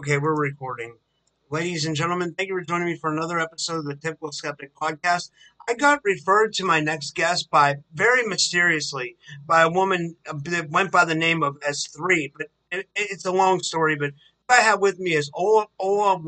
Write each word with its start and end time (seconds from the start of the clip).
Okay, 0.00 0.16
we're 0.16 0.34
recording. 0.34 0.96
Ladies 1.50 1.84
and 1.84 1.94
gentlemen, 1.94 2.32
thank 2.32 2.48
you 2.48 2.54
for 2.54 2.64
joining 2.64 2.86
me 2.86 2.96
for 2.96 3.12
another 3.12 3.38
episode 3.38 3.80
of 3.80 3.84
the 3.84 3.94
Typical 3.94 4.32
Skeptic 4.32 4.74
Podcast. 4.74 5.30
I 5.68 5.74
got 5.74 6.00
referred 6.02 6.54
to 6.54 6.64
my 6.64 6.80
next 6.80 7.14
guest 7.14 7.50
by 7.50 7.80
very 7.92 8.26
mysteriously 8.26 9.18
by 9.46 9.60
a 9.60 9.68
woman 9.68 10.16
that 10.24 10.70
went 10.70 10.90
by 10.90 11.04
the 11.04 11.14
name 11.14 11.42
of 11.42 11.60
S3, 11.60 12.32
but 12.34 12.46
it, 12.72 12.88
it's 12.94 13.26
a 13.26 13.30
long 13.30 13.60
story. 13.60 13.94
But 13.94 14.12
I 14.48 14.62
have 14.62 14.80
with 14.80 14.98
me 14.98 15.12
is 15.12 15.30
Ola, 15.34 15.66
Ola. 15.78 16.18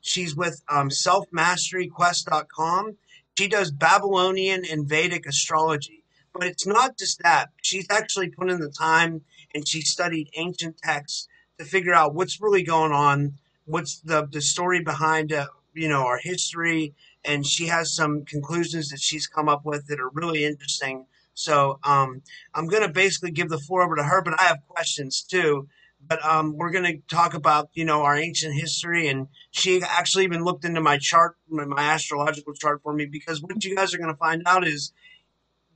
She's 0.00 0.36
with 0.36 0.62
um, 0.68 0.88
selfmasteryquest.com. 0.88 2.98
She 3.36 3.48
does 3.48 3.72
Babylonian 3.72 4.64
and 4.64 4.88
Vedic 4.88 5.26
astrology. 5.26 6.04
But 6.32 6.44
it's 6.44 6.68
not 6.68 6.96
just 6.96 7.20
that. 7.24 7.48
She's 7.62 7.88
actually 7.90 8.30
put 8.30 8.48
in 8.48 8.60
the 8.60 8.70
time 8.70 9.22
and 9.52 9.66
she 9.66 9.80
studied 9.80 10.30
ancient 10.36 10.78
texts 10.78 11.26
to 11.62 11.68
figure 11.68 11.94
out 11.94 12.14
what's 12.14 12.40
really 12.40 12.62
going 12.62 12.92
on, 12.92 13.34
what's 13.64 14.00
the 14.00 14.26
the 14.30 14.40
story 14.40 14.82
behind 14.82 15.32
uh, 15.32 15.46
you 15.74 15.88
know 15.88 16.06
our 16.06 16.18
history, 16.18 16.94
and 17.24 17.46
she 17.46 17.66
has 17.66 17.94
some 17.94 18.24
conclusions 18.24 18.88
that 18.90 19.00
she's 19.00 19.26
come 19.26 19.48
up 19.48 19.64
with 19.64 19.86
that 19.86 20.00
are 20.00 20.10
really 20.10 20.44
interesting. 20.44 21.06
So 21.34 21.78
um, 21.84 22.22
I'm 22.54 22.66
going 22.66 22.82
to 22.82 22.92
basically 22.92 23.30
give 23.30 23.48
the 23.48 23.58
floor 23.58 23.82
over 23.82 23.96
to 23.96 24.04
her, 24.04 24.22
but 24.22 24.38
I 24.38 24.44
have 24.44 24.58
questions 24.68 25.22
too. 25.22 25.68
But 26.04 26.22
um, 26.24 26.56
we're 26.56 26.70
going 26.70 26.84
to 26.84 27.14
talk 27.14 27.32
about 27.34 27.70
you 27.74 27.84
know 27.84 28.02
our 28.02 28.16
ancient 28.16 28.54
history, 28.54 29.08
and 29.08 29.28
she 29.50 29.82
actually 29.82 30.24
even 30.24 30.44
looked 30.44 30.64
into 30.64 30.80
my 30.80 30.98
chart, 30.98 31.36
my, 31.48 31.64
my 31.64 31.82
astrological 31.82 32.54
chart 32.54 32.82
for 32.82 32.92
me, 32.92 33.06
because 33.06 33.40
what 33.40 33.64
you 33.64 33.76
guys 33.76 33.94
are 33.94 33.98
going 33.98 34.12
to 34.12 34.18
find 34.18 34.42
out 34.46 34.66
is 34.66 34.92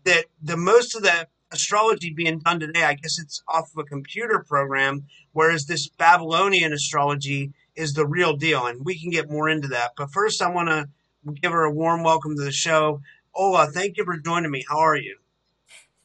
that 0.04 0.26
the 0.42 0.56
most 0.56 0.94
of 0.94 1.02
the 1.02 1.26
astrology 1.50 2.12
being 2.12 2.40
done 2.40 2.60
today, 2.60 2.84
I 2.84 2.94
guess 2.94 3.18
it's 3.18 3.42
off 3.48 3.70
of 3.72 3.78
a 3.78 3.84
computer 3.84 4.44
program, 4.46 5.06
whereas 5.32 5.66
this 5.66 5.88
Babylonian 5.88 6.72
astrology 6.72 7.52
is 7.74 7.94
the 7.94 8.06
real 8.06 8.36
deal. 8.36 8.66
And 8.66 8.84
we 8.84 8.98
can 8.98 9.10
get 9.10 9.30
more 9.30 9.48
into 9.48 9.68
that. 9.68 9.92
But 9.96 10.12
first, 10.12 10.42
I 10.42 10.50
want 10.50 10.68
to 10.68 10.88
give 11.40 11.52
her 11.52 11.64
a 11.64 11.72
warm 11.72 12.02
welcome 12.02 12.36
to 12.36 12.42
the 12.42 12.52
show. 12.52 13.00
Ola, 13.34 13.66
thank 13.66 13.96
you 13.96 14.04
for 14.04 14.16
joining 14.16 14.50
me. 14.50 14.64
How 14.68 14.78
are 14.78 14.96
you? 14.96 15.16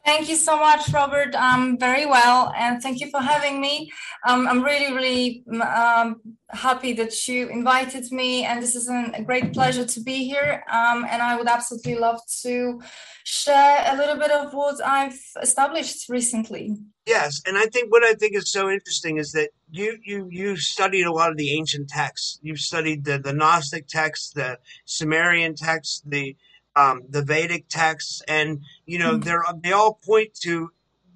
Thank 0.03 0.29
you 0.29 0.35
so 0.35 0.57
much, 0.57 0.89
Robert. 0.91 1.35
I'm 1.38 1.78
very 1.78 2.07
well, 2.07 2.51
and 2.57 2.81
thank 2.81 3.00
you 3.01 3.12
for 3.12 3.19
having 3.19 3.62
me. 3.62 3.91
Um, 4.28 4.47
I'm 4.47 4.63
really, 4.63 4.91
really 4.94 5.44
um, 5.62 6.22
happy 6.50 6.94
that 6.94 7.28
you 7.28 7.50
invited 7.50 8.11
me, 8.11 8.44
and 8.44 8.63
this 8.63 8.75
is 8.75 8.88
an, 8.88 9.13
a 9.13 9.23
great 9.23 9.53
pleasure 9.53 9.85
to 9.85 10.00
be 10.01 10.25
here. 10.25 10.63
Um, 10.72 11.06
and 11.07 11.22
I 11.22 11.35
would 11.38 11.47
absolutely 11.47 11.95
love 11.95 12.19
to 12.41 12.81
share 13.25 13.84
a 13.94 13.95
little 13.95 14.17
bit 14.17 14.31
of 14.31 14.53
what 14.53 14.84
I've 14.84 15.19
established 15.40 16.09
recently. 16.09 16.75
Yes, 17.06 17.40
and 17.45 17.56
I 17.56 17.66
think 17.67 17.91
what 17.91 18.03
I 18.03 18.13
think 18.13 18.35
is 18.35 18.51
so 18.51 18.72
interesting 18.72 19.17
is 19.17 19.31
that 19.34 19.50
you 19.69 20.00
you 20.03 20.28
you 20.31 20.57
studied 20.57 21.06
a 21.06 21.13
lot 21.13 21.29
of 21.29 21.38
the 21.38 21.51
ancient 21.51 21.90
texts. 21.90 22.40
You've 22.41 22.59
studied 22.59 23.06
the 23.06 23.19
the 23.19 23.34
Gnostic 23.34 23.88
texts, 23.88 24.31
the 24.34 24.57
Sumerian 24.85 25.53
texts, 25.56 26.01
the 26.06 26.35
um, 26.76 27.04
the 27.09 27.24
Vedic 27.24 27.68
texts, 27.70 28.22
and 28.28 28.62
you 28.86 29.00
know 29.00 29.14
mm-hmm. 29.14 29.22
they're 29.22 29.44
they 29.62 29.72
all 29.72 30.00
point 30.06 30.34
to. 30.42 30.72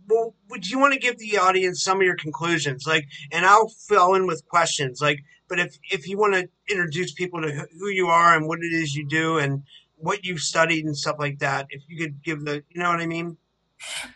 Well, 0.07 0.35
would 0.51 0.69
you 0.69 0.77
want 0.77 0.93
to 0.93 0.99
give 0.99 1.17
the 1.17 1.39
audience 1.39 1.83
some 1.83 1.97
of 1.97 2.03
your 2.03 2.15
conclusions, 2.15 2.85
like, 2.85 3.07
and 3.31 3.43
I'll 3.43 3.69
fill 3.69 4.13
in 4.13 4.27
with 4.27 4.47
questions, 4.47 5.01
like, 5.01 5.23
but 5.47 5.59
if 5.59 5.79
if 5.89 6.07
you 6.07 6.17
want 6.19 6.35
to 6.35 6.47
introduce 6.69 7.11
people 7.13 7.41
to 7.41 7.67
who 7.79 7.87
you 7.87 8.07
are 8.07 8.35
and 8.35 8.47
what 8.47 8.59
it 8.59 8.71
is 8.71 8.93
you 8.93 9.07
do 9.07 9.39
and 9.39 9.63
what 9.97 10.23
you've 10.23 10.41
studied 10.41 10.85
and 10.85 10.95
stuff 10.95 11.15
like 11.19 11.39
that, 11.39 11.67
if 11.69 11.81
you 11.87 11.97
could 11.97 12.21
give 12.23 12.45
the, 12.45 12.63
you 12.69 12.81
know 12.81 12.89
what 12.89 12.99
I 12.99 13.07
mean? 13.07 13.37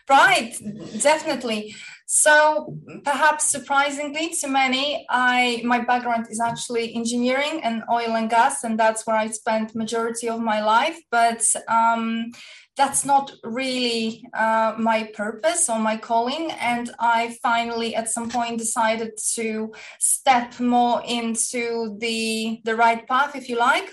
Right, 0.08 0.56
definitely. 1.00 1.74
So 2.12 2.76
perhaps 3.04 3.44
surprisingly 3.44 4.30
to 4.40 4.48
many, 4.48 5.06
I 5.08 5.62
my 5.64 5.78
background 5.78 6.26
is 6.28 6.40
actually 6.40 6.92
engineering 6.92 7.60
and 7.62 7.84
oil 7.88 8.16
and 8.16 8.28
gas, 8.28 8.64
and 8.64 8.76
that's 8.76 9.06
where 9.06 9.14
I 9.14 9.28
spent 9.28 9.76
majority 9.76 10.28
of 10.28 10.40
my 10.40 10.60
life. 10.60 10.98
But 11.12 11.40
um, 11.68 12.32
that's 12.76 13.04
not 13.04 13.30
really 13.44 14.24
uh, 14.36 14.74
my 14.76 15.04
purpose 15.14 15.70
or 15.70 15.78
my 15.78 15.96
calling. 15.96 16.50
And 16.50 16.90
I 16.98 17.36
finally, 17.44 17.94
at 17.94 18.10
some 18.10 18.28
point, 18.28 18.58
decided 18.58 19.12
to 19.36 19.72
step 20.00 20.58
more 20.58 21.04
into 21.06 21.96
the 22.00 22.60
the 22.64 22.74
right 22.74 23.06
path, 23.06 23.36
if 23.36 23.48
you 23.48 23.56
like. 23.56 23.88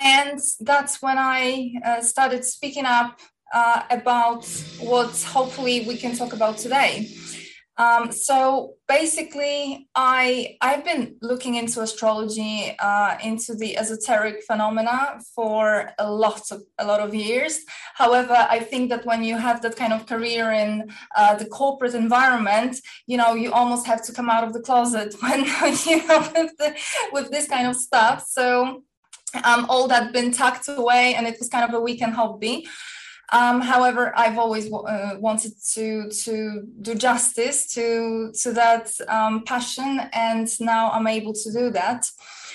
And 0.00 0.40
that's 0.60 1.02
when 1.02 1.18
I 1.18 1.70
uh, 1.84 2.00
started 2.00 2.46
speaking 2.46 2.86
up 2.86 3.20
uh, 3.54 3.82
about 3.90 4.46
what 4.80 5.10
hopefully 5.22 5.84
we 5.86 5.96
can 5.96 6.16
talk 6.16 6.32
about 6.32 6.58
today. 6.58 7.08
Um, 7.78 8.10
so 8.10 8.74
basically, 8.88 9.88
I 9.94 10.56
I've 10.60 10.84
been 10.84 11.14
looking 11.22 11.54
into 11.54 11.80
astrology, 11.80 12.74
uh, 12.80 13.16
into 13.22 13.54
the 13.54 13.76
esoteric 13.76 14.42
phenomena 14.42 15.20
for 15.32 15.92
a 15.96 16.10
lot 16.10 16.50
of 16.50 16.62
a 16.78 16.84
lot 16.84 16.98
of 17.00 17.14
years. 17.14 17.60
However, 17.94 18.34
I 18.50 18.58
think 18.58 18.90
that 18.90 19.06
when 19.06 19.22
you 19.22 19.38
have 19.38 19.62
that 19.62 19.76
kind 19.76 19.92
of 19.92 20.06
career 20.06 20.50
in 20.50 20.90
uh, 21.16 21.36
the 21.36 21.46
corporate 21.46 21.94
environment, 21.94 22.80
you 23.06 23.16
know, 23.16 23.34
you 23.34 23.52
almost 23.52 23.86
have 23.86 24.02
to 24.06 24.12
come 24.12 24.28
out 24.28 24.42
of 24.42 24.52
the 24.52 24.60
closet 24.60 25.14
when 25.20 25.44
you 25.86 26.04
know 26.08 26.18
with 26.34 26.56
the, 26.58 26.74
with 27.12 27.30
this 27.30 27.46
kind 27.46 27.68
of 27.68 27.76
stuff. 27.76 28.26
So 28.28 28.82
um, 29.44 29.66
all 29.68 29.86
that 29.86 30.12
been 30.12 30.32
tucked 30.32 30.66
away, 30.66 31.14
and 31.14 31.28
it 31.28 31.36
was 31.38 31.48
kind 31.48 31.64
of 31.64 31.72
a 31.74 31.80
weekend 31.80 32.14
hobby. 32.14 32.66
Um, 33.30 33.60
however, 33.60 34.12
I've 34.16 34.38
always 34.38 34.72
uh, 34.72 35.16
wanted 35.18 35.52
to 35.74 36.10
to 36.10 36.66
do 36.80 36.94
justice 36.94 37.66
to 37.74 38.32
to 38.42 38.52
that 38.52 38.90
um, 39.08 39.44
passion, 39.44 40.00
and 40.12 40.48
now 40.60 40.90
I'm 40.90 41.06
able 41.06 41.34
to 41.34 41.52
do 41.52 41.70
that. 41.70 42.06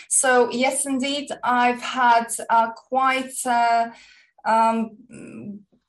So 0.09 0.51
yes, 0.51 0.85
indeed, 0.85 1.29
I've 1.43 1.81
had 1.81 2.27
uh, 2.49 2.71
quite. 2.71 3.33
Uh, 3.45 3.91
um, 4.45 4.97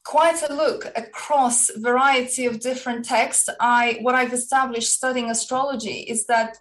quite 0.05 0.43
a 0.49 0.55
look 0.55 0.85
across 0.97 1.71
variety 1.79 2.45
of 2.45 2.61
different 2.61 3.07
texts 3.07 3.49
i 3.59 3.99
what 4.03 4.15
i've 4.15 4.35
established 4.35 4.93
studying 4.93 5.31
astrology 5.31 6.01
is 6.01 6.27
that 6.27 6.59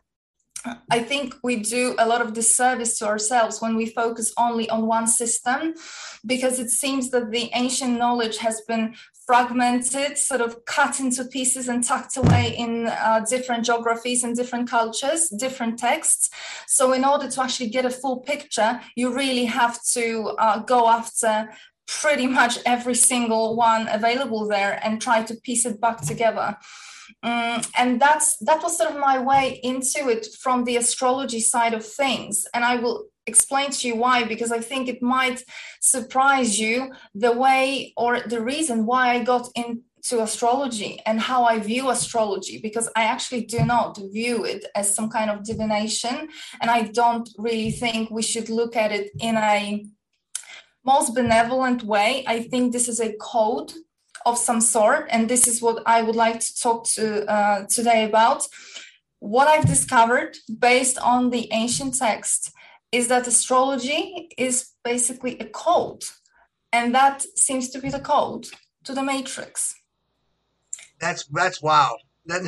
I 0.89 0.99
think 0.99 1.35
we 1.43 1.57
do 1.57 1.95
a 1.97 2.07
lot 2.07 2.21
of 2.21 2.33
disservice 2.33 2.97
to 2.99 3.07
ourselves 3.07 3.61
when 3.61 3.75
we 3.75 3.87
focus 3.87 4.33
only 4.37 4.69
on 4.69 4.87
one 4.87 5.07
system, 5.07 5.73
because 6.25 6.59
it 6.59 6.69
seems 6.69 7.09
that 7.11 7.31
the 7.31 7.49
ancient 7.53 7.97
knowledge 7.97 8.37
has 8.37 8.61
been 8.61 8.95
fragmented, 9.25 10.17
sort 10.17 10.41
of 10.41 10.65
cut 10.65 10.99
into 10.99 11.25
pieces 11.25 11.67
and 11.67 11.83
tucked 11.83 12.17
away 12.17 12.55
in 12.57 12.87
uh, 12.87 13.25
different 13.29 13.65
geographies 13.65 14.23
and 14.23 14.35
different 14.35 14.69
cultures, 14.69 15.29
different 15.29 15.79
texts. 15.79 16.29
So, 16.67 16.93
in 16.93 17.03
order 17.05 17.29
to 17.29 17.43
actually 17.43 17.69
get 17.69 17.85
a 17.85 17.89
full 17.89 18.19
picture, 18.19 18.79
you 18.95 19.13
really 19.13 19.45
have 19.45 19.79
to 19.93 20.35
uh, 20.39 20.59
go 20.59 20.87
after 20.89 21.49
pretty 21.87 22.27
much 22.27 22.57
every 22.65 22.95
single 22.95 23.55
one 23.55 23.87
available 23.89 24.47
there 24.47 24.79
and 24.83 25.01
try 25.01 25.23
to 25.23 25.35
piece 25.35 25.65
it 25.65 25.81
back 25.81 26.01
together. 26.01 26.57
Um, 27.23 27.61
and 27.77 28.01
that's 28.01 28.37
that 28.39 28.61
was 28.61 28.77
sort 28.77 28.91
of 28.91 28.99
my 28.99 29.17
way 29.17 29.59
into 29.63 30.09
it 30.09 30.27
from 30.41 30.65
the 30.65 30.75
astrology 30.75 31.39
side 31.39 31.73
of 31.73 31.85
things 31.85 32.45
and 32.53 32.65
i 32.65 32.75
will 32.75 33.05
explain 33.27 33.69
to 33.71 33.87
you 33.87 33.95
why 33.95 34.25
because 34.25 34.51
i 34.51 34.59
think 34.59 34.89
it 34.89 35.01
might 35.01 35.41
surprise 35.79 36.59
you 36.59 36.91
the 37.15 37.31
way 37.31 37.93
or 37.95 38.19
the 38.19 38.41
reason 38.41 38.85
why 38.85 39.11
i 39.11 39.23
got 39.23 39.47
into 39.55 40.21
astrology 40.21 40.99
and 41.05 41.21
how 41.21 41.45
I 41.45 41.59
view 41.59 41.89
astrology 41.89 42.59
because 42.61 42.89
I 42.93 43.03
actually 43.05 43.45
do 43.45 43.63
not 43.63 43.97
view 44.11 44.43
it 44.43 44.65
as 44.75 44.93
some 44.93 45.09
kind 45.09 45.31
of 45.31 45.45
divination. 45.45 46.27
And 46.59 46.69
I 46.69 46.81
don't 46.83 47.29
really 47.37 47.71
think 47.71 48.11
we 48.11 48.21
should 48.21 48.49
look 48.49 48.75
at 48.75 48.91
it 48.91 49.11
in 49.21 49.37
a 49.37 49.85
most 50.85 51.15
benevolent 51.15 51.83
way. 51.83 52.25
I 52.27 52.41
think 52.41 52.73
this 52.73 52.89
is 52.89 52.99
a 52.99 53.13
code 53.13 53.71
of 54.25 54.37
some 54.37 54.61
sort. 54.61 55.07
And 55.09 55.29
this 55.29 55.47
is 55.47 55.61
what 55.61 55.83
I 55.85 56.01
would 56.01 56.15
like 56.15 56.39
to 56.39 56.55
talk 56.61 56.85
to 56.95 57.25
uh, 57.29 57.65
today 57.67 58.05
about. 58.05 58.47
What 59.19 59.47
I've 59.47 59.65
discovered 59.65 60.35
based 60.59 60.97
on 60.97 61.29
the 61.29 61.51
ancient 61.51 61.97
text 61.97 62.51
is 62.91 63.07
that 63.07 63.27
astrology 63.27 64.29
is 64.37 64.71
basically 64.83 65.39
a 65.39 65.45
code. 65.45 66.03
And 66.71 66.93
that 66.93 67.23
seems 67.35 67.69
to 67.69 67.79
be 67.79 67.89
the 67.89 67.99
code 67.99 68.47
to 68.83 68.93
the 68.93 69.03
matrix. 69.03 69.75
That's 70.99 71.25
that's 71.27 71.61
wild. 71.61 71.99
That, 72.25 72.41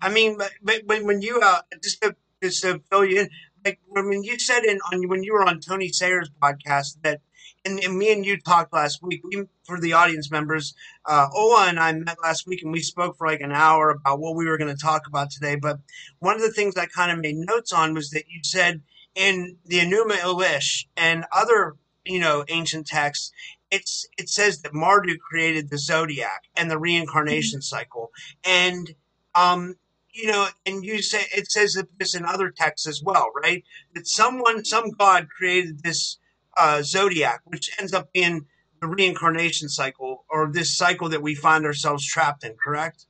I 0.00 0.08
mean, 0.08 0.38
but, 0.38 0.86
but 0.86 1.02
when 1.04 1.20
you 1.20 1.38
uh, 1.44 1.60
just 1.82 2.00
to 2.00 2.16
just 2.42 2.62
to 2.62 2.80
fill 2.90 3.04
you 3.04 3.20
in, 3.20 3.28
like 3.62 3.78
when 3.88 4.22
you 4.22 4.38
said 4.38 4.64
in 4.64 4.78
on 4.90 5.06
when 5.06 5.22
you 5.22 5.34
were 5.34 5.44
on 5.44 5.60
Tony 5.60 5.88
Sayers' 5.88 6.30
podcast 6.42 6.96
that 7.02 7.20
and, 7.64 7.82
and, 7.82 7.96
me 7.96 8.12
and 8.12 8.24
you 8.24 8.38
talked 8.38 8.72
last 8.72 9.02
week. 9.02 9.22
We, 9.24 9.44
for 9.64 9.80
the 9.80 9.92
audience 9.92 10.30
members, 10.30 10.74
uh, 11.06 11.28
Ola 11.32 11.66
and 11.68 11.78
I 11.78 11.92
met 11.92 12.16
last 12.22 12.46
week, 12.46 12.62
and 12.62 12.72
we 12.72 12.80
spoke 12.80 13.16
for 13.16 13.26
like 13.26 13.40
an 13.40 13.52
hour 13.52 13.90
about 13.90 14.20
what 14.20 14.36
we 14.36 14.46
were 14.46 14.58
going 14.58 14.74
to 14.74 14.80
talk 14.80 15.06
about 15.06 15.30
today. 15.30 15.56
But 15.56 15.78
one 16.18 16.34
of 16.36 16.42
the 16.42 16.50
things 16.50 16.76
I 16.76 16.86
kind 16.86 17.12
of 17.12 17.18
made 17.18 17.36
notes 17.36 17.72
on 17.72 17.94
was 17.94 18.10
that 18.10 18.24
you 18.28 18.40
said 18.42 18.82
in 19.14 19.56
the 19.64 19.78
Enuma 19.78 20.16
Elish 20.16 20.86
and 20.96 21.24
other, 21.32 21.76
you 22.04 22.18
know, 22.18 22.44
ancient 22.48 22.86
texts, 22.86 23.32
it's 23.70 24.06
it 24.18 24.28
says 24.28 24.62
that 24.62 24.74
Marduk 24.74 25.20
created 25.20 25.70
the 25.70 25.78
zodiac 25.78 26.44
and 26.56 26.70
the 26.70 26.78
reincarnation 26.78 27.60
mm-hmm. 27.60 27.76
cycle, 27.76 28.10
and 28.44 28.94
um, 29.34 29.76
you 30.12 30.26
know, 30.26 30.48
and 30.66 30.84
you 30.84 31.00
say 31.00 31.24
it 31.34 31.50
says 31.50 31.82
this 31.98 32.14
in 32.14 32.24
other 32.24 32.50
texts 32.50 32.86
as 32.86 33.02
well, 33.02 33.30
right? 33.42 33.64
That 33.94 34.06
someone, 34.06 34.64
some 34.64 34.90
god 34.90 35.28
created 35.30 35.82
this 35.82 36.18
uh, 36.56 36.82
zodiac, 36.82 37.40
which 37.44 37.70
ends 37.78 37.92
up 37.92 38.12
being 38.12 38.46
the 38.80 38.86
reincarnation 38.86 39.68
cycle 39.68 40.24
or 40.28 40.50
this 40.50 40.76
cycle 40.76 41.08
that 41.08 41.22
we 41.22 41.34
find 41.34 41.64
ourselves 41.64 42.06
trapped 42.06 42.44
in. 42.44 42.54
Correct? 42.62 43.06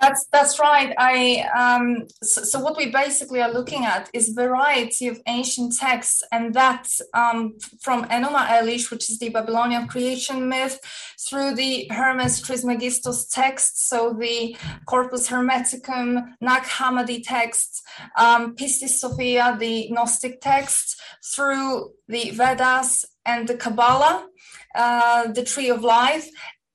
That's 0.00 0.26
that's 0.32 0.58
right. 0.58 0.94
I 0.96 1.44
um, 1.54 2.06
so, 2.22 2.42
so, 2.42 2.58
what 2.60 2.76
we 2.78 2.90
basically 2.90 3.42
are 3.42 3.52
looking 3.52 3.84
at 3.84 4.08
is 4.14 4.30
variety 4.30 5.08
of 5.08 5.20
ancient 5.26 5.76
texts, 5.76 6.22
and 6.32 6.54
that 6.54 6.88
um, 7.12 7.58
from 7.82 8.06
Enuma 8.06 8.46
Elish, 8.46 8.90
which 8.90 9.10
is 9.10 9.18
the 9.18 9.28
Babylonian 9.28 9.88
creation 9.88 10.48
myth, 10.48 10.80
through 11.28 11.54
the 11.54 11.86
Hermes 11.90 12.40
Trismegistus 12.40 13.28
text, 13.28 13.88
so 13.90 14.14
the 14.18 14.56
Corpus 14.86 15.28
Hermeticum, 15.28 16.32
Nag 16.40 16.62
Hammadi 16.62 17.22
texts, 17.22 17.82
um, 18.16 18.56
Pistis 18.56 19.00
Sophia, 19.00 19.54
the 19.60 19.90
Gnostic 19.90 20.40
texts, 20.40 20.96
through 21.22 21.90
the 22.08 22.30
Vedas 22.30 23.04
and 23.26 23.46
the 23.46 23.54
Kabbalah, 23.54 24.26
uh, 24.74 25.30
the 25.30 25.44
Tree 25.44 25.68
of 25.68 25.82
Life, 25.82 26.26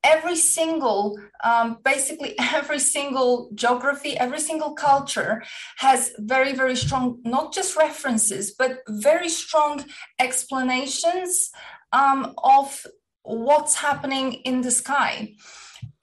every 0.05 0.35
single 0.35 1.19
um, 1.43 1.77
basically 1.83 2.35
every 2.59 2.79
single 2.79 3.49
geography 3.55 4.17
every 4.17 4.39
single 4.39 4.73
culture 4.73 5.43
has 5.77 6.13
very 6.19 6.53
very 6.53 6.75
strong 6.75 7.19
not 7.23 7.53
just 7.53 7.75
references 7.75 8.51
but 8.51 8.79
very 8.87 9.29
strong 9.29 9.83
explanations 10.19 11.51
um, 11.91 12.33
of 12.43 12.85
what's 13.23 13.75
happening 13.75 14.33
in 14.49 14.61
the 14.61 14.71
sky. 14.71 15.33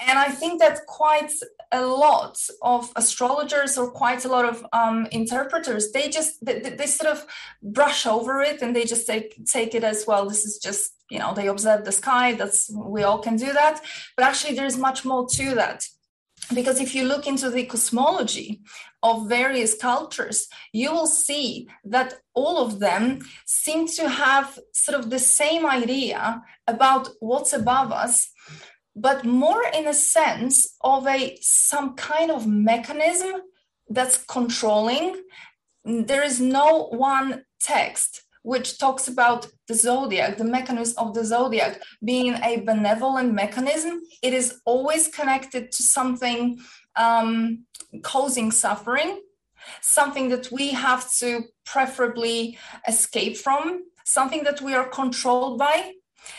And 0.07 0.19
i 0.19 0.29
think 0.41 0.61
that 0.61 0.87
quite 0.87 1.33
a 1.73 1.85
lot 1.87 2.37
of 2.61 2.93
astrologers 2.97 3.79
or 3.79 3.91
quite 3.91 4.25
a 4.25 4.29
lot 4.29 4.45
of 4.45 4.67
um, 4.73 5.07
interpreters 5.11 5.91
they 5.93 6.09
just 6.09 6.45
they, 6.45 6.61
they, 6.61 6.87
sort 6.87 7.11
of 7.17 7.25
brush 7.63 8.05
over 8.07 8.43
it 8.43 8.61
and 8.63 8.77
they 8.77 8.85
just 8.85 9.07
take 9.07 9.29
take 9.47 9.75
it 9.75 9.85
as 9.85 10.05
well 10.07 10.29
this 10.29 10.45
is 10.45 10.59
just 10.59 11.02
you 11.13 11.19
know 11.19 11.33
they 11.35 11.49
observe 11.49 11.85
the 11.85 11.99
sky 12.03 12.27
that's 12.41 12.61
we 12.97 13.03
all 13.03 13.21
can 13.27 13.37
do 13.37 13.51
that. 13.61 13.77
But 14.17 14.27
actually 14.29 14.55
there's 14.57 14.87
much 14.89 15.05
more 15.05 15.27
to 15.37 15.55
that. 15.55 15.81
Because 16.59 16.81
if 16.81 16.95
you 16.95 17.05
look 17.05 17.27
into 17.27 17.49
the 17.51 17.65
cosmology 17.65 18.63
of 19.03 19.29
various 19.29 19.73
cultures 19.89 20.39
you 20.73 20.89
will 20.93 21.11
see 21.27 21.69
that 21.85 22.15
all 22.35 22.57
of 22.65 22.79
them 22.87 23.05
seem 23.47 23.87
to 23.99 24.09
have 24.09 24.59
sort 24.73 24.99
of 24.99 25.11
the 25.11 25.19
same 25.19 25.65
idea 25.67 26.43
about 26.67 27.09
what's 27.21 27.53
above 27.53 27.91
us 28.05 28.17
but 28.95 29.25
more 29.25 29.65
in 29.75 29.87
a 29.87 29.95
sense 29.95 30.77
of 30.83 31.07
a 31.07 31.39
some 31.41 31.95
kind 31.95 32.31
of 32.31 32.47
mechanism 32.47 33.43
that's 33.89 34.19
controlling. 34.25 35.23
There 35.85 36.23
is 36.23 36.41
no 36.41 36.89
one 36.91 37.45
text 37.61 38.23
which 38.43 38.79
talks 38.79 39.09
about 39.09 39.47
the 39.69 39.75
zodiac, 39.75 40.37
the 40.37 40.45
mechanism 40.45 40.95
of 40.99 41.15
the 41.15 41.25
zodiac 41.25 41.81
being 42.05 42.35
a 42.43 42.61
benevolent 42.61 43.33
mechanism. 43.33 44.01
It 44.23 44.35
is 44.35 44.61
always 44.65 45.09
connected 45.09 45.73
to 45.73 45.83
something 45.83 46.61
um, 46.97 47.65
causing 48.03 48.51
suffering, 48.51 49.21
something 49.81 50.29
that 50.31 50.51
we 50.51 50.71
have 50.71 51.11
to 51.15 51.43
preferably 51.65 52.59
escape 52.89 53.37
from, 53.37 53.85
something 54.05 54.45
that 54.45 54.61
we 54.61 54.75
are 54.75 54.89
controlled 54.89 55.59
by. 55.59 55.93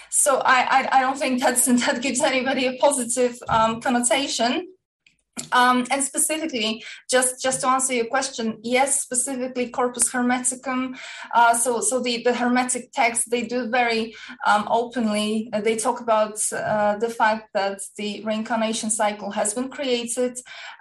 So 0.10 0.40
I, 0.40 0.62
I, 0.62 0.98
I 0.98 1.02
don't 1.02 1.18
think 1.18 1.42
that's, 1.42 1.66
that 1.86 2.02
gives 2.02 2.22
anybody 2.22 2.68
a 2.68 2.78
positive 2.78 3.38
um, 3.50 3.82
connotation. 3.82 4.68
Um, 5.52 5.86
and 5.90 6.04
specifically, 6.04 6.84
just 7.10 7.42
just 7.42 7.62
to 7.62 7.68
answer 7.68 7.94
your 7.94 8.06
question, 8.06 8.60
yes, 8.62 9.02
specifically 9.02 9.70
Corpus 9.70 10.12
Hermeticum. 10.12 10.98
Uh, 11.34 11.54
so 11.56 11.82
so 11.82 12.00
the 12.00 12.22
the 12.24 12.34
Hermetic 12.34 12.92
texts 12.92 13.26
they 13.26 13.44
do 13.44 13.70
very 13.70 14.16
um, 14.46 14.68
openly. 14.70 15.50
Uh, 15.52 15.62
they 15.62 15.76
talk 15.76 16.02
about 16.02 16.40
uh, 16.52 16.98
the 16.98 17.10
fact 17.10 17.50
that 17.54 17.82
the 17.98 18.24
reincarnation 18.24 18.90
cycle 18.90 19.32
has 19.32 19.54
been 19.54 19.70
created, 19.70 20.38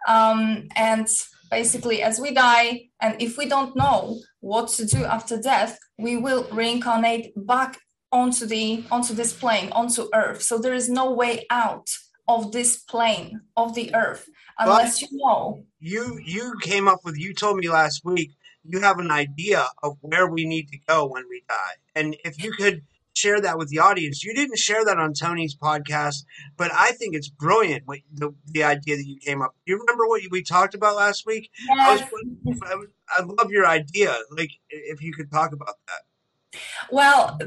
um, 0.06 0.68
and 0.76 1.08
basically, 1.50 2.02
as 2.02 2.20
we 2.20 2.32
die, 2.32 2.88
and 3.00 3.20
if 3.22 3.38
we 3.38 3.46
don't 3.46 3.74
know 3.74 4.18
what 4.40 4.68
to 4.68 4.84
do 4.84 5.04
after 5.04 5.40
death, 5.40 5.78
we 5.98 6.16
will 6.16 6.46
reincarnate 6.52 7.32
back 7.36 7.78
onto 8.10 8.44
the 8.44 8.84
onto 8.90 9.14
this 9.14 9.32
plane, 9.32 9.72
onto 9.72 10.08
Earth. 10.14 10.42
So 10.42 10.58
there 10.58 10.74
is 10.74 10.88
no 10.90 11.12
way 11.12 11.46
out 11.50 11.88
of 12.28 12.52
this 12.52 12.76
plane 12.76 13.40
of 13.56 13.74
the 13.74 13.94
earth 13.94 14.28
unless 14.58 15.00
but 15.00 15.10
you 15.10 15.18
know. 15.18 15.64
you 15.80 16.20
you 16.24 16.54
came 16.62 16.88
up 16.88 17.00
with 17.04 17.18
you 17.18 17.34
told 17.34 17.56
me 17.56 17.68
last 17.68 18.04
week 18.04 18.30
you 18.64 18.80
have 18.80 18.98
an 18.98 19.10
idea 19.10 19.66
of 19.82 19.96
where 20.00 20.28
we 20.28 20.44
need 20.44 20.68
to 20.68 20.78
go 20.86 21.04
when 21.04 21.24
we 21.28 21.42
die. 21.48 21.74
And 21.96 22.16
if 22.24 22.42
you 22.42 22.52
could 22.52 22.82
share 23.14 23.40
that 23.40 23.58
with 23.58 23.68
the 23.68 23.78
audience 23.78 24.24
you 24.24 24.34
didn't 24.34 24.58
share 24.58 24.86
that 24.86 24.96
on 24.96 25.12
tony's 25.12 25.54
podcast 25.54 26.24
but 26.56 26.70
i 26.72 26.92
think 26.92 27.14
it's 27.14 27.28
brilliant 27.28 27.82
what 27.84 27.98
the, 28.14 28.34
the 28.46 28.64
idea 28.64 28.96
that 28.96 29.04
you 29.06 29.18
came 29.18 29.42
up 29.42 29.54
you 29.66 29.78
remember 29.78 30.06
what 30.06 30.22
we 30.30 30.42
talked 30.42 30.74
about 30.74 30.96
last 30.96 31.26
week? 31.26 31.50
Yes. 31.68 32.08
I, 32.10 32.74
was, 32.74 32.86
I 33.10 33.20
love 33.22 33.50
your 33.50 33.66
idea 33.66 34.16
like 34.30 34.50
if 34.70 35.02
you 35.02 35.12
could 35.12 35.30
talk 35.30 35.52
about 35.52 35.74
that. 35.88 36.60
Well 36.90 37.38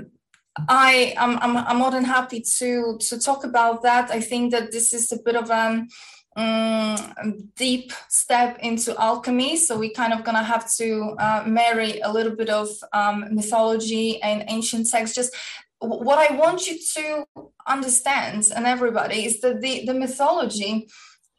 I 0.69 1.13
am 1.17 1.38
I'm, 1.41 1.57
I'm 1.57 1.77
more 1.77 1.91
than 1.91 2.05
happy 2.05 2.41
to 2.59 2.97
to 3.00 3.19
talk 3.19 3.43
about 3.43 3.83
that. 3.83 4.12
I 4.12 4.21
think 4.21 4.51
that 4.51 4.71
this 4.71 4.93
is 4.93 5.12
a 5.12 5.21
bit 5.21 5.35
of 5.35 5.50
a 5.50 5.85
um, 6.38 7.50
deep 7.55 7.91
step 8.09 8.59
into 8.59 9.00
alchemy. 9.00 9.57
So 9.57 9.77
we 9.77 9.89
kind 9.89 10.13
of 10.13 10.24
gonna 10.24 10.43
have 10.43 10.71
to 10.75 11.15
uh, 11.19 11.43
marry 11.45 12.00
a 12.00 12.12
little 12.12 12.35
bit 12.35 12.50
of 12.50 12.69
um, 12.93 13.25
mythology 13.31 14.21
and 14.21 14.43
ancient 14.47 14.89
texts. 14.89 15.15
Just 15.15 15.35
what 15.79 16.19
I 16.19 16.35
want 16.35 16.67
you 16.67 16.77
to 16.95 17.25
understand, 17.67 18.47
and 18.55 18.65
everybody, 18.65 19.25
is 19.25 19.41
that 19.41 19.62
the 19.62 19.85
the 19.85 19.93
mythology 19.93 20.88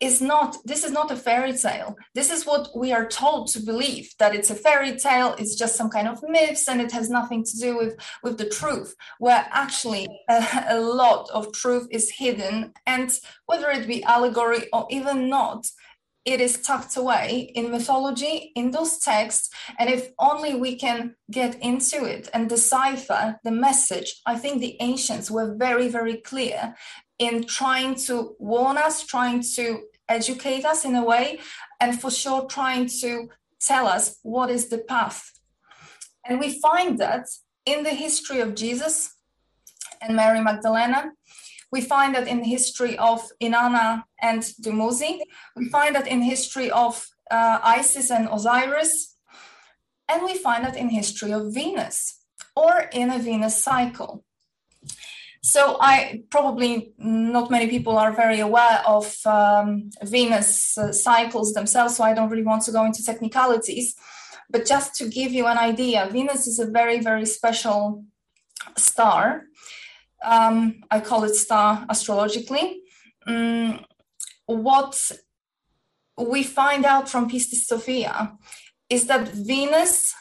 is 0.00 0.20
not 0.20 0.56
this 0.64 0.84
is 0.84 0.92
not 0.92 1.10
a 1.10 1.16
fairy 1.16 1.56
tale. 1.56 1.96
This 2.14 2.30
is 2.30 2.44
what 2.44 2.68
we 2.76 2.92
are 2.92 3.06
told 3.06 3.48
to 3.48 3.60
believe 3.60 4.10
that 4.18 4.34
it's 4.34 4.50
a 4.50 4.54
fairy 4.54 4.96
tale 4.96 5.34
it's 5.38 5.54
just 5.54 5.76
some 5.76 5.90
kind 5.90 6.08
of 6.08 6.22
myths 6.28 6.68
and 6.68 6.80
it 6.80 6.92
has 6.92 7.08
nothing 7.08 7.44
to 7.44 7.58
do 7.58 7.76
with 7.76 7.96
with 8.22 8.38
the 8.38 8.48
truth 8.48 8.94
where 9.18 9.46
actually 9.50 10.06
a, 10.28 10.64
a 10.68 10.80
lot 10.80 11.28
of 11.30 11.52
truth 11.52 11.86
is 11.90 12.10
hidden 12.10 12.72
and 12.86 13.18
whether 13.46 13.70
it 13.70 13.86
be 13.86 14.04
allegory 14.04 14.68
or 14.72 14.86
even 14.90 15.28
not 15.28 15.66
it 16.24 16.40
is 16.40 16.60
tucked 16.60 16.96
away 16.96 17.52
in 17.54 17.70
mythology 17.70 18.50
in 18.56 18.72
those 18.72 18.98
texts 18.98 19.48
and 19.78 19.88
if 19.88 20.10
only 20.18 20.54
we 20.54 20.74
can 20.74 21.14
get 21.30 21.54
into 21.60 22.04
it 22.04 22.28
and 22.34 22.48
decipher 22.48 23.38
the 23.44 23.50
message 23.50 24.20
i 24.26 24.36
think 24.36 24.60
the 24.60 24.76
ancients 24.80 25.30
were 25.30 25.54
very 25.54 25.88
very 25.88 26.16
clear 26.16 26.74
in 27.18 27.44
trying 27.44 27.94
to 28.06 28.36
warn 28.38 28.76
us, 28.76 29.04
trying 29.04 29.42
to 29.56 29.84
educate 30.08 30.64
us 30.64 30.84
in 30.84 30.94
a 30.94 31.04
way, 31.04 31.38
and 31.80 32.00
for 32.00 32.10
sure 32.10 32.46
trying 32.46 32.86
to 33.00 33.28
tell 33.60 33.86
us 33.86 34.18
what 34.22 34.50
is 34.50 34.68
the 34.68 34.78
path. 34.78 35.32
And 36.24 36.38
we 36.40 36.60
find 36.60 36.98
that 36.98 37.26
in 37.64 37.82
the 37.82 37.90
history 37.90 38.40
of 38.40 38.54
Jesus 38.54 39.14
and 40.00 40.14
Mary 40.14 40.40
Magdalena, 40.40 41.12
We 41.72 41.80
find 41.80 42.14
that 42.14 42.28
in 42.28 42.38
the 42.40 42.48
history 42.48 42.96
of 42.98 43.22
Inanna 43.40 44.04
and 44.22 44.40
Dumuzi. 44.62 45.20
We 45.56 45.68
find 45.68 45.94
that 45.94 46.06
in 46.06 46.22
history 46.22 46.70
of 46.70 47.06
uh, 47.30 47.58
Isis 47.62 48.10
and 48.10 48.28
Osiris. 48.30 49.16
And 50.08 50.22
we 50.22 50.34
find 50.34 50.64
that 50.64 50.76
in 50.76 50.88
history 50.88 51.32
of 51.32 51.52
Venus 51.52 52.20
or 52.54 52.88
in 52.92 53.10
a 53.10 53.18
Venus 53.18 53.62
cycle. 53.62 54.24
So 55.46 55.76
I 55.80 56.24
probably 56.28 56.92
not 56.98 57.52
many 57.52 57.68
people 57.68 57.96
are 57.98 58.12
very 58.12 58.40
aware 58.40 58.82
of 58.84 59.06
um, 59.24 59.90
Venus 60.02 60.76
uh, 60.76 60.90
cycles 60.90 61.52
themselves, 61.52 61.96
so 61.96 62.02
I 62.02 62.14
don't 62.14 62.30
really 62.30 62.42
want 62.42 62.64
to 62.64 62.72
go 62.72 62.84
into 62.84 63.04
technicalities. 63.04 63.94
But 64.50 64.66
just 64.66 64.96
to 64.96 65.08
give 65.08 65.30
you 65.30 65.46
an 65.46 65.56
idea, 65.56 66.08
Venus 66.10 66.48
is 66.48 66.58
a 66.58 66.66
very, 66.66 66.98
very 66.98 67.24
special 67.26 68.04
star. 68.76 69.44
Um, 70.24 70.82
I 70.90 70.98
call 70.98 71.22
it 71.22 71.36
star 71.36 71.86
astrologically. 71.88 72.80
Um, 73.24 73.84
what 74.46 75.12
we 76.18 76.42
find 76.42 76.84
out 76.84 77.08
from 77.08 77.30
Pistis 77.30 77.66
Sophia 77.66 78.36
is 78.90 79.06
that 79.06 79.28
Venus, 79.28 80.12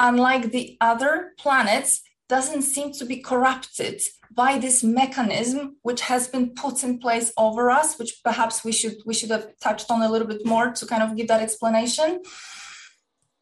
unlike 0.00 0.50
the 0.50 0.76
other 0.80 1.34
planets, 1.38 2.02
doesn't 2.28 2.62
seem 2.62 2.90
to 2.94 3.04
be 3.04 3.18
corrupted 3.18 4.00
by 4.34 4.58
this 4.58 4.82
mechanism 4.82 5.76
which 5.82 6.00
has 6.02 6.28
been 6.28 6.50
put 6.50 6.82
in 6.82 6.98
place 6.98 7.32
over 7.36 7.70
us 7.70 7.98
which 7.98 8.20
perhaps 8.24 8.64
we 8.64 8.72
should 8.72 8.96
we 9.04 9.14
should 9.14 9.30
have 9.30 9.46
touched 9.60 9.90
on 9.90 10.02
a 10.02 10.10
little 10.10 10.26
bit 10.26 10.44
more 10.46 10.70
to 10.70 10.86
kind 10.86 11.02
of 11.02 11.16
give 11.16 11.28
that 11.28 11.42
explanation 11.42 12.20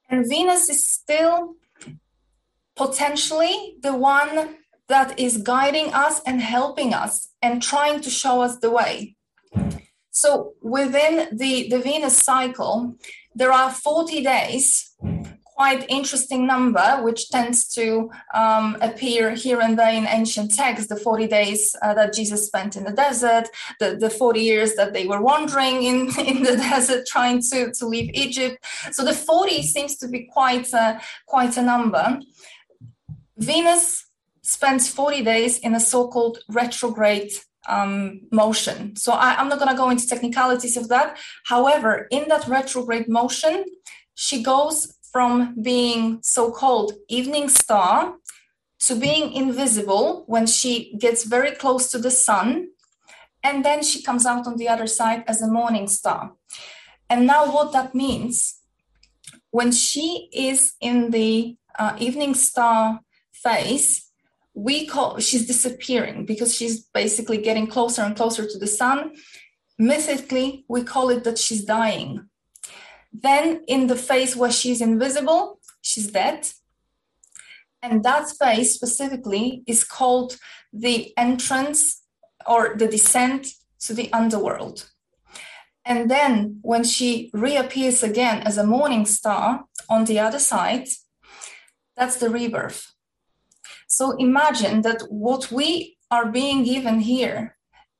and 0.09 0.28
Venus 0.28 0.68
is 0.68 0.87
still 0.87 1.54
potentially 2.76 3.76
the 3.80 3.94
one 3.94 4.56
that 4.88 5.18
is 5.18 5.38
guiding 5.38 5.94
us 5.94 6.20
and 6.26 6.40
helping 6.40 6.92
us 6.92 7.28
and 7.40 7.62
trying 7.62 8.00
to 8.00 8.11
show 8.11 8.40
us 8.40 8.59
the 8.59 8.70
way. 8.70 9.16
So 10.11 10.54
within 10.61 11.37
the, 11.37 11.68
the 11.70 11.78
Venus 11.78 12.16
cycle, 12.18 12.97
there 13.35 13.52
are 13.52 13.70
40 13.70 14.25
days 14.25 14.97
quite 15.60 15.84
interesting 15.90 16.46
number, 16.46 16.88
which 17.02 17.28
tends 17.28 17.68
to 17.68 18.10
um, 18.32 18.78
appear 18.80 19.34
here 19.34 19.60
and 19.60 19.78
there 19.78 19.92
in 19.92 20.06
ancient 20.06 20.54
texts 20.54 20.88
the 20.88 20.96
40 20.96 21.26
days 21.26 21.76
uh, 21.82 21.92
that 21.92 22.14
Jesus 22.14 22.46
spent 22.46 22.76
in 22.76 22.84
the 22.84 22.92
desert, 22.92 23.46
the, 23.78 23.94
the 24.00 24.08
40 24.08 24.40
years 24.40 24.74
that 24.76 24.94
they 24.94 25.06
were 25.06 25.20
wandering 25.20 25.82
in, 25.82 25.96
in 26.30 26.42
the 26.44 26.56
desert 26.56 27.04
trying 27.06 27.42
to, 27.50 27.70
to 27.72 27.86
leave 27.86 28.10
Egypt. 28.14 28.56
So 28.92 29.04
the 29.04 29.12
40 29.12 29.60
seems 29.60 29.98
to 29.98 30.08
be 30.08 30.20
quite 30.32 30.72
a, 30.72 30.98
quite 31.26 31.58
a 31.58 31.62
number. 31.62 32.20
Venus 33.36 34.06
spends 34.40 34.88
40 34.88 35.22
days 35.24 35.58
in 35.58 35.74
a 35.74 35.80
so 35.80 36.08
called 36.08 36.38
retrograde 36.48 37.32
um, 37.68 38.22
motion. 38.32 38.96
So 38.96 39.12
I, 39.12 39.34
I'm 39.34 39.50
not 39.50 39.58
going 39.58 39.70
to 39.70 39.76
go 39.76 39.90
into 39.90 40.06
technicalities 40.06 40.78
of 40.78 40.88
that. 40.88 41.18
However, 41.44 42.08
in 42.10 42.28
that 42.28 42.48
retrograde 42.48 43.10
motion, 43.10 43.66
she 44.14 44.42
goes 44.42 44.96
from 45.12 45.56
being 45.60 46.20
so 46.22 46.50
called 46.50 46.92
evening 47.08 47.48
star 47.48 48.14
to 48.80 48.94
being 48.94 49.32
invisible 49.32 50.24
when 50.26 50.46
she 50.46 50.96
gets 50.98 51.24
very 51.24 51.52
close 51.52 51.90
to 51.90 51.98
the 51.98 52.10
sun. 52.10 52.68
And 53.42 53.64
then 53.64 53.82
she 53.82 54.02
comes 54.02 54.26
out 54.26 54.46
on 54.46 54.56
the 54.56 54.68
other 54.68 54.86
side 54.86 55.24
as 55.26 55.42
a 55.42 55.50
morning 55.50 55.88
star. 55.88 56.32
And 57.08 57.26
now, 57.26 57.52
what 57.52 57.72
that 57.72 57.94
means 57.94 58.60
when 59.50 59.72
she 59.72 60.28
is 60.32 60.74
in 60.80 61.10
the 61.10 61.56
uh, 61.78 61.96
evening 61.98 62.34
star 62.34 63.00
phase, 63.32 64.10
we 64.54 64.86
call 64.86 65.18
she's 65.18 65.46
disappearing 65.46 66.26
because 66.26 66.54
she's 66.54 66.80
basically 66.80 67.38
getting 67.38 67.66
closer 67.66 68.02
and 68.02 68.16
closer 68.16 68.46
to 68.46 68.58
the 68.58 68.66
sun. 68.66 69.12
Mythically, 69.78 70.64
we 70.68 70.82
call 70.82 71.08
it 71.08 71.24
that 71.24 71.38
she's 71.38 71.64
dying 71.64 72.29
then, 73.12 73.62
in 73.66 73.86
the 73.86 73.96
phase 73.96 74.36
where 74.36 74.52
she's 74.52 74.80
invisible, 74.80 75.60
she's 75.82 76.10
dead. 76.10 76.48
And 77.82 78.04
that 78.04 78.30
phase 78.38 78.74
specifically 78.74 79.62
is 79.66 79.84
called 79.84 80.36
the 80.72 81.12
entrance 81.16 82.02
or 82.46 82.74
the 82.76 82.86
descent 82.86 83.46
to 83.80 83.94
the 83.94 84.12
underworld. 84.12 84.90
And 85.84 86.10
then, 86.10 86.58
when 86.62 86.84
she 86.84 87.30
reappears 87.32 88.02
again 88.02 88.42
as 88.42 88.58
a 88.58 88.66
morning 88.66 89.06
star 89.06 89.64
on 89.88 90.04
the 90.04 90.18
other 90.18 90.38
side, 90.38 90.88
that's 91.96 92.16
the 92.16 92.30
rebirth. 92.30 92.92
So 93.88 94.12
imagine 94.12 94.82
that 94.82 95.02
what 95.10 95.50
we 95.50 95.98
are 96.10 96.30
being 96.30 96.64
given 96.64 97.00
here 97.00 97.56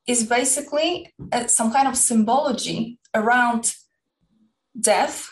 is 0.07 0.25
basically 0.25 1.13
uh, 1.33 1.47
some 1.47 1.73
kind 1.73 1.89
of 1.89 1.97
symbology 1.97 2.99
around 3.15 3.75
death 4.81 5.29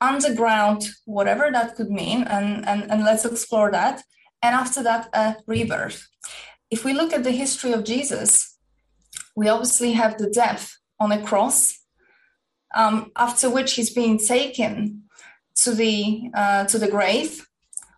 underground 0.00 0.88
whatever 1.04 1.50
that 1.52 1.76
could 1.76 1.90
mean 1.90 2.22
and, 2.24 2.66
and 2.66 2.90
and 2.90 3.04
let's 3.04 3.24
explore 3.24 3.70
that. 3.70 4.02
And 4.42 4.54
after 4.54 4.82
that 4.82 5.08
a 5.12 5.36
rebirth. 5.46 6.08
If 6.70 6.84
we 6.84 6.94
look 6.94 7.12
at 7.12 7.24
the 7.24 7.32
history 7.32 7.72
of 7.72 7.84
jesus 7.84 8.56
we 9.36 9.48
obviously 9.48 9.92
have 9.92 10.18
the 10.18 10.30
death 10.30 10.76
on 10.98 11.12
a 11.12 11.22
cross 11.22 11.78
um, 12.74 13.10
after 13.16 13.50
which 13.50 13.74
he's 13.74 13.92
being 13.92 14.18
taken 14.18 15.02
to 15.56 15.72
the 15.72 16.30
uh, 16.34 16.64
to 16.64 16.78
the 16.78 16.88
grave 16.88 17.46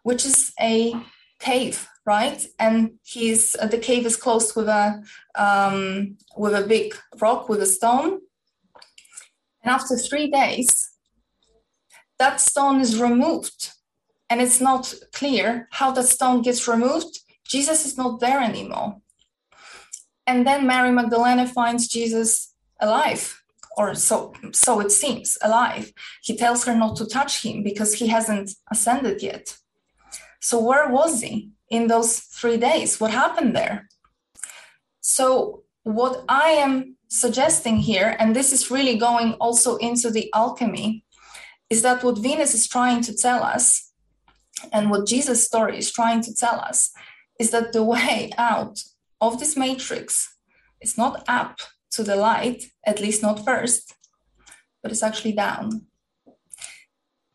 which 0.02 0.25
is 0.25 0.52
a 0.61 0.95
cave 1.38 1.88
right? 2.05 2.45
And 2.59 2.95
he's 3.05 3.55
uh, 3.57 3.67
the 3.67 3.79
cave 3.79 4.07
is 4.07 4.17
closed 4.17 4.57
with 4.57 4.69
a 4.69 5.02
um, 5.35 6.17
with 6.37 6.55
a 6.55 6.67
big 6.67 6.95
rock 7.21 7.49
with 7.49 7.62
a 7.62 7.67
stone 7.67 8.21
and 9.62 9.73
after 9.73 9.97
three 9.97 10.31
days, 10.31 10.90
that 12.19 12.40
stone 12.40 12.81
is 12.81 13.00
removed. 13.00 13.71
And 14.28 14.40
it's 14.40 14.61
not 14.61 14.95
clear 15.12 15.69
how 15.73 15.90
that 15.92 16.07
stone 16.07 16.42
gets 16.42 16.66
removed. 16.66 17.19
Jesus 17.47 17.85
is 17.85 17.99
not 17.99 18.21
there 18.21 18.40
anymore. 18.40 18.97
And 20.26 20.47
then 20.47 20.66
Mary 20.66 20.90
Magdalene 20.90 21.47
finds 21.47 21.88
Jesus 21.88 22.54
alive, 22.81 23.42
or 23.76 23.95
so, 23.95 24.33
so 24.52 24.81
it 24.81 24.90
seems, 24.90 25.37
alive. 25.42 25.92
He 26.23 26.37
tells 26.37 26.64
her 26.64 26.75
not 26.75 26.97
to 26.97 27.07
touch 27.07 27.42
him 27.45 27.62
because 27.62 27.95
he 27.95 28.07
hasn't 28.07 28.52
ascended 28.71 29.23
yet. 29.23 29.59
So, 30.40 30.61
where 30.61 30.88
was 30.88 31.21
he 31.21 31.50
in 31.71 31.88
those 31.88 32.21
three 32.21 32.57
days? 32.57 33.00
What 33.00 33.11
happened 33.11 33.54
there? 33.54 33.88
So, 35.00 35.64
what 35.85 36.25
I 36.29 36.51
am 36.51 36.97
suggesting 37.09 37.77
here, 37.77 38.17
and 38.19 38.35
this 38.35 38.53
is 38.53 38.71
really 38.71 38.97
going 38.97 39.35
also 39.35 39.77
into 39.77 40.11
the 40.11 40.33
alchemy, 40.33 41.05
is 41.69 41.83
that 41.83 42.03
what 42.05 42.19
Venus 42.19 42.55
is 42.55 42.69
trying 42.69 43.03
to 43.03 43.15
tell 43.15 43.43
us, 43.43 43.93
and 44.73 44.91
what 44.91 45.07
Jesus' 45.07 45.45
story 45.45 45.79
is 45.79 45.93
trying 45.93 46.21
to 46.23 46.35
tell 46.35 46.61
us, 46.61 46.93
is 47.41 47.51
that 47.51 47.73
the 47.73 47.83
way 47.83 48.31
out 48.39 48.83
of 49.21 49.39
this 49.39 49.57
matrix 49.57 50.37
is 50.81 50.97
not 50.97 51.25
up 51.29 51.59
to 51.91 52.03
the 52.03 52.17
light, 52.17 52.65
at 52.87 53.01
least 53.01 53.23
not 53.23 53.45
first, 53.45 53.95
but 54.83 54.93
it's 54.93 55.03
actually 55.03 55.33
down. 55.33 55.87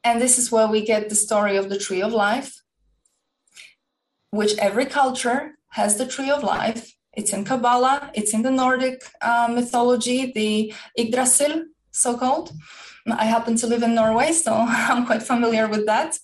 And 0.03 0.21
this 0.21 0.39
is 0.39 0.51
where 0.51 0.67
we 0.67 0.85
get 0.85 1.09
the 1.09 1.15
story 1.15 1.57
of 1.57 1.69
the 1.69 1.77
tree 1.77 2.01
of 2.01 2.13
life, 2.13 2.61
which 4.31 4.57
every 4.57 4.85
culture 4.85 5.57
has 5.69 5.97
the 5.97 6.07
tree 6.07 6.29
of 6.29 6.43
life 6.43 6.96
it's 7.17 7.33
in 7.33 7.43
Kabbalah, 7.43 8.11
it's 8.13 8.33
in 8.33 8.43
the 8.43 8.51
Nordic 8.51 9.01
uh, 9.21 9.49
mythology, 9.51 10.31
the 10.31 10.73
Yggdrasil, 10.95 11.65
so 11.91 12.15
called. 12.15 12.51
I 13.09 13.25
happen 13.25 13.55
to 13.57 13.67
live 13.67 13.83
in 13.83 13.95
Norway, 13.95 14.31
so 14.31 14.53
I'm 14.93 15.05
quite 15.05 15.23
familiar 15.23 15.67
with 15.67 15.85
that. 15.87 16.17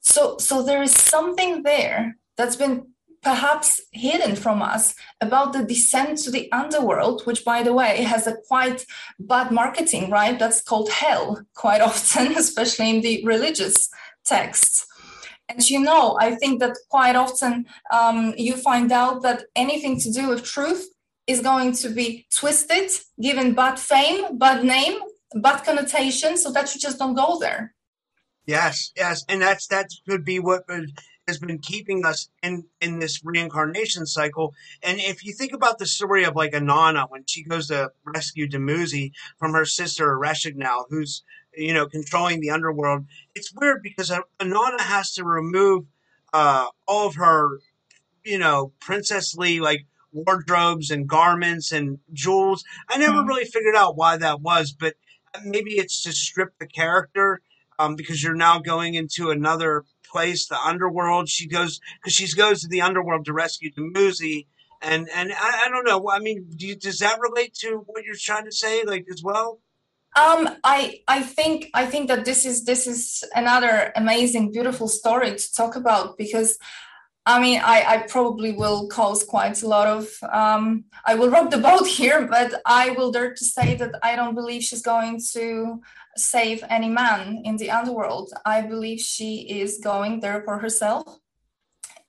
So, 0.00 0.38
so 0.38 0.62
there 0.62 0.82
is 0.82 0.92
something 0.92 1.62
there 1.62 2.16
that's 2.36 2.56
been 2.56 2.86
perhaps 3.22 3.80
hidden 3.90 4.36
from 4.36 4.62
us 4.62 4.94
about 5.20 5.52
the 5.52 5.64
descent 5.64 6.18
to 6.18 6.30
the 6.30 6.52
underworld, 6.52 7.22
which, 7.26 7.44
by 7.44 7.62
the 7.62 7.72
way, 7.72 8.02
has 8.02 8.26
a 8.26 8.36
quite 8.46 8.84
bad 9.18 9.50
marketing, 9.50 10.10
right? 10.10 10.38
That's 10.38 10.62
called 10.62 10.90
hell 10.90 11.42
quite 11.54 11.80
often, 11.90 12.36
especially 12.36 12.90
in 12.90 13.00
the 13.00 13.24
religious 13.24 13.88
texts. 14.24 14.73
And 15.48 15.68
you 15.68 15.80
know, 15.80 16.16
I 16.20 16.34
think 16.36 16.60
that 16.60 16.76
quite 16.88 17.16
often 17.16 17.66
um, 17.92 18.34
you 18.36 18.56
find 18.56 18.90
out 18.92 19.22
that 19.22 19.44
anything 19.54 20.00
to 20.00 20.10
do 20.10 20.28
with 20.28 20.44
truth 20.44 20.88
is 21.26 21.40
going 21.40 21.72
to 21.72 21.88
be 21.88 22.26
twisted, 22.32 22.90
given 23.20 23.54
bad 23.54 23.78
fame, 23.78 24.38
bad 24.38 24.64
name, 24.64 24.98
bad 25.34 25.64
connotation, 25.64 26.36
so 26.36 26.50
that 26.52 26.74
you 26.74 26.80
just 26.80 26.98
don't 26.98 27.14
go 27.14 27.38
there. 27.38 27.74
Yes, 28.46 28.92
yes, 28.96 29.24
and 29.28 29.40
that's 29.40 29.66
that 29.68 29.88
could 30.06 30.24
be 30.24 30.38
what 30.38 30.64
has 31.26 31.38
been 31.38 31.58
keeping 31.58 32.04
us 32.04 32.28
in 32.42 32.64
in 32.80 32.98
this 32.98 33.24
reincarnation 33.24 34.06
cycle. 34.06 34.54
And 34.82 34.98
if 35.00 35.24
you 35.24 35.32
think 35.32 35.52
about 35.52 35.78
the 35.78 35.86
story 35.86 36.24
of 36.24 36.36
like 36.36 36.52
Inanna 36.52 37.10
when 37.10 37.24
she 37.26 37.42
goes 37.42 37.68
to 37.68 37.90
rescue 38.04 38.48
Dumuzi 38.48 39.12
from 39.38 39.54
her 39.54 39.64
sister 39.64 40.08
Ereshkigal, 40.08 40.84
who's 40.90 41.22
you 41.56 41.72
know, 41.74 41.86
controlling 41.86 42.40
the 42.40 42.50
underworld. 42.50 43.06
It's 43.34 43.52
weird 43.54 43.82
because 43.82 44.10
Inanna 44.40 44.80
has 44.80 45.12
to 45.14 45.24
remove 45.24 45.86
uh, 46.32 46.66
all 46.86 47.06
of 47.08 47.16
her, 47.16 47.60
you 48.24 48.38
know, 48.38 48.72
princessly 48.80 49.60
like 49.60 49.86
wardrobes 50.12 50.90
and 50.90 51.08
garments 51.08 51.72
and 51.72 51.98
jewels. 52.12 52.64
I 52.88 52.98
never 52.98 53.18
Mm. 53.22 53.28
really 53.28 53.44
figured 53.44 53.76
out 53.76 53.96
why 53.96 54.16
that 54.16 54.40
was, 54.40 54.72
but 54.72 54.94
maybe 55.44 55.72
it's 55.72 56.02
to 56.04 56.12
strip 56.12 56.58
the 56.58 56.66
character 56.66 57.40
um, 57.78 57.96
because 57.96 58.22
you're 58.22 58.34
now 58.36 58.58
going 58.60 58.94
into 58.94 59.30
another 59.30 59.84
place, 60.04 60.46
the 60.46 60.58
underworld. 60.60 61.28
She 61.28 61.48
goes 61.48 61.80
because 62.00 62.14
she 62.14 62.32
goes 62.36 62.62
to 62.62 62.68
the 62.68 62.80
underworld 62.82 63.24
to 63.26 63.32
rescue 63.32 63.70
Dumuzi. 63.72 64.46
And 64.80 65.08
and 65.14 65.32
I, 65.32 65.62
I 65.66 65.68
don't 65.70 65.84
know. 65.84 66.08
I 66.10 66.18
mean, 66.20 66.46
do 66.56 66.66
you, 66.68 66.76
does 66.76 66.98
that 67.00 67.18
relate 67.20 67.54
to 67.60 67.82
what 67.86 68.04
you're 68.04 68.14
trying 68.18 68.44
to 68.44 68.52
say, 68.52 68.84
like 68.84 69.06
as 69.12 69.22
well? 69.22 69.60
Um, 70.16 70.48
I 70.62 71.00
I 71.08 71.22
think 71.22 71.70
I 71.74 71.86
think 71.86 72.08
that 72.08 72.24
this 72.24 72.44
is 72.46 72.64
this 72.64 72.86
is 72.86 73.24
another 73.34 73.92
amazing, 73.96 74.52
beautiful 74.52 74.86
story 74.86 75.34
to 75.34 75.52
talk 75.52 75.74
about 75.74 76.16
because 76.16 76.56
I 77.26 77.40
mean 77.40 77.60
I, 77.64 77.84
I 77.86 77.98
probably 78.06 78.52
will 78.52 78.86
cause 78.88 79.24
quite 79.24 79.60
a 79.62 79.68
lot 79.68 79.88
of 79.88 80.08
um, 80.32 80.84
I 81.04 81.16
will 81.16 81.30
rock 81.30 81.50
the 81.50 81.58
boat 81.58 81.86
here, 81.98 82.28
but 82.28 82.54
I 82.64 82.90
will 82.90 83.10
dare 83.10 83.34
to 83.34 83.44
say 83.44 83.74
that 83.74 83.94
I 84.02 84.14
don't 84.14 84.36
believe 84.36 84.62
she's 84.62 84.82
going 84.82 85.20
to 85.32 85.80
save 86.16 86.62
any 86.70 86.88
man 86.88 87.42
in 87.44 87.56
the 87.56 87.70
underworld. 87.70 88.32
I 88.44 88.62
believe 88.62 89.00
she 89.00 89.60
is 89.60 89.80
going 89.82 90.20
there 90.20 90.42
for 90.44 90.58
herself. 90.58 91.18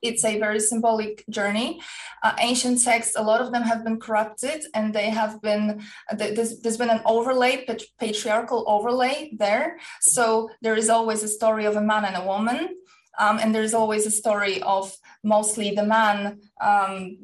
It's 0.02 0.24
a 0.24 0.40
very 0.40 0.60
symbolic 0.60 1.24
journey. 1.30 1.82
Uh, 2.24 2.34
ancient 2.40 2.84
texts, 2.84 3.16
a 3.16 3.24
lot 3.24 3.42
of 3.42 3.52
them 3.52 3.64
have 3.64 3.84
been 3.84 4.00
corrupted, 4.00 4.66
and 4.74 4.94
they 4.94 5.10
have 5.10 5.42
been 5.42 5.82
there's, 6.18 6.60
there's 6.62 6.78
been 6.78 6.90
an 6.90 7.02
overlay, 7.06 7.66
pat- 7.66 7.84
patriarchal 8.00 8.64
overlay 8.68 9.32
there. 9.38 9.80
So 10.02 10.50
there 10.62 10.76
is 10.76 10.90
always 10.90 11.24
a 11.24 11.28
story 11.28 11.66
of 11.66 11.76
a 11.76 11.82
man 11.82 12.06
and 12.06 12.16
a 12.16 12.26
woman. 12.26 12.76
Um, 13.18 13.40
and 13.40 13.56
there's 13.56 13.74
always 13.74 14.06
a 14.06 14.12
story 14.12 14.62
of 14.62 14.94
mostly 15.24 15.72
the 15.72 15.86
man 15.86 16.40
um, 16.62 17.18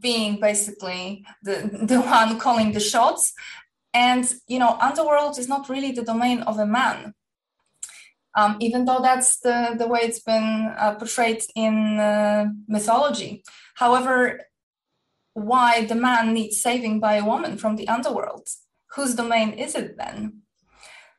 being 0.00 0.40
basically 0.40 1.24
the, 1.42 1.56
the 1.90 2.00
one 2.00 2.38
calling 2.38 2.72
the 2.72 2.80
shots. 2.80 3.32
And, 3.92 4.32
you 4.48 4.58
know, 4.58 4.76
underworld 4.80 5.38
is 5.38 5.48
not 5.48 5.68
really 5.68 5.92
the 5.92 6.04
domain 6.04 6.42
of 6.42 6.58
a 6.58 6.66
man. 6.66 7.14
Um, 8.36 8.56
even 8.60 8.84
though 8.84 9.00
that's 9.00 9.38
the, 9.40 9.74
the 9.78 9.86
way 9.86 10.00
it's 10.02 10.20
been 10.20 10.74
uh, 10.76 10.94
portrayed 10.96 11.42
in 11.54 12.00
uh, 12.00 12.46
mythology. 12.66 13.44
However, 13.76 14.40
why 15.34 15.84
the 15.84 15.94
man 15.94 16.32
needs 16.32 16.60
saving 16.60 17.00
by 17.00 17.14
a 17.14 17.24
woman 17.24 17.56
from 17.58 17.76
the 17.76 17.88
underworld? 17.88 18.48
Whose 18.94 19.14
domain 19.14 19.50
is 19.50 19.74
it 19.74 19.96
then? 19.96 20.42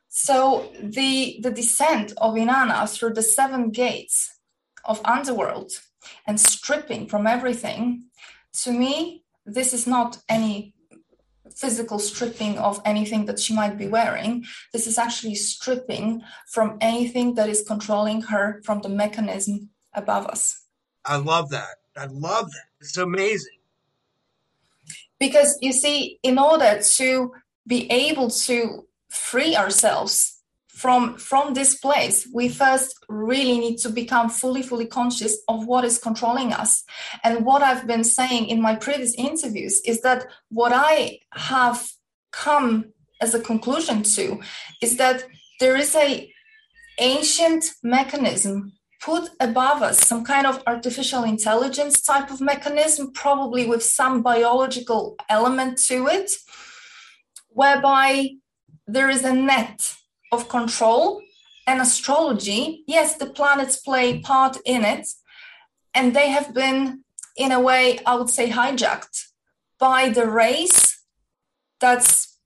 So 0.08 0.72
the, 0.82 1.38
the 1.42 1.50
descent 1.50 2.12
of 2.16 2.34
Inanna 2.34 2.88
through 2.88 3.14
the 3.14 3.22
seven 3.22 3.70
gates 3.70 4.38
of 4.84 5.00
underworld 5.04 5.72
and 6.26 6.40
stripping 6.40 7.06
from 7.06 7.26
everything, 7.26 8.04
to 8.62 8.72
me, 8.72 9.24
this 9.44 9.74
is 9.74 9.86
not 9.86 10.18
any 10.28 10.74
physical 11.56 11.98
stripping 11.98 12.58
of 12.58 12.80
anything 12.84 13.24
that 13.26 13.40
she 13.40 13.54
might 13.54 13.76
be 13.78 13.88
wearing. 13.88 14.44
This 14.72 14.86
is 14.86 14.98
actually 14.98 15.34
stripping 15.34 16.22
from 16.48 16.76
anything 16.80 17.34
that 17.34 17.48
is 17.48 17.64
controlling 17.66 18.22
her 18.22 18.60
from 18.64 18.82
the 18.82 18.90
mechanism 18.90 19.70
above 19.94 20.26
us. 20.26 20.64
I 21.04 21.16
love 21.16 21.50
that. 21.50 21.76
I 21.96 22.06
love 22.06 22.50
that. 22.50 22.66
It's 22.80 22.96
amazing. 22.96 23.58
Because 25.18 25.56
you 25.62 25.72
see, 25.72 26.18
in 26.22 26.38
order 26.38 26.80
to 26.82 27.32
be 27.66 27.90
able 27.90 28.28
to 28.30 28.86
free 29.08 29.56
ourselves 29.56 30.35
from 30.76 31.16
from 31.16 31.54
this 31.54 31.74
place 31.78 32.28
we 32.34 32.50
first 32.50 32.94
really 33.08 33.58
need 33.58 33.78
to 33.78 33.88
become 33.88 34.28
fully 34.28 34.62
fully 34.62 34.84
conscious 34.84 35.38
of 35.48 35.66
what 35.66 35.86
is 35.86 35.96
controlling 35.96 36.52
us. 36.52 36.84
And 37.24 37.46
what 37.46 37.62
i've 37.62 37.86
been 37.86 38.04
saying 38.04 38.48
in 38.48 38.60
my 38.60 38.74
previous 38.76 39.14
interviews 39.14 39.80
is 39.86 40.02
that 40.02 40.26
what 40.50 40.72
i 40.74 41.20
have 41.32 41.88
come 42.30 42.92
as 43.22 43.32
a 43.34 43.40
conclusion 43.40 44.02
to 44.02 44.38
is 44.82 44.98
that 44.98 45.24
there 45.60 45.76
is 45.76 45.94
a 45.94 46.30
ancient 46.98 47.64
mechanism 47.82 48.72
put 49.00 49.30
above 49.40 49.80
us 49.82 50.06
some 50.06 50.24
kind 50.24 50.46
of 50.46 50.62
artificial 50.66 51.24
intelligence 51.24 52.02
type 52.02 52.30
of 52.30 52.40
mechanism 52.42 53.12
probably 53.12 53.66
with 53.66 53.82
some 53.82 54.22
biological 54.22 55.16
element 55.30 55.78
to 55.78 56.06
it 56.06 56.30
whereby 57.48 58.28
there 58.86 59.08
is 59.08 59.24
a 59.24 59.32
net 59.32 59.96
of 60.32 60.48
control 60.48 61.22
and 61.66 61.80
astrology. 61.80 62.84
Yes 62.86 63.16
the 63.16 63.26
planets 63.26 63.76
play 63.76 64.20
part 64.20 64.58
in 64.64 64.84
it 64.84 65.06
and 65.94 66.14
they 66.14 66.28
have 66.30 66.54
been 66.54 67.02
in 67.36 67.52
a 67.52 67.60
way 67.60 67.98
i 68.06 68.14
would 68.14 68.30
say 68.30 68.50
hijacked 68.50 69.24
by 69.78 70.08
the 70.08 70.26
race 70.26 71.02
that's 71.80 72.38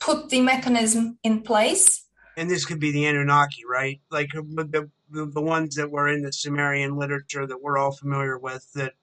put 0.00 0.28
the 0.28 0.40
mechanism 0.40 1.18
in 1.22 1.40
place. 1.40 2.04
And 2.36 2.50
this 2.50 2.64
could 2.64 2.80
be 2.80 2.90
the 2.92 3.06
anunnaki 3.06 3.62
right? 3.68 4.00
Like 4.10 4.34
uh, 4.34 4.42
the, 4.48 4.90
the, 5.10 5.26
the 5.26 5.40
ones 5.40 5.76
that 5.76 5.90
were 5.90 6.08
in 6.08 6.22
the 6.22 6.32
sumerian 6.32 6.96
literature 6.96 7.46
that 7.46 7.62
we're 7.62 7.78
all 7.78 7.92
familiar 7.92 8.38
with 8.38 8.70
that 8.74 8.94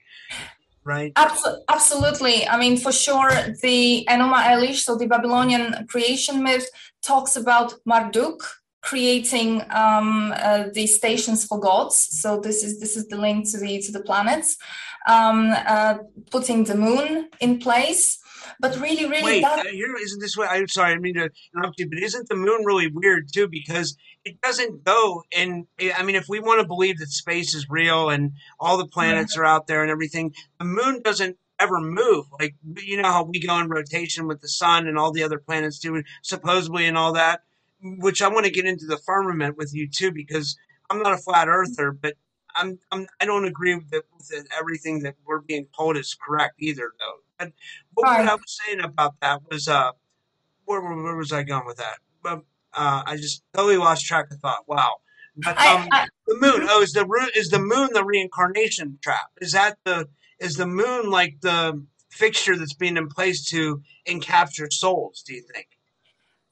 right. 0.84 1.12
Absolutely. 1.70 2.48
I 2.48 2.58
mean 2.58 2.78
for 2.78 2.92
sure 2.92 3.32
the 3.62 4.06
enuma 4.10 4.40
elish 4.52 4.80
so 4.80 4.96
the 4.96 5.08
babylonian 5.08 5.88
creation 5.88 6.44
myth 6.44 6.68
talks 7.02 7.36
about 7.36 7.74
marduk 7.86 8.44
creating 8.82 9.62
um, 9.70 10.34
uh, 10.36 10.66
the 10.74 10.88
stations 10.88 11.46
for 11.46 11.60
gods. 11.60 11.96
So 12.20 12.40
this 12.40 12.64
is 12.64 12.80
this 12.80 12.96
is 12.98 13.08
the 13.08 13.18
link 13.18 13.50
to 13.52 13.60
the 13.60 13.82
to 13.82 13.92
the 13.92 14.02
planets. 14.02 14.58
Um, 15.08 15.52
uh, 15.52 15.96
putting 16.30 16.64
the 16.64 16.76
moon 16.76 17.30
in 17.40 17.58
place 17.58 18.20
but 18.62 18.80
really 18.80 19.06
really 19.06 19.24
wait 19.24 19.42
that... 19.42 19.66
uh, 19.66 19.70
here 19.70 19.96
isn't 19.96 20.20
this 20.20 20.38
way 20.38 20.48
i'm 20.50 20.68
sorry 20.68 20.94
i 20.94 20.98
mean 20.98 21.16
to 21.16 21.30
interrupt 21.54 21.80
you 21.80 21.90
but 21.90 22.00
isn't 22.00 22.30
the 22.30 22.36
moon 22.36 22.64
really 22.64 22.88
weird 22.88 23.28
too? 23.34 23.48
Because 23.48 23.98
it 24.24 24.40
doesn't 24.42 24.84
go 24.84 25.24
and 25.36 25.66
i 25.98 26.04
mean 26.04 26.16
if 26.16 26.30
we 26.30 26.40
want 26.40 26.62
to 26.62 26.68
believe 26.68 27.00
that 27.00 27.10
space 27.10 27.54
is 27.54 27.70
real 27.70 28.10
and 28.10 28.32
all 28.60 28.78
the 28.78 28.88
planets 28.88 29.36
yeah. 29.36 29.42
are 29.42 29.46
out 29.46 29.68
there 29.68 29.82
and 29.82 29.92
everything 29.92 30.34
the 30.60 30.66
moon 30.66 31.02
doesn't 31.04 31.38
ever 31.60 31.80
move. 31.80 32.26
Like 32.40 32.56
you 32.78 33.02
know 33.02 33.12
how 33.12 33.24
we 33.24 33.40
go 33.40 33.60
in 33.60 33.70
rotation 33.70 34.28
with 34.28 34.42
the 34.42 34.48
sun 34.48 34.88
and 34.88 34.98
all 34.98 35.12
the 35.12 35.24
other 35.24 35.40
planets 35.40 35.80
do 35.80 36.02
supposedly 36.24 36.86
and 36.86 36.98
all 36.98 37.14
that? 37.14 37.42
Which 37.84 38.22
i 38.22 38.28
want 38.28 38.46
to 38.46 38.52
get 38.52 38.66
into 38.66 38.86
the 38.86 38.98
firmament 38.98 39.58
with 39.58 39.74
you 39.74 39.88
too 39.90 40.12
because 40.12 40.56
i'm 40.92 41.02
not 41.02 41.14
a 41.14 41.18
flat 41.18 41.48
earther 41.48 41.92
but 41.92 42.14
i'm, 42.56 42.78
I'm 42.92 43.08
i 43.20 43.26
don't 43.26 43.46
agree 43.46 43.74
with, 43.74 43.92
it, 43.92 44.06
with 44.16 44.32
it, 44.32 44.48
everything 44.56 45.00
that 45.00 45.16
we're 45.26 45.40
being 45.40 45.66
told 45.76 45.98
is 45.98 46.14
correct 46.14 46.56
either 46.60 46.92
though 47.00 47.16
but 47.96 48.06
what, 48.06 48.20
what 48.20 48.30
I 48.30 48.36
was 48.36 48.60
saying 48.66 48.82
about 48.82 49.16
that 49.22 49.42
was 49.50 49.68
uh 49.68 49.92
where, 50.66 50.82
where 50.82 51.16
was 51.16 51.32
I 51.32 51.44
going 51.44 51.66
with 51.66 51.78
that? 51.78 51.98
But 52.24 52.44
uh, 52.74 53.04
I 53.06 53.18
just 53.18 53.44
totally 53.54 53.78
lost 53.78 54.06
track 54.06 54.32
of 54.32 54.40
thought. 54.40 54.68
Wow. 54.68 54.98
But 55.36 55.58
um, 55.58 55.58
I, 55.58 55.90
I, 55.92 56.08
the 56.28 56.36
moon. 56.36 56.68
Oh, 56.70 56.82
is 56.82 56.94
the 56.94 57.32
is 57.36 57.50
the 57.50 57.60
moon 57.60 57.90
the 57.94 58.04
reincarnation 58.04 59.00
trap? 59.02 59.32
Is 59.40 59.54
that 59.54 59.78
the 59.86 60.08
is 60.40 60.56
the 60.56 60.68
moon 60.68 61.10
like 61.10 61.40
the 61.42 61.84
fixture 62.10 62.58
that's 62.58 62.74
being 62.74 62.98
in 62.98 63.08
place 63.08 63.46
to 63.46 63.82
encapture 64.08 64.72
souls? 64.72 65.24
Do 65.26 65.34
you 65.34 65.44
think? 65.54 65.68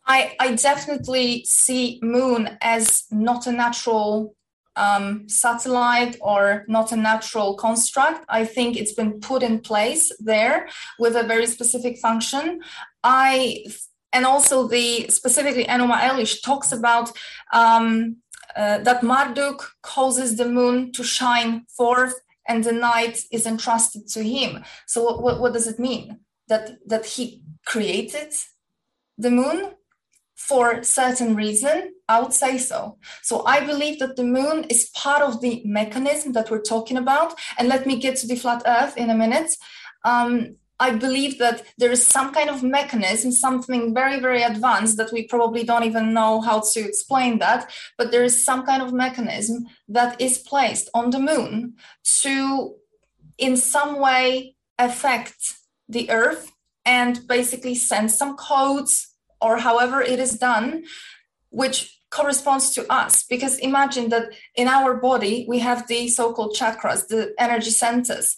I 0.05 0.35
I 0.39 0.55
definitely 0.55 1.43
see 1.45 1.99
moon 2.01 2.57
as 2.61 3.03
not 3.11 3.47
a 3.47 3.51
natural 3.51 4.35
um, 4.79 5.27
satellite 5.27 6.15
or 6.21 6.65
not 6.67 6.91
a 6.91 6.95
natural 6.95 7.55
construct. 7.55 8.25
I 8.29 8.45
think 8.45 8.77
it's 8.77 8.93
been 8.93 9.19
put 9.19 9.43
in 9.43 9.59
place 9.59 10.11
there 10.19 10.69
with 10.97 11.15
a 11.15 11.23
very 11.23 11.47
specific 11.47 11.97
function. 11.97 12.61
I 13.03 13.65
and 14.13 14.25
also 14.25 14.67
the 14.67 15.07
specifically 15.09 15.65
Enuma 15.65 15.99
Elish 15.99 16.41
talks 16.41 16.71
about 16.71 17.11
um, 17.53 18.17
uh, 18.55 18.79
that 18.79 19.03
Marduk 19.03 19.59
causes 19.83 20.37
the 20.37 20.49
moon 20.49 20.91
to 20.93 21.03
shine 21.03 21.65
forth 21.77 22.15
and 22.47 22.63
the 22.63 22.71
night 22.71 23.19
is 23.31 23.45
entrusted 23.45 24.07
to 24.07 24.23
him. 24.23 24.63
So 24.87 25.03
what, 25.03 25.21
what, 25.21 25.39
what 25.41 25.53
does 25.53 25.67
it 25.67 25.79
mean? 25.79 26.19
That 26.47 26.79
that 26.87 27.05
he 27.05 27.43
created 27.65 28.33
the 29.17 29.29
moon 29.29 29.75
for 30.39 30.81
certain 30.83 31.35
reason 31.35 31.93
i 32.07 32.19
would 32.19 32.33
say 32.33 32.57
so. 32.57 32.97
So 33.21 33.45
i 33.45 33.59
believe 33.71 33.99
that 33.99 34.15
the 34.15 34.23
moon 34.23 34.63
is 34.69 34.89
part 34.95 35.21
of 35.21 35.41
the 35.41 35.61
mechanism 35.65 36.31
that 36.33 36.49
we're 36.49 36.69
talking 36.73 36.97
about. 36.97 37.33
And 37.57 37.67
let 37.67 37.85
me 37.85 37.99
get 37.99 38.15
to 38.17 38.27
the 38.27 38.35
flat 38.35 38.63
earth 38.65 38.95
in 38.97 39.09
a 39.09 39.21
minute. 39.23 39.51
Um, 40.05 40.55
i 40.87 40.89
believe 40.91 41.37
that 41.39 41.57
there 41.77 41.91
is 41.91 42.13
some 42.15 42.29
kind 42.37 42.49
of 42.49 42.63
mechanism 42.63 43.31
something 43.33 43.93
very 43.93 44.17
very 44.27 44.43
advanced 44.51 44.95
that 44.97 45.11
we 45.11 45.21
probably 45.33 45.63
don't 45.65 45.89
even 45.91 46.13
know 46.13 46.39
how 46.47 46.57
to 46.71 46.79
explain 46.79 47.39
that. 47.39 47.69
But 47.97 48.11
there 48.11 48.23
is 48.29 48.45
some 48.49 48.65
kind 48.65 48.81
of 48.81 48.93
mechanism 49.05 49.57
that 49.89 50.19
is 50.21 50.37
placed 50.51 50.89
on 50.93 51.05
the 51.09 51.19
moon 51.31 51.75
to 52.21 52.33
in 53.37 53.57
some 53.57 53.99
way 53.99 54.55
affect 54.77 55.39
the 55.89 56.09
earth 56.09 56.51
and 56.85 57.27
basically 57.27 57.75
send 57.75 58.11
some 58.11 58.35
codes 58.37 59.08
or 59.41 59.57
however 59.57 60.01
it 60.01 60.19
is 60.19 60.37
done, 60.37 60.83
which 61.49 61.99
corresponds 62.09 62.73
to 62.73 62.91
us. 62.91 63.23
Because 63.23 63.57
imagine 63.59 64.09
that 64.09 64.33
in 64.55 64.67
our 64.67 64.95
body, 64.95 65.45
we 65.47 65.59
have 65.59 65.87
the 65.87 66.07
so 66.07 66.33
called 66.33 66.55
chakras, 66.55 67.07
the 67.07 67.33
energy 67.37 67.71
centers. 67.71 68.37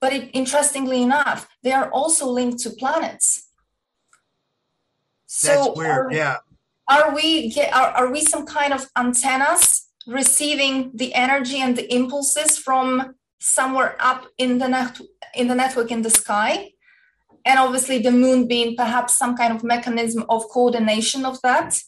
but 0.00 0.12
it, 0.12 0.30
interestingly 0.32 1.02
enough, 1.02 1.48
they 1.62 1.72
are 1.72 1.90
also 1.90 2.26
linked 2.26 2.60
to 2.60 2.70
planets. 2.70 3.48
So 5.26 5.48
That's 5.48 5.78
weird. 5.78 6.06
Are, 6.06 6.12
yeah. 6.12 6.36
Are 6.88 7.14
we 7.14 7.54
are, 7.72 7.90
are 7.98 8.10
we 8.10 8.22
some 8.22 8.46
kind 8.46 8.72
of 8.72 8.88
antennas 8.96 9.88
receiving 10.06 10.90
the 10.94 11.12
energy 11.14 11.58
and 11.58 11.76
the 11.76 11.92
impulses 11.92 12.56
from 12.56 13.14
somewhere 13.40 13.96
up 14.00 14.26
in 14.38 14.58
the 14.58 14.68
net 14.68 14.98
in 15.34 15.48
the 15.48 15.54
network 15.54 15.90
in 15.90 16.02
the 16.02 16.10
sky? 16.10 16.72
And 17.48 17.58
obviously 17.58 17.98
the 17.98 18.12
moon 18.12 18.46
being 18.46 18.76
perhaps 18.76 19.16
some 19.16 19.36
kind 19.36 19.54
of 19.54 19.64
mechanism 19.64 20.24
of 20.28 20.46
coordination 20.50 21.24
of 21.24 21.40
that. 21.42 21.82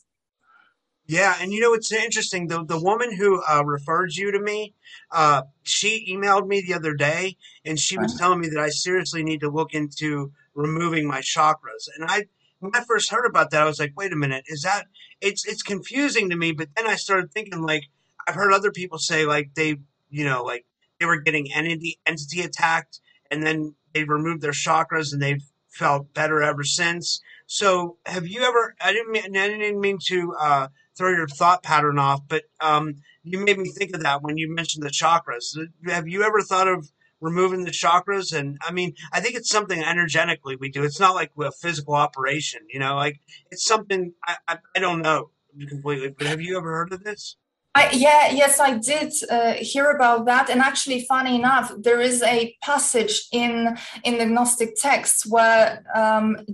Yeah, 1.07 1.35
and 1.41 1.53
you 1.53 1.61
know 1.61 1.75
it's 1.75 1.93
interesting. 1.93 2.47
The 2.47 2.65
the 2.65 2.81
woman 2.81 3.15
who 3.15 3.43
uh, 3.43 3.65
referred 3.65 4.15
you 4.15 4.31
to 4.31 4.41
me, 4.41 4.75
uh, 5.11 5.43
she 5.65 6.07
emailed 6.09 6.47
me 6.47 6.61
the 6.61 6.75
other 6.75 6.95
day, 6.95 7.37
and 7.65 7.81
she 7.81 7.99
was 7.99 8.17
telling 8.17 8.41
me 8.41 8.49
that 8.49 8.61
I 8.61 8.69
seriously 8.69 9.25
need 9.25 9.41
to 9.41 9.51
look 9.51 9.75
into 9.75 10.33
removing 10.55 11.09
my 11.09 11.21
chakras. 11.21 11.89
And 11.97 12.09
I, 12.09 12.27
when 12.61 12.71
I 12.77 12.85
first 12.85 13.11
heard 13.11 13.27
about 13.27 13.51
that, 13.51 13.63
I 13.63 13.65
was 13.65 13.81
like, 13.81 13.93
wait 13.97 14.13
a 14.13 14.17
minute, 14.17 14.45
is 14.47 14.63
that? 14.63 14.87
It's 15.21 15.45
it's 15.47 15.65
confusing 15.65 16.31
to 16.31 16.37
me. 16.37 16.53
But 16.53 16.69
then 16.77 16.87
I 16.87 16.95
started 16.95 17.33
thinking, 17.33 17.61
like, 17.61 17.83
I've 18.29 18.37
heard 18.37 18.53
other 18.53 18.71
people 18.71 18.99
say, 18.99 19.27
like 19.27 19.55
they, 19.57 19.79
you 20.11 20.25
know, 20.25 20.45
like 20.45 20.65
they 21.01 21.07
were 21.07 21.21
getting 21.21 21.53
entity 21.53 21.99
entity 22.07 22.43
attacked, 22.43 23.01
and 23.33 23.43
then 23.43 23.75
they 23.95 24.05
removed 24.05 24.43
their 24.43 24.53
chakras, 24.53 25.13
and 25.13 25.21
they've 25.21 25.43
felt 25.71 26.13
better 26.15 26.43
ever 26.43 26.65
since. 26.65 27.21
So, 27.47 27.97
have 28.07 28.27
you 28.27 28.43
ever? 28.43 28.75
I 28.81 28.93
didn't 28.93 29.13
mean 29.13 29.37
I 29.37 29.49
didn't 29.49 29.81
mean 29.81 29.99
to. 30.07 30.35
Uh, 30.39 30.69
throw 31.01 31.11
your 31.11 31.27
thought 31.27 31.63
pattern 31.63 31.99
off, 31.99 32.21
but 32.29 32.45
um, 32.61 32.97
you 33.23 33.43
made 33.43 33.59
me 33.59 33.71
think 33.71 33.95
of 33.95 34.03
that 34.03 34.23
when 34.23 34.37
you 34.37 34.55
mentioned 34.55 34.85
the 34.85 34.91
chakras. 34.91 35.57
Have 35.87 36.07
you 36.07 36.23
ever 36.23 36.43
thought 36.43 36.69
of 36.69 36.91
removing 37.23 37.65
the 37.65 37.71
chakras? 37.71 38.39
And 38.39 38.59
I 38.61 38.71
mean, 38.71 38.95
I 39.11 39.21
think 39.21 39.35
it's 39.35 39.49
something 39.49 39.83
energetically 39.83 40.57
we 40.57 40.71
do. 40.71 40.85
It's 40.85 41.01
not 41.01 41.15
like 41.15 41.33
a 41.41 41.51
physical 41.53 41.95
operation, 41.95 42.61
you 42.71 42.79
know, 42.79 42.97
like 42.97 43.19
it's 43.51 43.67
something 43.67 44.13
I, 44.27 44.37
I, 44.47 44.59
I 44.77 44.81
don't 44.81 45.01
know 45.01 45.31
completely, 45.69 46.15
but 46.17 46.27
have 46.27 46.43
you 46.43 46.59
ever 46.59 46.71
heard 46.71 46.93
of 46.93 47.03
this? 47.03 47.37
I, 47.73 47.91
yeah, 47.93 48.33
yes, 48.33 48.59
I 48.59 48.79
did 48.79 49.13
uh, 49.31 49.53
hear 49.55 49.91
about 49.91 50.27
that, 50.27 50.51
and 50.51 50.61
actually, 50.61 51.05
funny 51.05 51.37
enough, 51.37 51.73
there 51.79 52.01
is 52.01 52.21
a 52.23 52.57
passage 52.63 53.29
in 53.33 53.77
in 54.03 54.19
the 54.19 54.27
Gnostic 54.27 54.75
texts 54.75 55.25
where 55.25 55.85
um, 55.95 56.45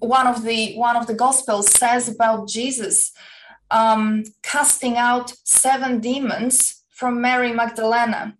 one 0.00 0.26
of 0.26 0.42
the 0.42 0.74
one 0.76 0.96
of 0.96 1.06
the 1.06 1.14
gospels 1.14 1.70
says 1.70 2.08
about 2.08 2.48
jesus 2.48 3.12
um, 3.70 4.24
casting 4.42 4.96
out 4.96 5.32
seven 5.44 6.00
demons 6.00 6.82
from 6.88 7.20
mary 7.20 7.52
magdalena. 7.52 8.36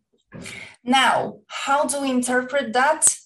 Now 0.83 1.39
how 1.47 1.85
do 1.85 2.01
we 2.03 2.11
interpret 2.11 2.73
that? 2.73 3.17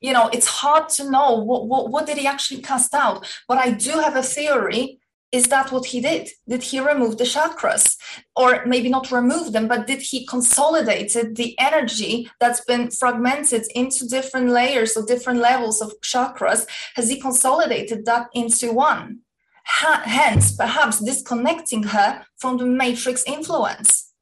You 0.00 0.12
know 0.12 0.28
it's 0.32 0.48
hard 0.48 0.88
to 0.90 1.10
know 1.10 1.36
what, 1.36 1.68
what, 1.68 1.90
what 1.90 2.06
did 2.06 2.18
he 2.18 2.26
actually 2.26 2.60
cast 2.60 2.92
out? 2.94 3.26
But 3.48 3.58
i 3.58 3.70
do 3.70 3.92
have 3.92 4.16
a 4.16 4.22
theory 4.22 4.98
is 5.32 5.48
that 5.48 5.72
what 5.72 5.86
he 5.86 6.00
did? 6.00 6.28
Did 6.46 6.62
he 6.62 6.78
remove 6.78 7.16
the 7.16 7.24
chakras? 7.24 7.96
Or 8.36 8.64
maybe 8.66 8.88
not 8.90 9.10
remove 9.10 9.52
them 9.52 9.66
but 9.66 9.86
did 9.86 10.02
he 10.02 10.26
consolidated 10.26 11.36
the 11.36 11.58
energy 11.58 12.30
that's 12.38 12.64
been 12.64 12.90
fragmented 12.90 13.64
into 13.74 14.06
different 14.06 14.50
layers 14.50 14.96
or 14.96 15.04
different 15.04 15.40
levels 15.40 15.80
of 15.80 15.94
chakras? 16.02 16.66
Has 16.94 17.08
he 17.08 17.18
consolidated 17.20 18.04
that 18.04 18.28
into 18.34 18.72
one? 18.72 19.20
Hence 19.64 20.56
perhaps 20.56 21.00
disconnecting 21.00 21.84
her 21.84 22.24
from 22.36 22.58
the 22.58 22.66
matrix 22.66 23.24
influence. 23.24 24.12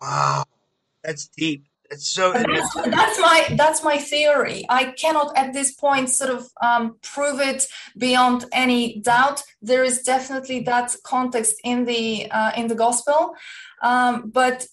Wow. 0.00 0.44
That's 1.04 1.28
deep 1.28 1.66
so 1.98 2.32
that's, 2.32 2.74
that's, 2.74 3.20
my 3.20 3.46
that's 3.56 3.84
my 3.84 3.98
theory. 3.98 4.64
I 4.68 4.92
cannot 4.92 5.36
at 5.36 5.52
this 5.52 5.72
point 5.74 6.10
sort 6.10 6.30
of 6.30 6.48
um, 6.60 6.96
prove 7.02 7.40
it 7.40 7.66
beyond 7.96 8.44
any 8.52 9.00
doubt. 9.00 9.42
There 9.60 9.84
is 9.84 10.02
definitely 10.02 10.60
that 10.60 10.94
context 11.04 11.56
in 11.64 11.84
the 11.84 12.30
uh, 12.30 12.52
in 12.56 12.68
the 12.68 12.74
gospel, 12.74 13.34
um, 13.82 14.30
but 14.30 14.66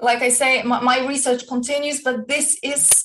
like 0.00 0.22
I 0.22 0.28
say, 0.28 0.62
my, 0.62 0.80
my 0.80 1.06
research 1.06 1.46
continues. 1.48 2.02
But 2.02 2.28
this 2.28 2.58
is 2.62 3.04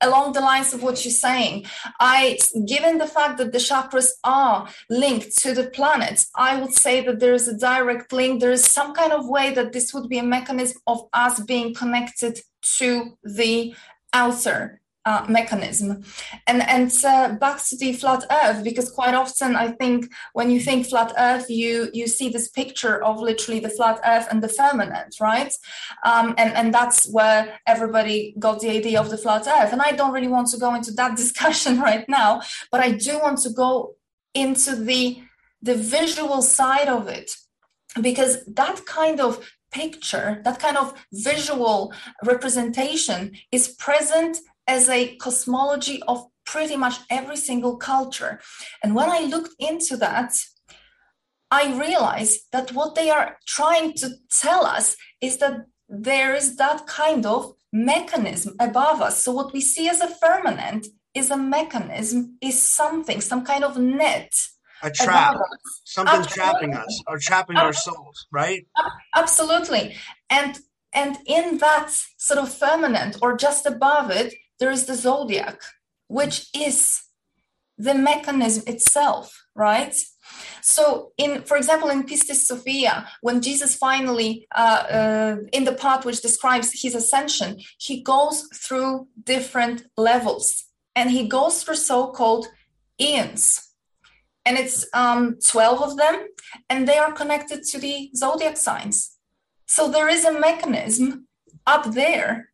along 0.00 0.32
the 0.32 0.40
lines 0.40 0.72
of 0.72 0.82
what 0.82 1.04
you're 1.04 1.12
saying 1.28 1.64
i 2.00 2.38
given 2.66 2.98
the 2.98 3.06
fact 3.06 3.38
that 3.38 3.52
the 3.52 3.58
chakras 3.58 4.08
are 4.24 4.68
linked 4.90 5.36
to 5.36 5.52
the 5.54 5.68
planets 5.70 6.30
i 6.34 6.60
would 6.60 6.72
say 6.72 7.04
that 7.04 7.20
there 7.20 7.34
is 7.34 7.48
a 7.48 7.56
direct 7.58 8.12
link. 8.12 8.40
There 8.40 8.52
is 8.52 8.64
some 8.64 8.94
kind 8.94 9.12
of 9.12 9.28
way 9.28 9.52
that 9.54 9.72
this 9.72 9.92
would 9.94 10.08
be 10.08 10.18
a 10.18 10.22
mechanism 10.22 10.80
of 10.86 11.08
us 11.12 11.40
being 11.40 11.74
connected 11.74 12.40
to 12.78 13.16
the 13.22 13.74
outer 14.12 14.80
uh, 15.06 15.24
mechanism. 15.28 16.02
And 16.46 16.62
and 16.62 16.92
uh, 17.04 17.34
back 17.36 17.64
to 17.68 17.76
the 17.76 17.92
flat 17.92 18.24
Earth, 18.30 18.62
because 18.62 18.90
quite 18.90 19.14
often 19.14 19.56
I 19.56 19.68
think 19.68 20.12
when 20.32 20.50
you 20.50 20.60
think 20.60 20.86
flat 20.86 21.12
Earth, 21.16 21.48
you 21.48 21.88
you 21.94 22.06
see 22.08 22.28
this 22.28 22.48
picture 22.48 23.02
of 23.02 23.20
literally 23.20 23.60
the 23.60 23.70
flat 23.70 24.00
Earth 24.04 24.26
and 24.30 24.42
the 24.42 24.48
firmament, 24.48 25.16
right? 25.20 25.52
Um, 26.04 26.34
and 26.36 26.52
and 26.54 26.74
that's 26.74 27.08
where 27.08 27.58
everybody 27.66 28.34
got 28.38 28.60
the 28.60 28.70
idea 28.70 29.00
of 29.00 29.08
the 29.08 29.18
flat 29.18 29.46
Earth. 29.46 29.72
And 29.72 29.80
I 29.80 29.92
don't 29.92 30.12
really 30.12 30.28
want 30.36 30.48
to 30.48 30.58
go 30.58 30.74
into 30.74 30.90
that 30.92 31.16
discussion 31.22 31.80
right 31.80 32.06
now, 32.08 32.42
but 32.70 32.80
I 32.80 32.90
do 32.90 33.18
want 33.20 33.38
to 33.42 33.50
go 33.50 33.94
into 34.34 34.74
the 34.76 35.22
the 35.62 35.76
visual 35.76 36.42
side 36.42 36.88
of 36.88 37.08
it 37.08 37.36
because 38.02 38.44
that 38.46 38.84
kind 38.84 39.20
of 39.20 39.40
picture, 39.72 40.40
that 40.44 40.58
kind 40.58 40.76
of 40.76 40.94
visual 41.12 41.92
representation 42.24 43.32
is 43.52 43.68
present 43.68 44.38
as 44.66 44.88
a 44.88 45.16
cosmology 45.16 46.02
of 46.08 46.26
pretty 46.44 46.76
much 46.76 46.96
every 47.10 47.36
single 47.36 47.76
culture. 47.76 48.40
And 48.82 48.94
when 48.94 49.10
I 49.10 49.20
looked 49.20 49.54
into 49.58 49.96
that, 49.98 50.34
I 51.50 51.78
realized 51.78 52.40
that 52.52 52.72
what 52.72 52.94
they 52.94 53.10
are 53.10 53.38
trying 53.46 53.92
to 53.94 54.10
tell 54.30 54.66
us 54.66 54.96
is 55.20 55.38
that 55.38 55.66
there 55.88 56.34
is 56.34 56.56
that 56.56 56.86
kind 56.86 57.24
of 57.24 57.54
mechanism 57.72 58.54
above 58.58 59.00
us. 59.00 59.22
So, 59.22 59.32
what 59.32 59.52
we 59.52 59.60
see 59.60 59.88
as 59.88 60.00
a 60.00 60.08
firmament 60.08 60.88
is 61.14 61.30
a 61.30 61.36
mechanism, 61.36 62.36
is 62.40 62.60
something, 62.60 63.20
some 63.20 63.44
kind 63.44 63.64
of 63.64 63.78
net. 63.78 64.32
A 64.82 64.90
trap, 64.90 65.36
something 65.84 66.22
trapping 66.24 66.74
us 66.74 67.02
or 67.06 67.18
trapping 67.18 67.56
our 67.56 67.72
souls, 67.72 68.26
right? 68.30 68.66
Absolutely. 69.14 69.96
And 70.28 70.58
and 70.92 71.16
in 71.26 71.58
that 71.58 71.90
sort 72.18 72.40
of 72.40 72.52
firmament 72.52 73.16
or 73.22 73.36
just 73.36 73.66
above 73.66 74.10
it 74.10 74.34
there 74.58 74.70
is 74.70 74.86
the 74.86 74.94
zodiac, 74.94 75.60
which 76.08 76.46
is 76.54 77.02
the 77.78 77.94
mechanism 77.94 78.64
itself, 78.66 79.46
right? 79.54 79.94
So, 80.62 81.12
in 81.18 81.42
for 81.42 81.56
example, 81.56 81.90
in 81.90 82.04
Pistis 82.04 82.46
Sophia, 82.46 83.06
when 83.20 83.40
Jesus 83.40 83.76
finally, 83.76 84.46
uh, 84.54 84.84
uh, 84.90 85.36
in 85.52 85.64
the 85.64 85.74
part 85.74 86.04
which 86.04 86.22
describes 86.22 86.82
his 86.82 86.94
ascension, 86.94 87.60
he 87.78 88.02
goes 88.02 88.48
through 88.54 89.08
different 89.22 89.84
levels, 89.96 90.64
and 90.94 91.10
he 91.10 91.28
goes 91.28 91.62
through 91.62 91.76
so-called 91.76 92.46
eons, 93.00 93.74
and 94.44 94.58
it's 94.58 94.86
um, 94.94 95.36
twelve 95.44 95.82
of 95.82 95.96
them, 95.96 96.26
and 96.68 96.88
they 96.88 96.98
are 96.98 97.12
connected 97.12 97.62
to 97.64 97.78
the 97.78 98.10
zodiac 98.16 98.56
signs. 98.56 99.16
So 99.66 99.88
there 99.88 100.08
is 100.08 100.24
a 100.24 100.38
mechanism 100.38 101.26
up 101.66 101.92
there 101.92 102.48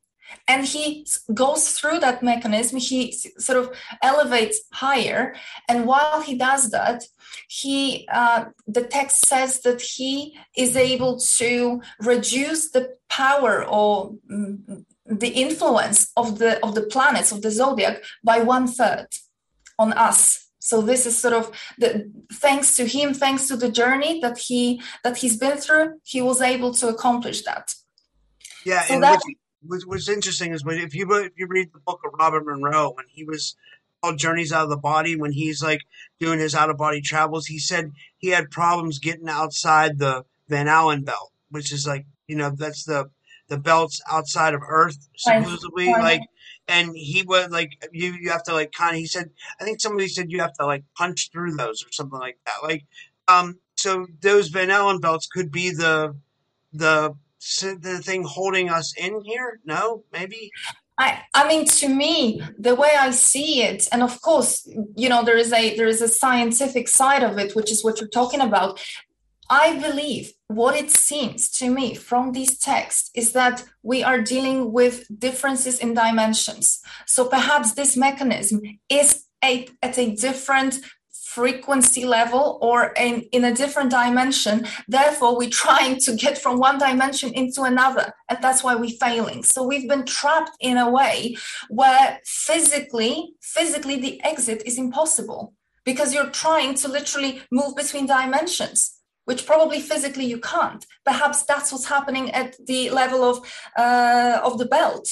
and 0.49 0.65
he 0.65 1.07
goes 1.33 1.71
through 1.71 2.01
that 2.01 2.23
mechanism. 2.23 2.79
He 2.79 3.13
sort 3.13 3.59
of 3.59 3.75
elevates 4.03 4.61
higher. 4.73 5.35
And 5.69 5.87
while 5.87 6.23
he 6.23 6.37
does 6.37 6.71
that 6.71 7.05
he 7.49 8.09
uh, 8.11 8.47
the 8.67 8.83
text 8.83 9.27
says 9.27 9.61
that 9.61 9.81
he 9.81 10.39
is 10.57 10.77
able 10.77 11.19
to 11.19 11.83
reduce 12.01 12.71
the 12.71 12.97
power 13.09 13.65
or 13.65 14.15
mm, 14.31 14.85
the 15.07 15.29
influence 15.29 16.11
of 16.17 16.39
the 16.39 16.65
of 16.65 16.75
the 16.75 16.83
planets 16.83 17.33
of 17.33 17.43
the 17.43 17.51
zodiac 17.51 18.03
by 18.25 18.39
one 18.39 18.67
third 18.67 19.09
on 19.79 19.93
us. 19.93 20.49
So 20.61 20.81
this 20.81 21.07
is 21.07 21.19
sort 21.19 21.35
of 21.35 21.51
the 21.79 22.11
thanks 22.35 22.77
to 22.77 22.87
him 22.87 23.15
thanks 23.15 23.49
to 23.49 23.57
the 23.57 23.71
journey 23.71 24.21
that 24.21 24.39
he 24.39 24.81
that 25.05 25.19
he's 25.19 25.37
been 25.37 25.59
through 25.59 26.01
he 26.05 26.23
was 26.23 26.41
able 26.41 26.73
to 26.75 26.89
accomplish 26.89 27.43
that. 27.43 27.75
Yeah 28.65 28.83
so 28.83 29.01
that, 29.01 29.21
was 29.27 29.35
what's 29.65 30.09
interesting 30.09 30.53
is 30.53 30.65
when 30.65 30.79
if 30.79 30.95
you 30.95 31.11
if 31.15 31.33
you 31.37 31.47
read 31.49 31.73
the 31.73 31.81
book 31.81 32.01
of 32.05 32.13
Robert 32.19 32.45
Monroe 32.45 32.93
when 32.93 33.07
he 33.09 33.25
was 33.25 33.57
called 34.03 34.19
Journeys 34.19 34.53
Out 34.53 34.65
of 34.65 34.71
the 34.71 34.77
Body 34.77 35.17
when 35.17 35.33
he's 35.33 35.63
like 35.63 35.81
doing 36.19 36.39
his 36.39 36.55
out 36.55 36.71
of 36.71 36.77
body 36.77 37.01
travels 37.01 37.47
he 37.47 37.59
said 37.59 37.93
he 38.19 38.29
had 38.29 38.51
problems 38.51 38.99
getting 38.99 39.29
outside 39.29 39.99
the 39.99 40.25
Van 40.49 40.69
Allen 40.69 41.05
belt 41.05 41.33
which 41.51 41.73
is 41.73 41.87
like 41.87 42.07
you 42.27 42.37
know 42.37 42.51
that's 42.51 42.85
the 42.85 43.11
the 43.49 43.59
belts 43.59 44.01
outside 44.11 44.55
of 44.55 44.63
Earth 44.67 45.09
supposedly 45.17 45.87
like 45.87 46.23
and 46.69 46.97
he 46.97 47.23
was 47.23 47.51
like 47.51 47.71
you 47.93 48.13
you 48.21 48.31
have 48.31 48.43
to 48.45 48.53
like 48.53 48.73
kind 48.73 48.95
of 48.95 48.99
he 48.99 49.07
said 49.07 49.31
I 49.61 49.65
think 49.65 49.81
somebody 49.81 50.09
said 50.09 50.31
you 50.31 50.41
have 50.41 50.55
to 50.55 50.67
like 50.67 50.85
punch 50.97 51.31
through 51.33 51.57
those 51.57 51.85
or 51.85 51.93
something 51.93 52.19
like 52.19 52.39
that 52.47 52.63
like 52.63 52.85
um 53.29 53.59
so 53.77 54.07
those 54.21 54.49
Van 54.49 54.71
Allen 54.71 55.01
belts 55.01 55.27
could 55.27 55.51
be 55.51 55.71
the 55.71 56.17
the 56.73 57.15
the 57.61 58.01
thing 58.03 58.25
holding 58.25 58.71
us 58.71 58.95
in 58.97 59.21
here? 59.23 59.61
No, 59.65 60.05
maybe. 60.13 60.51
I, 60.99 61.23
I 61.35 61.49
mean 61.49 61.67
to 61.67 61.89
me 61.89 62.43
the 62.59 62.75
way 62.75 62.91
i 62.99 63.11
see 63.11 63.63
it 63.63 63.89
and 63.93 64.03
of 64.03 64.21
course 64.21 64.69
you 64.95 65.09
know 65.09 65.25
there 65.25 65.39
is 65.39 65.53
a 65.53 65.75
there 65.77 65.87
is 65.87 66.03
a 66.03 66.07
scientific 66.09 66.87
side 66.87 67.23
of 67.23 67.39
it 67.39 67.57
which 67.57 67.73
is 67.73 67.83
what 67.83 67.99
you're 67.99 68.11
talking 68.21 68.43
about 68.43 68.79
i 69.49 69.79
believe 69.81 70.33
what 70.49 70.77
it 70.77 70.91
seems 70.91 71.51
to 71.51 71.71
me 71.71 71.95
from 71.95 72.33
these 72.33 72.59
texts 72.59 73.11
is 73.15 73.33
that 73.33 73.65
we 73.83 74.05
are 74.05 74.21
dealing 74.21 74.71
with 74.71 75.07
differences 75.19 75.79
in 75.79 75.95
dimensions 75.95 76.83
so 77.07 77.25
perhaps 77.25 77.73
this 77.73 77.97
mechanism 77.97 78.61
is 78.91 79.25
a, 79.43 79.67
at 79.83 79.99
a 79.99 80.15
different 80.15 80.79
frequency 81.35 82.05
level 82.05 82.59
or 82.61 82.93
in, 82.97 83.23
in 83.33 83.45
a 83.45 83.55
different 83.55 83.91
dimension. 83.91 84.67
Therefore, 84.89 85.37
we're 85.37 85.51
trying 85.51 85.99
to 86.01 86.15
get 86.15 86.39
from 86.39 86.59
one 86.59 86.79
dimension 86.79 87.33
into 87.33 87.63
another. 87.63 88.13
And 88.29 88.39
that's 88.43 88.63
why 88.63 88.75
we're 88.75 88.99
failing. 89.01 89.43
So 89.43 89.63
we've 89.63 89.89
been 89.89 90.05
trapped 90.05 90.57
in 90.61 90.77
a 90.77 90.91
way 90.91 91.37
where 91.71 92.21
physically, 92.25 93.35
physically 93.41 94.01
the 94.01 94.23
exit 94.25 94.63
is 94.67 94.79
impossible 94.79 95.55
because 95.85 96.15
you're 96.15 96.31
trying 96.31 96.75
to 96.75 96.89
literally 96.89 97.43
move 97.51 97.77
between 97.77 98.07
dimensions 98.07 98.99
which 99.25 99.47
probably 99.47 99.81
physically 99.81 100.25
you 100.25 100.41
can't 100.41 100.85
perhaps 101.05 101.45
that's 101.45 101.71
what's 101.71 101.87
happening 101.87 102.31
at 102.33 102.57
the 102.67 102.91
level 102.91 103.23
of 103.23 103.37
uh, 103.77 104.41
of 104.43 104.59
the 104.59 104.67
belt 104.67 105.07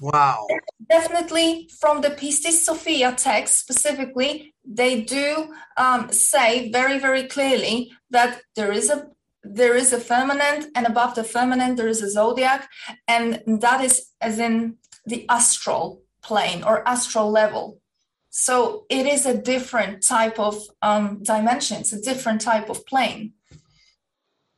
Wow. 0.00 0.46
Definitely 0.88 1.68
from 1.78 2.00
the 2.00 2.10
Pistis 2.10 2.64
Sophia 2.64 3.14
text 3.16 3.58
specifically, 3.58 4.54
they 4.64 5.02
do 5.02 5.52
um, 5.76 6.10
say 6.10 6.70
very, 6.70 6.98
very 6.98 7.24
clearly 7.24 7.92
that 8.10 8.40
there 8.56 8.72
is 8.72 8.90
a 8.90 9.08
there 9.46 9.76
is 9.76 9.92
a 9.92 10.00
firmament, 10.00 10.68
and 10.74 10.86
above 10.86 11.14
the 11.14 11.22
firmament 11.22 11.76
there 11.76 11.88
is 11.88 12.00
a 12.00 12.10
zodiac, 12.10 12.66
and 13.06 13.42
that 13.46 13.84
is 13.84 14.06
as 14.22 14.38
in 14.38 14.78
the 15.04 15.26
astral 15.28 16.00
plane 16.22 16.64
or 16.64 16.86
astral 16.88 17.30
level. 17.30 17.78
So 18.30 18.86
it 18.88 19.06
is 19.06 19.26
a 19.26 19.36
different 19.36 20.02
type 20.02 20.38
of 20.40 20.56
um, 20.80 21.22
dimension. 21.22 21.80
It's 21.80 21.92
a 21.92 22.00
different 22.00 22.40
type 22.40 22.70
of 22.70 22.86
plane. 22.86 23.34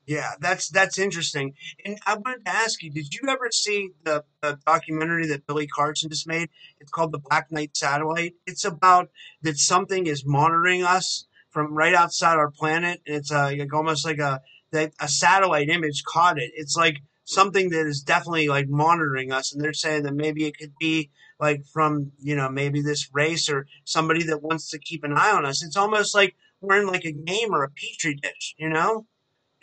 Yeah, 0.07 0.35
that's 0.41 0.69
that's 0.69 0.99
interesting. 0.99 1.55
And 1.85 1.99
I 2.07 2.15
wanted 2.15 2.45
to 2.45 2.55
ask 2.55 2.81
you, 2.81 2.91
did 2.91 3.13
you 3.13 3.29
ever 3.29 3.51
see 3.51 3.91
the, 4.05 4.25
the, 4.41 4.57
documentary 4.65 5.27
that 5.27 5.49
Billy 5.49 5.67
Carson 5.67 6.09
just 6.11 6.29
made? 6.29 6.49
It's 6.81 6.93
called 6.93 7.11
The 7.11 7.19
Black 7.19 7.51
Knight 7.51 7.77
Satellite. 7.77 8.35
It's 8.47 8.65
about 8.65 9.11
that 9.43 9.59
something 9.59 10.07
is 10.07 10.25
monitoring 10.25 10.85
us 10.85 11.27
from 11.51 11.75
right 11.75 11.95
outside 11.95 12.37
our 12.37 12.53
planet. 12.53 13.01
It's 13.05 13.33
a, 13.33 13.57
like 13.57 13.75
almost 13.75 14.07
like 14.07 14.21
a 14.21 14.43
that 14.71 14.93
a 15.01 15.09
satellite 15.09 15.71
image 15.71 16.05
caught 16.05 16.39
it. 16.39 16.53
It's 16.55 16.77
like 16.77 16.99
something 17.25 17.71
that 17.71 17.87
is 17.87 18.01
definitely 18.01 18.47
like 18.47 18.69
monitoring 18.69 19.33
us, 19.33 19.53
and 19.53 19.61
they're 19.61 19.73
saying 19.73 20.05
that 20.05 20.15
maybe 20.15 20.45
it 20.45 20.57
could 20.57 20.75
be 20.79 21.11
like 21.41 21.67
from 21.67 22.13
you 22.21 22.37
know 22.37 22.49
maybe 22.49 22.81
this 22.81 23.11
race 23.13 23.51
or 23.51 23.67
somebody 23.85 24.23
that 24.25 24.41
wants 24.43 24.71
to 24.71 24.79
keep 24.79 25.03
an 25.03 25.15
eye 25.15 25.33
on 25.33 25.45
us. 25.45 25.65
It's 25.65 25.77
almost 25.77 26.15
like 26.15 26.37
we're 26.61 26.81
in 26.81 26.87
like 26.87 27.05
a 27.05 27.13
game 27.13 27.53
or 27.53 27.65
a 27.65 27.71
petri 27.71 28.15
dish, 28.15 28.55
you 28.57 28.69
know. 28.69 29.07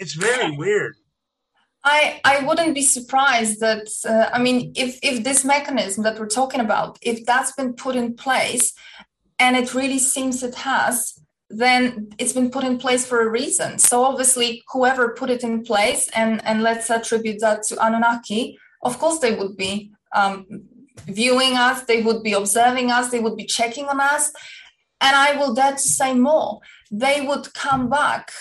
It's 0.03 0.15
very 0.15 0.51
weird. 0.57 0.95
I, 1.85 2.19
I 2.25 2.45
wouldn't 2.45 2.75
be 2.75 2.81
surprised 2.81 3.61
that 3.61 3.87
uh, 4.13 4.27
I 4.35 4.39
mean 4.45 4.73
if 4.75 4.99
if 5.01 5.23
this 5.23 5.45
mechanism 5.45 6.03
that 6.03 6.19
we're 6.19 6.37
talking 6.41 6.59
about 6.67 6.91
if 7.01 7.25
that's 7.25 7.53
been 7.53 7.73
put 7.73 7.95
in 7.95 8.15
place 8.25 8.73
and 9.39 9.55
it 9.61 9.73
really 9.73 9.99
seems 9.99 10.43
it 10.43 10.55
has 10.55 10.95
then 11.49 12.09
it's 12.17 12.33
been 12.33 12.49
put 12.49 12.65
in 12.65 12.77
place 12.85 13.05
for 13.05 13.21
a 13.21 13.29
reason. 13.29 13.79
So 13.79 14.03
obviously 14.03 14.49
whoever 14.73 15.15
put 15.19 15.29
it 15.29 15.43
in 15.49 15.63
place 15.63 16.09
and 16.19 16.33
and 16.47 16.63
let's 16.67 16.89
attribute 16.89 17.39
that 17.39 17.63
to 17.67 17.73
Anunnaki 17.85 18.57
of 18.81 18.99
course 18.99 19.19
they 19.19 19.35
would 19.39 19.55
be 19.55 19.73
um, 20.13 20.35
viewing 21.19 21.53
us 21.67 21.83
they 21.83 22.01
would 22.01 22.21
be 22.23 22.33
observing 22.33 22.91
us 22.91 23.09
they 23.09 23.23
would 23.25 23.37
be 23.37 23.45
checking 23.57 23.85
on 23.85 24.01
us. 24.01 24.33
And 25.05 25.15
I 25.15 25.29
will 25.37 25.53
dare 25.53 25.77
to 25.83 25.89
say 25.99 26.13
more. 26.13 26.59
They 26.91 27.17
would 27.27 27.53
come 27.53 27.89
back 27.89 28.31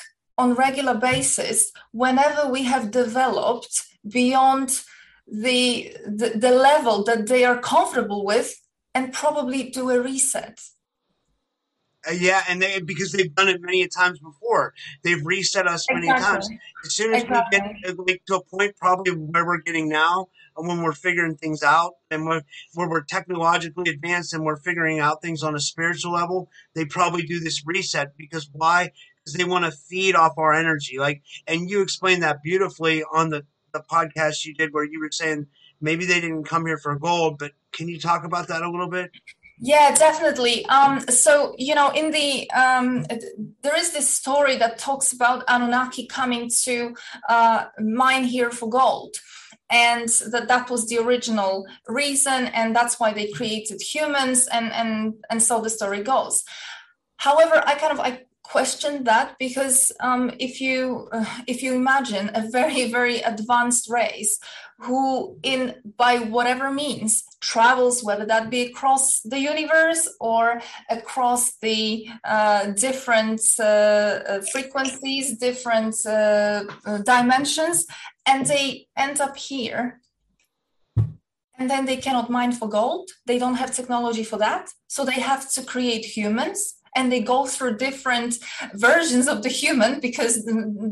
on 0.42 0.54
regular 0.54 0.94
basis 0.94 1.72
whenever 1.92 2.42
we 2.50 2.64
have 2.64 2.90
developed 2.90 3.74
beyond 4.08 4.82
the, 5.26 5.96
the, 6.04 6.30
the 6.34 6.50
level 6.50 7.04
that 7.04 7.28
they 7.28 7.44
are 7.44 7.58
comfortable 7.58 8.24
with 8.24 8.60
and 8.94 9.12
probably 9.12 9.70
do 9.70 9.88
a 9.90 10.00
reset 10.00 10.58
uh, 12.08 12.12
yeah, 12.12 12.42
and 12.48 12.60
they 12.60 12.80
because 12.80 13.12
they've 13.12 13.34
done 13.34 13.48
it 13.48 13.60
many 13.60 13.86
times 13.86 14.18
before. 14.18 14.74
They've 15.04 15.24
reset 15.24 15.68
us 15.68 15.86
many 15.90 16.08
exactly. 16.08 16.32
times. 16.32 16.50
As 16.84 16.94
soon 16.94 17.14
as 17.14 17.22
exactly. 17.22 17.60
we 17.60 17.80
get 17.84 17.98
uh, 17.98 18.02
like, 18.06 18.22
to 18.26 18.36
a 18.36 18.44
point, 18.44 18.76
probably 18.76 19.12
where 19.12 19.46
we're 19.46 19.60
getting 19.60 19.88
now, 19.88 20.28
and 20.56 20.66
when 20.66 20.82
we're 20.82 20.92
figuring 20.92 21.36
things 21.36 21.62
out, 21.62 21.94
and 22.10 22.26
where 22.26 22.42
we're 22.74 23.02
technologically 23.02 23.90
advanced 23.90 24.34
and 24.34 24.44
we're 24.44 24.56
figuring 24.56 24.98
out 24.98 25.22
things 25.22 25.42
on 25.42 25.54
a 25.54 25.60
spiritual 25.60 26.12
level, 26.12 26.50
they 26.74 26.84
probably 26.84 27.22
do 27.22 27.38
this 27.38 27.64
reset 27.64 28.16
because 28.16 28.50
why? 28.52 28.90
They 29.36 29.44
want 29.44 29.64
to 29.64 29.70
feed 29.70 30.14
off 30.14 30.34
our 30.36 30.52
energy. 30.52 30.98
Like, 30.98 31.22
and 31.46 31.68
you 31.68 31.82
explained 31.82 32.22
that 32.22 32.42
beautifully 32.42 33.04
on 33.12 33.30
the, 33.30 33.44
the 33.72 33.82
podcast 33.90 34.44
you 34.44 34.54
did 34.54 34.72
where 34.72 34.84
you 34.84 35.00
were 35.00 35.10
saying 35.10 35.46
maybe 35.80 36.04
they 36.04 36.20
didn't 36.20 36.44
come 36.44 36.66
here 36.66 36.78
for 36.78 36.96
gold, 36.96 37.38
but 37.38 37.52
can 37.72 37.88
you 37.88 37.98
talk 37.98 38.24
about 38.24 38.48
that 38.48 38.62
a 38.62 38.70
little 38.70 38.90
bit? 38.90 39.10
Yeah, 39.58 39.94
definitely. 39.94 40.66
Um, 40.66 41.00
so, 41.02 41.54
you 41.56 41.74
know, 41.74 41.90
in 41.90 42.10
the, 42.10 42.50
um, 42.50 43.04
there 43.62 43.78
is 43.78 43.92
this 43.92 44.08
story 44.08 44.56
that 44.56 44.78
talks 44.78 45.12
about 45.12 45.44
Anunnaki 45.46 46.06
coming 46.06 46.50
to 46.64 46.96
uh, 47.28 47.66
mine 47.78 48.24
here 48.24 48.50
for 48.50 48.68
gold 48.68 49.16
and 49.72 50.08
that 50.30 50.48
that 50.48 50.70
was 50.70 50.86
the 50.86 50.98
original 50.98 51.66
reason 51.88 52.46
and 52.48 52.76
that's 52.76 53.00
why 53.00 53.12
they 53.12 53.30
created 53.32 53.80
humans 53.80 54.46
and 54.48 54.70
and 54.72 55.14
and 55.30 55.42
so 55.42 55.60
the 55.60 55.70
story 55.70 56.02
goes 56.02 56.44
however 57.16 57.62
i 57.66 57.74
kind 57.74 57.92
of 57.92 58.00
i 58.00 58.20
question 58.42 59.04
that 59.04 59.36
because 59.38 59.92
um, 60.00 60.30
if 60.38 60.60
you 60.60 61.08
uh, 61.12 61.24
if 61.46 61.62
you 61.62 61.74
imagine 61.74 62.30
a 62.34 62.48
very 62.50 62.90
very 62.90 63.20
advanced 63.20 63.88
race 63.88 64.38
who 64.78 65.38
in 65.42 65.74
by 65.96 66.18
whatever 66.18 66.70
means 66.72 67.22
travels 67.40 68.02
whether 68.02 68.26
that 68.26 68.50
be 68.50 68.62
across 68.62 69.20
the 69.20 69.38
universe 69.38 70.08
or 70.20 70.60
across 70.90 71.56
the 71.58 72.08
uh, 72.24 72.66
different 72.72 73.40
uh, 73.60 73.62
uh 73.62 74.40
frequencies 74.52 75.38
different 75.38 75.94
uh, 76.06 76.64
uh, 76.84 76.98
dimensions 76.98 77.86
and 78.26 78.46
they 78.46 78.86
end 78.96 79.20
up 79.20 79.36
here 79.36 80.00
and 81.58 81.70
then 81.70 81.84
they 81.84 81.96
cannot 81.96 82.28
mine 82.28 82.50
for 82.50 82.68
gold. 82.68 83.08
They 83.26 83.38
don't 83.38 83.54
have 83.54 83.72
technology 83.72 84.24
for 84.24 84.36
that. 84.38 84.70
So 84.88 85.04
they 85.04 85.20
have 85.20 85.48
to 85.52 85.62
create 85.62 86.04
humans 86.04 86.81
and 86.94 87.10
they 87.10 87.20
go 87.20 87.46
through 87.46 87.76
different 87.76 88.38
versions 88.74 89.26
of 89.28 89.42
the 89.42 89.48
human 89.48 90.00
because 90.00 90.44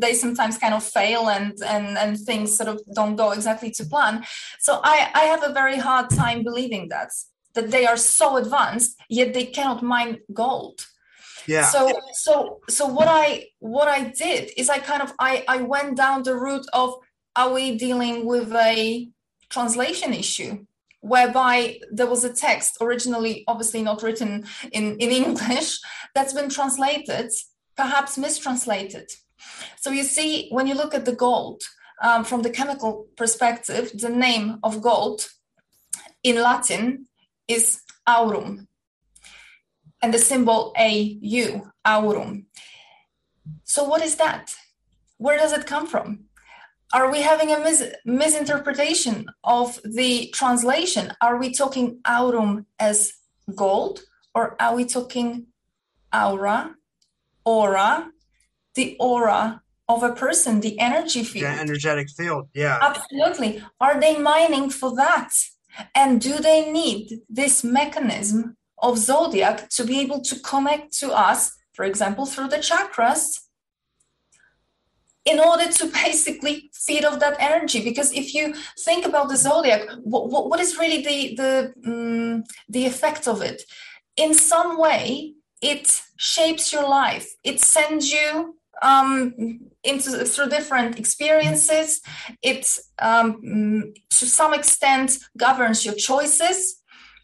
they 0.03 0.15
sometimes 0.15 0.59
kind 0.59 0.75
of 0.75 0.83
fail 0.83 1.29
and 1.29 1.55
and 1.65 1.99
and 1.99 2.19
things 2.19 2.57
sort 2.57 2.69
of 2.69 2.81
don't 2.95 3.17
go 3.17 3.33
exactly 3.33 3.71
to 3.71 3.85
plan. 3.85 4.25
So 4.59 4.81
i 4.83 5.11
i 5.15 5.25
have 5.33 5.43
a 5.45 5.53
very 5.53 5.77
hard 5.77 6.11
time 6.11 6.43
believing 6.43 6.89
that 6.89 7.11
that 7.55 7.71
they 7.71 7.87
are 7.87 7.97
so 7.97 8.37
advanced 8.37 8.99
yet 9.09 9.35
they 9.35 9.47
cannot 9.47 9.83
mine 9.83 10.19
gold. 10.33 10.87
Yeah. 11.47 11.65
So 11.65 11.93
so 12.13 12.61
so 12.69 12.87
what 12.87 13.09
i 13.09 13.47
what 13.59 13.89
i 13.89 14.05
did 14.05 14.53
is 14.57 14.69
i 14.71 14.79
kind 14.79 15.03
of 15.03 15.13
i 15.19 15.45
i 15.49 15.59
went 15.63 15.97
down 15.97 16.23
the 16.23 16.37
route 16.37 16.67
of 16.73 16.95
are 17.37 17.53
we 17.53 17.77
dealing 17.77 18.27
with 18.27 18.53
a 18.55 19.09
translation 19.49 20.13
issue 20.15 20.65
whereby 21.01 21.79
there 21.91 22.07
was 22.07 22.25
a 22.25 22.33
text 22.33 22.77
originally 22.81 23.45
obviously 23.49 23.83
not 23.83 24.03
written 24.03 24.45
in, 24.73 24.97
in 24.99 25.11
english 25.11 25.79
that's 26.15 26.35
been 26.35 26.49
translated 26.49 27.31
perhaps 27.77 28.19
mistranslated. 28.19 29.11
So 29.79 29.91
you 29.91 30.05
see 30.05 30.49
when 30.51 30.67
you 30.67 30.75
look 30.75 30.95
at 30.95 31.07
the 31.07 31.15
gold 31.27 31.63
um, 32.03 32.25
from 32.25 32.43
the 32.43 32.51
chemical 32.51 33.07
perspective 33.17 33.91
the 33.95 34.11
name 34.11 34.59
of 34.63 34.83
gold 34.83 35.29
in 36.23 36.37
latin 36.37 37.07
is 37.49 37.81
aurum 38.07 38.69
and 40.03 40.13
the 40.13 40.19
symbol 40.19 40.75
au 40.79 41.71
aurum. 41.85 42.47
So 43.65 43.85
what 43.85 44.03
is 44.03 44.17
that? 44.17 44.55
Where 45.17 45.39
does 45.39 45.53
it 45.53 45.67
come 45.67 45.87
from 45.87 46.30
are 46.93 47.11
we 47.11 47.21
having 47.21 47.53
a 47.53 47.59
mis- 47.59 47.93
misinterpretation 48.05 49.27
of 49.45 49.81
the 49.85 50.29
translation? 50.35 51.13
Are 51.21 51.39
we 51.39 51.53
talking 51.53 52.01
aurum 52.05 52.67
as 52.79 53.13
gold, 53.55 54.01
or 54.35 54.57
are 54.61 54.75
we 54.75 54.85
talking 54.85 55.47
aura, 56.13 56.75
aura, 57.45 58.09
the 58.75 58.97
aura 58.99 59.63
of 59.89 60.03
a 60.03 60.13
person, 60.15 60.61
the 60.61 60.79
energy 60.79 61.25
field? 61.25 61.47
The 61.47 61.61
energetic 61.61 62.09
field. 62.11 62.49
Yeah. 62.55 62.79
Absolutely. 62.83 63.63
Are 63.81 64.01
they 64.01 64.19
mining 64.19 64.71
for 64.71 64.95
that? 64.97 65.31
And 65.95 66.21
do 66.21 66.39
they 66.39 66.71
need 66.71 67.21
this 67.29 67.63
mechanism 67.63 68.57
of 68.83 68.99
zodiac 68.99 69.69
to 69.71 69.85
be 69.85 70.01
able 70.01 70.21
to 70.23 70.39
connect 70.41 70.93
to 70.99 71.13
us, 71.13 71.53
for 71.73 71.85
example, 71.85 72.27
through 72.27 72.49
the 72.49 72.59
chakras? 72.59 73.41
In 75.25 75.39
order 75.39 75.71
to 75.71 75.87
basically 75.87 76.71
feed 76.75 77.05
off 77.05 77.21
that 77.21 77.37
energy. 77.39 77.85
Because 77.85 78.13
if 78.13 78.35
you 78.35 78.55
think 78.85 79.07
about 79.07 79.29
the 79.29 79.37
zodiac 79.37 79.83
what, 80.03 80.31
what, 80.31 80.49
what 80.49 80.61
is 80.61 80.79
really 80.79 81.03
the 81.03 81.37
the 81.37 81.75
um, 81.87 82.45
the 82.69 82.87
effect 82.87 83.29
of 83.29 83.43
it? 83.43 83.63
In 84.17 84.35
some 84.35 84.79
way 84.79 85.35
it 85.63 86.01
shapes 86.17 86.73
your 86.73 86.89
life. 86.89 87.29
It 87.45 87.61
sends 87.61 88.11
you 88.11 88.57
um, 88.83 89.61
into 89.85 90.25
through 90.25 90.49
different 90.49 90.99
experiences. 90.99 92.01
It 92.43 92.67
um, 92.99 93.93
to 94.11 94.27
some 94.27 94.55
extent 94.55 95.19
governs 95.37 95.85
your 95.85 95.95
choices 95.95 96.80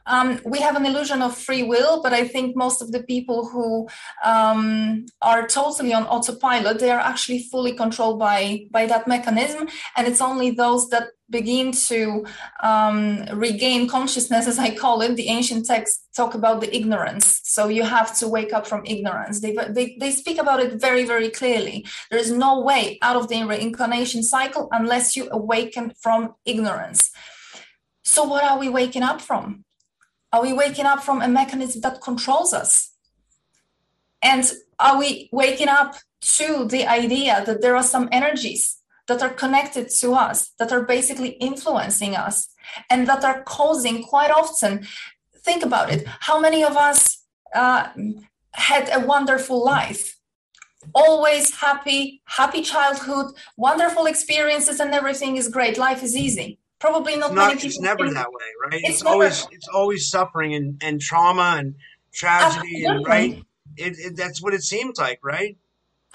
um, 0.06 0.40
we 0.44 0.60
have 0.60 0.76
an 0.76 0.86
illusion 0.86 1.20
of 1.22 1.36
free 1.36 1.62
will, 1.62 2.02
but 2.02 2.12
I 2.12 2.26
think 2.26 2.56
most 2.56 2.80
of 2.80 2.92
the 2.92 3.02
people 3.02 3.48
who 3.48 3.88
um, 4.24 5.06
are 5.20 5.46
totally 5.46 5.92
on 5.92 6.04
autopilot, 6.06 6.78
they 6.78 6.90
are 6.90 7.00
actually 7.00 7.42
fully 7.50 7.72
controlled 7.72 8.18
by 8.18 8.66
by 8.70 8.86
that 8.86 9.08
mechanism, 9.08 9.68
and 9.96 10.06
it's 10.06 10.20
only 10.20 10.50
those 10.50 10.88
that 10.90 11.08
begin 11.28 11.72
to 11.72 12.24
um, 12.62 13.24
regain 13.32 13.88
consciousness, 13.88 14.46
as 14.46 14.60
I 14.60 14.74
call 14.74 15.02
it. 15.02 15.16
The 15.16 15.28
ancient 15.28 15.66
texts 15.66 16.04
talk 16.14 16.34
about 16.34 16.60
the 16.60 16.74
ignorance, 16.74 17.40
so 17.44 17.66
you 17.66 17.82
have 17.82 18.16
to 18.18 18.28
wake 18.28 18.52
up 18.52 18.66
from 18.66 18.86
ignorance. 18.86 19.40
They 19.40 19.56
they 19.70 19.96
they 19.98 20.12
speak 20.12 20.38
about 20.38 20.60
it 20.60 20.80
very 20.80 21.04
very 21.04 21.30
clearly. 21.30 21.84
There 22.10 22.20
is 22.20 22.30
no 22.30 22.60
way 22.60 22.98
out 23.02 23.16
of 23.16 23.28
the 23.28 23.42
reincarnation 23.44 24.22
cycle 24.22 24.68
unless 24.70 25.16
you 25.16 25.28
awaken 25.30 25.92
from 26.00 26.34
ignorance. 26.44 27.10
So, 28.04 28.22
what 28.22 28.44
are 28.44 28.58
we 28.58 28.68
waking 28.68 29.02
up 29.02 29.20
from? 29.20 29.64
Are 30.32 30.42
we 30.42 30.52
waking 30.52 30.86
up 30.86 31.02
from 31.02 31.22
a 31.22 31.28
mechanism 31.28 31.80
that 31.82 32.00
controls 32.02 32.52
us? 32.52 32.92
And 34.22 34.50
are 34.78 34.98
we 34.98 35.28
waking 35.32 35.68
up 35.68 35.94
to 36.20 36.64
the 36.64 36.86
idea 36.86 37.44
that 37.46 37.62
there 37.62 37.76
are 37.76 37.82
some 37.82 38.08
energies 38.10 38.78
that 39.06 39.22
are 39.22 39.30
connected 39.30 39.88
to 40.00 40.14
us, 40.14 40.50
that 40.58 40.72
are 40.72 40.82
basically 40.82 41.30
influencing 41.30 42.16
us, 42.16 42.48
and 42.90 43.06
that 43.06 43.24
are 43.24 43.42
causing 43.44 44.02
quite 44.02 44.30
often? 44.30 44.86
Think 45.44 45.64
about 45.64 45.92
it. 45.92 46.06
How 46.20 46.40
many 46.40 46.64
of 46.64 46.76
us 46.76 47.24
uh, 47.54 47.88
had 48.52 48.90
a 48.92 49.06
wonderful 49.06 49.64
life? 49.64 50.16
Always 50.94 51.54
happy, 51.54 52.22
happy 52.24 52.62
childhood, 52.62 53.34
wonderful 53.56 54.06
experiences, 54.06 54.80
and 54.80 54.92
everything 54.92 55.36
is 55.36 55.48
great. 55.48 55.78
Life 55.78 56.02
is 56.02 56.16
easy 56.16 56.58
probably 56.78 57.16
not, 57.16 57.30
it's 57.30 57.36
not 57.36 57.64
it's 57.64 57.80
never 57.80 58.04
think. 58.04 58.14
that 58.14 58.30
way 58.30 58.70
right 58.70 58.80
it's, 58.84 59.00
it's 59.00 59.02
always 59.02 59.46
it's 59.50 59.68
always 59.68 60.08
suffering 60.08 60.54
and, 60.54 60.80
and 60.82 61.00
trauma 61.00 61.56
and 61.58 61.74
tragedy 62.12 62.84
Absolutely. 62.84 62.84
and 62.84 63.06
right 63.06 63.44
it, 63.76 63.98
it, 63.98 64.16
that's 64.16 64.42
what 64.42 64.54
it 64.54 64.62
seems 64.62 64.98
like 64.98 65.18
right 65.22 65.56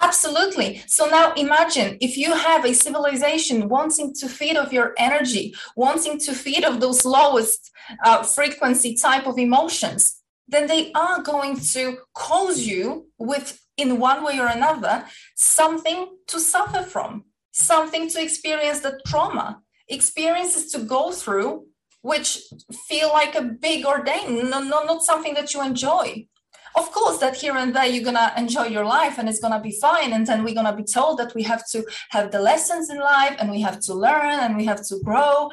Absolutely. 0.03 0.81
So 0.87 1.05
now 1.05 1.31
imagine 1.33 1.97
if 2.01 2.17
you 2.17 2.33
have 2.33 2.65
a 2.65 2.73
civilization 2.73 3.69
wanting 3.69 4.15
to 4.15 4.27
feed 4.27 4.57
off 4.57 4.73
your 4.73 4.95
energy, 4.97 5.53
wanting 5.75 6.17
to 6.21 6.33
feed 6.33 6.65
off 6.65 6.79
those 6.79 7.05
lowest 7.05 7.71
uh, 8.03 8.23
frequency 8.23 8.95
type 8.95 9.27
of 9.27 9.37
emotions, 9.37 10.21
then 10.47 10.65
they 10.67 10.91
are 10.93 11.21
going 11.21 11.59
to 11.59 11.99
cause 12.15 12.61
you 12.61 13.07
with, 13.19 13.61
in 13.77 13.99
one 13.99 14.23
way 14.23 14.39
or 14.39 14.47
another, 14.47 15.05
something 15.35 16.07
to 16.27 16.39
suffer 16.39 16.81
from, 16.81 17.25
something 17.51 18.09
to 18.09 18.21
experience 18.21 18.79
the 18.79 18.99
trauma 19.05 19.61
experiences 19.87 20.71
to 20.71 20.79
go 20.79 21.11
through 21.11 21.65
which 22.01 22.41
feel 22.87 23.09
like 23.09 23.35
a 23.35 23.43
big 23.43 23.85
ordain 23.85 24.49
no, 24.49 24.59
no, 24.59 24.83
not 24.83 25.03
something 25.03 25.33
that 25.35 25.53
you 25.53 25.61
enjoy. 25.63 26.27
Of 26.75 26.91
course 26.91 27.17
that 27.17 27.35
here 27.35 27.57
and 27.57 27.75
there 27.75 27.85
you're 27.85 28.03
gonna 28.03 28.33
enjoy 28.37 28.67
your 28.67 28.85
life 28.85 29.17
and 29.17 29.27
it's 29.27 29.39
gonna 29.39 29.59
be 29.59 29.77
fine 29.81 30.13
and 30.13 30.25
then 30.25 30.43
we're 30.43 30.55
gonna 30.55 30.75
be 30.75 30.83
told 30.83 31.19
that 31.19 31.35
we 31.35 31.43
have 31.43 31.67
to 31.71 31.85
have 32.09 32.31
the 32.31 32.39
lessons 32.39 32.89
in 32.89 32.97
life 32.99 33.35
and 33.39 33.51
we 33.51 33.61
have 33.61 33.79
to 33.81 33.93
learn 33.93 34.39
and 34.39 34.55
we 34.55 34.65
have 34.65 34.85
to 34.87 34.99
grow. 35.03 35.51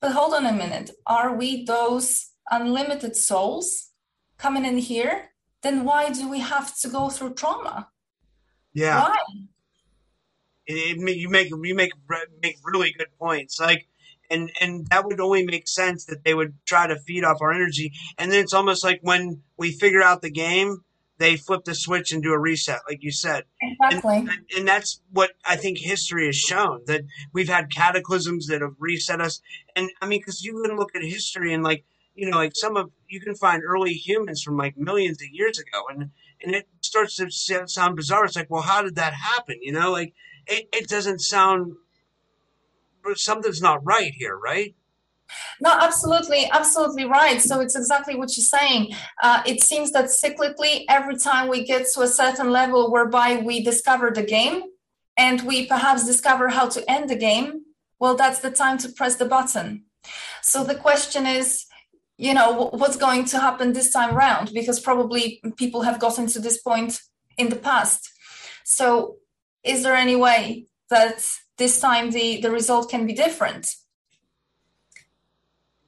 But 0.00 0.12
hold 0.12 0.34
on 0.34 0.44
a 0.44 0.52
minute. 0.52 0.90
Are 1.06 1.34
we 1.34 1.64
those 1.64 2.32
unlimited 2.50 3.16
souls 3.16 3.90
coming 4.38 4.64
in 4.64 4.78
here? 4.78 5.30
Then 5.62 5.84
why 5.84 6.10
do 6.10 6.28
we 6.28 6.40
have 6.40 6.76
to 6.80 6.88
go 6.88 7.10
through 7.10 7.34
trauma? 7.34 7.88
Yeah. 8.74 9.00
Why 9.02 9.16
it, 10.66 10.98
it, 10.98 11.16
you 11.16 11.28
make 11.28 11.50
you 11.50 11.74
make 11.74 11.92
make 12.42 12.58
really 12.64 12.92
good 12.96 13.08
points. 13.18 13.60
Like, 13.60 13.86
and 14.30 14.50
and 14.60 14.86
that 14.88 15.04
would 15.04 15.20
only 15.20 15.44
make 15.44 15.68
sense 15.68 16.04
that 16.06 16.24
they 16.24 16.34
would 16.34 16.54
try 16.64 16.86
to 16.86 16.98
feed 16.98 17.24
off 17.24 17.40
our 17.40 17.52
energy. 17.52 17.92
And 18.18 18.30
then 18.30 18.42
it's 18.42 18.54
almost 18.54 18.84
like 18.84 19.00
when 19.02 19.42
we 19.56 19.72
figure 19.72 20.02
out 20.02 20.22
the 20.22 20.30
game, 20.30 20.78
they 21.18 21.36
flip 21.36 21.64
the 21.64 21.74
switch 21.74 22.12
and 22.12 22.22
do 22.22 22.32
a 22.32 22.38
reset, 22.38 22.80
like 22.88 23.02
you 23.02 23.10
said. 23.10 23.44
Exactly. 23.62 24.16
And, 24.16 24.30
and, 24.56 24.68
that's 24.68 25.00
what 25.12 25.30
I 25.44 25.56
think 25.56 25.78
history 25.78 26.26
has 26.26 26.36
shown 26.36 26.82
that 26.86 27.02
we've 27.32 27.48
had 27.48 27.70
cataclysms 27.70 28.48
that 28.48 28.60
have 28.60 28.74
reset 28.78 29.20
us. 29.20 29.40
And 29.74 29.90
I 30.02 30.06
mean, 30.06 30.20
because 30.20 30.44
you 30.44 30.62
can 30.62 30.76
look 30.76 30.94
at 30.94 31.02
history 31.02 31.54
and 31.54 31.64
like 31.64 31.84
you 32.16 32.28
know, 32.28 32.38
like 32.38 32.56
some 32.56 32.76
of 32.76 32.90
you 33.08 33.20
can 33.20 33.34
find 33.34 33.62
early 33.62 33.92
humans 33.92 34.42
from 34.42 34.56
like 34.56 34.76
millions 34.76 35.22
of 35.22 35.28
years 35.30 35.58
ago, 35.58 35.84
and 35.90 36.10
and 36.42 36.54
it 36.54 36.66
starts 36.80 37.16
to 37.16 37.30
sound 37.30 37.96
bizarre. 37.96 38.24
It's 38.24 38.36
like, 38.36 38.50
well, 38.50 38.62
how 38.62 38.82
did 38.82 38.96
that 38.96 39.12
happen? 39.12 39.58
You 39.60 39.72
know, 39.72 39.92
like 39.92 40.14
it, 40.46 40.68
it 40.72 40.88
doesn't 40.88 41.20
sound 41.20 41.74
something's 43.14 43.62
not 43.62 43.84
right 43.84 44.12
here, 44.14 44.36
right? 44.36 44.74
No, 45.60 45.70
absolutely, 45.70 46.48
absolutely 46.52 47.04
right. 47.04 47.40
So 47.40 47.60
it's 47.60 47.76
exactly 47.76 48.14
what 48.14 48.36
you're 48.36 48.44
saying. 48.44 48.94
Uh, 49.22 49.42
it 49.46 49.62
seems 49.62 49.92
that 49.92 50.06
cyclically, 50.06 50.84
every 50.88 51.16
time 51.16 51.48
we 51.48 51.64
get 51.64 51.86
to 51.94 52.02
a 52.02 52.08
certain 52.08 52.50
level 52.50 52.90
whereby 52.90 53.36
we 53.36 53.62
discover 53.62 54.10
the 54.10 54.22
game 54.22 54.62
and 55.16 55.42
we 55.42 55.66
perhaps 55.66 56.06
discover 56.06 56.48
how 56.48 56.68
to 56.68 56.90
end 56.90 57.08
the 57.08 57.16
game, 57.16 57.62
well, 57.98 58.16
that's 58.16 58.40
the 58.40 58.50
time 58.50 58.78
to 58.78 58.88
press 58.88 59.16
the 59.16 59.24
button. 59.24 59.84
So 60.42 60.62
the 60.62 60.74
question 60.74 61.26
is, 61.26 61.66
you 62.18 62.32
know, 62.32 62.70
what's 62.72 62.96
going 62.96 63.24
to 63.26 63.40
happen 63.40 63.72
this 63.72 63.92
time 63.92 64.16
around? 64.16 64.52
Because 64.52 64.80
probably 64.80 65.40
people 65.56 65.82
have 65.82 65.98
gotten 65.98 66.26
to 66.28 66.38
this 66.38 66.60
point 66.60 67.00
in 67.36 67.48
the 67.48 67.56
past. 67.56 68.10
So 68.64 69.16
is 69.66 69.82
there 69.82 69.94
any 69.94 70.16
way 70.16 70.66
that 70.90 71.26
this 71.58 71.80
time 71.80 72.10
the 72.10 72.40
the 72.40 72.50
result 72.50 72.90
can 72.90 73.06
be 73.06 73.12
different? 73.12 73.66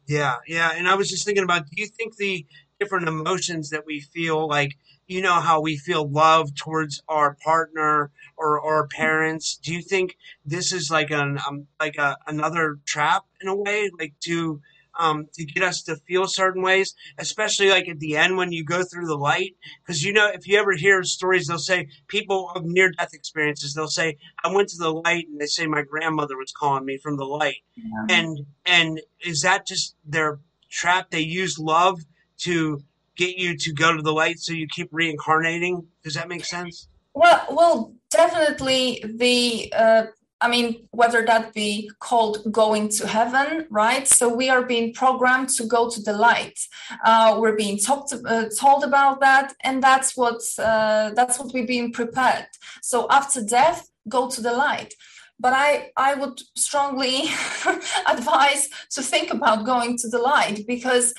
Yeah 0.06 0.36
yeah 0.46 0.72
and 0.74 0.88
i 0.88 0.94
was 0.94 1.10
just 1.10 1.24
thinking 1.26 1.44
about 1.44 1.66
do 1.66 1.80
you 1.82 1.86
think 1.86 2.16
the 2.16 2.46
different 2.80 3.08
emotions 3.08 3.70
that 3.70 3.84
we 3.84 4.00
feel 4.00 4.48
like 4.48 4.72
you 5.06 5.20
know 5.20 5.40
how 5.40 5.60
we 5.60 5.76
feel 5.76 6.08
love 6.08 6.54
towards 6.54 7.02
our 7.08 7.36
partner 7.44 8.10
or 8.36 8.60
our 8.60 8.86
parents 8.88 9.56
do 9.56 9.74
you 9.74 9.82
think 9.82 10.16
this 10.46 10.72
is 10.72 10.90
like 10.90 11.10
an 11.10 11.38
um, 11.46 11.66
like 11.78 11.96
a, 11.96 12.16
another 12.26 12.78
trap 12.86 13.24
in 13.40 13.48
a 13.48 13.54
way 13.54 13.90
like 13.98 14.14
to 14.20 14.60
um, 14.98 15.26
to 15.34 15.44
get 15.44 15.62
us 15.62 15.82
to 15.82 15.96
feel 15.96 16.26
certain 16.26 16.62
ways, 16.62 16.94
especially 17.18 17.70
like 17.70 17.88
at 17.88 18.00
the 18.00 18.16
end 18.16 18.36
when 18.36 18.52
you 18.52 18.64
go 18.64 18.82
through 18.82 19.06
the 19.06 19.16
light. 19.16 19.56
Because 19.82 20.02
you 20.02 20.12
know, 20.12 20.28
if 20.28 20.46
you 20.46 20.58
ever 20.58 20.72
hear 20.72 21.02
stories, 21.04 21.46
they'll 21.46 21.58
say 21.58 21.88
people 22.08 22.50
of 22.54 22.64
near 22.64 22.90
death 22.90 23.14
experiences, 23.14 23.74
they'll 23.74 23.88
say, 23.88 24.18
I 24.44 24.52
went 24.52 24.68
to 24.70 24.78
the 24.78 24.92
light 24.92 25.28
and 25.28 25.40
they 25.40 25.46
say 25.46 25.66
my 25.66 25.82
grandmother 25.82 26.36
was 26.36 26.52
calling 26.52 26.84
me 26.84 26.98
from 26.98 27.16
the 27.16 27.24
light. 27.24 27.62
Yeah. 27.76 28.16
And 28.16 28.46
and 28.66 29.00
is 29.24 29.42
that 29.42 29.66
just 29.66 29.94
their 30.04 30.40
trap? 30.70 31.10
They 31.10 31.20
use 31.20 31.58
love 31.58 32.00
to 32.38 32.82
get 33.16 33.36
you 33.36 33.56
to 33.56 33.72
go 33.72 33.96
to 33.96 34.02
the 34.02 34.12
light 34.12 34.38
so 34.38 34.52
you 34.52 34.66
keep 34.68 34.88
reincarnating. 34.92 35.86
Does 36.02 36.14
that 36.14 36.28
make 36.28 36.44
sense? 36.44 36.88
Well, 37.14 37.46
well, 37.50 37.94
definitely 38.10 39.04
the 39.04 39.72
uh, 39.76 40.02
I 40.40 40.48
mean, 40.48 40.88
whether 40.92 41.24
that 41.26 41.52
be 41.52 41.90
called 41.98 42.52
going 42.52 42.88
to 42.90 43.06
heaven, 43.06 43.66
right? 43.70 44.06
So 44.06 44.32
we 44.32 44.48
are 44.48 44.62
being 44.62 44.94
programmed 44.94 45.48
to 45.50 45.64
go 45.64 45.90
to 45.90 46.00
the 46.00 46.12
light. 46.12 46.58
Uh, 47.04 47.38
we're 47.40 47.56
being 47.56 47.78
talked, 47.78 48.12
uh, 48.12 48.44
told 48.56 48.84
about 48.84 49.20
that, 49.20 49.54
and 49.62 49.82
that's 49.82 50.16
what 50.16 50.40
uh, 50.58 51.10
that's 51.14 51.38
what 51.38 51.52
we're 51.52 51.66
being 51.66 51.92
prepared. 51.92 52.46
So 52.82 53.06
after 53.10 53.42
death, 53.44 53.88
go 54.08 54.28
to 54.30 54.40
the 54.40 54.52
light. 54.52 54.94
But 55.40 55.52
I, 55.52 55.92
I 55.96 56.14
would 56.14 56.40
strongly 56.56 57.30
advise 58.08 58.68
to 58.90 59.02
think 59.02 59.32
about 59.32 59.64
going 59.64 59.96
to 59.98 60.08
the 60.08 60.18
light 60.18 60.66
because 60.66 61.14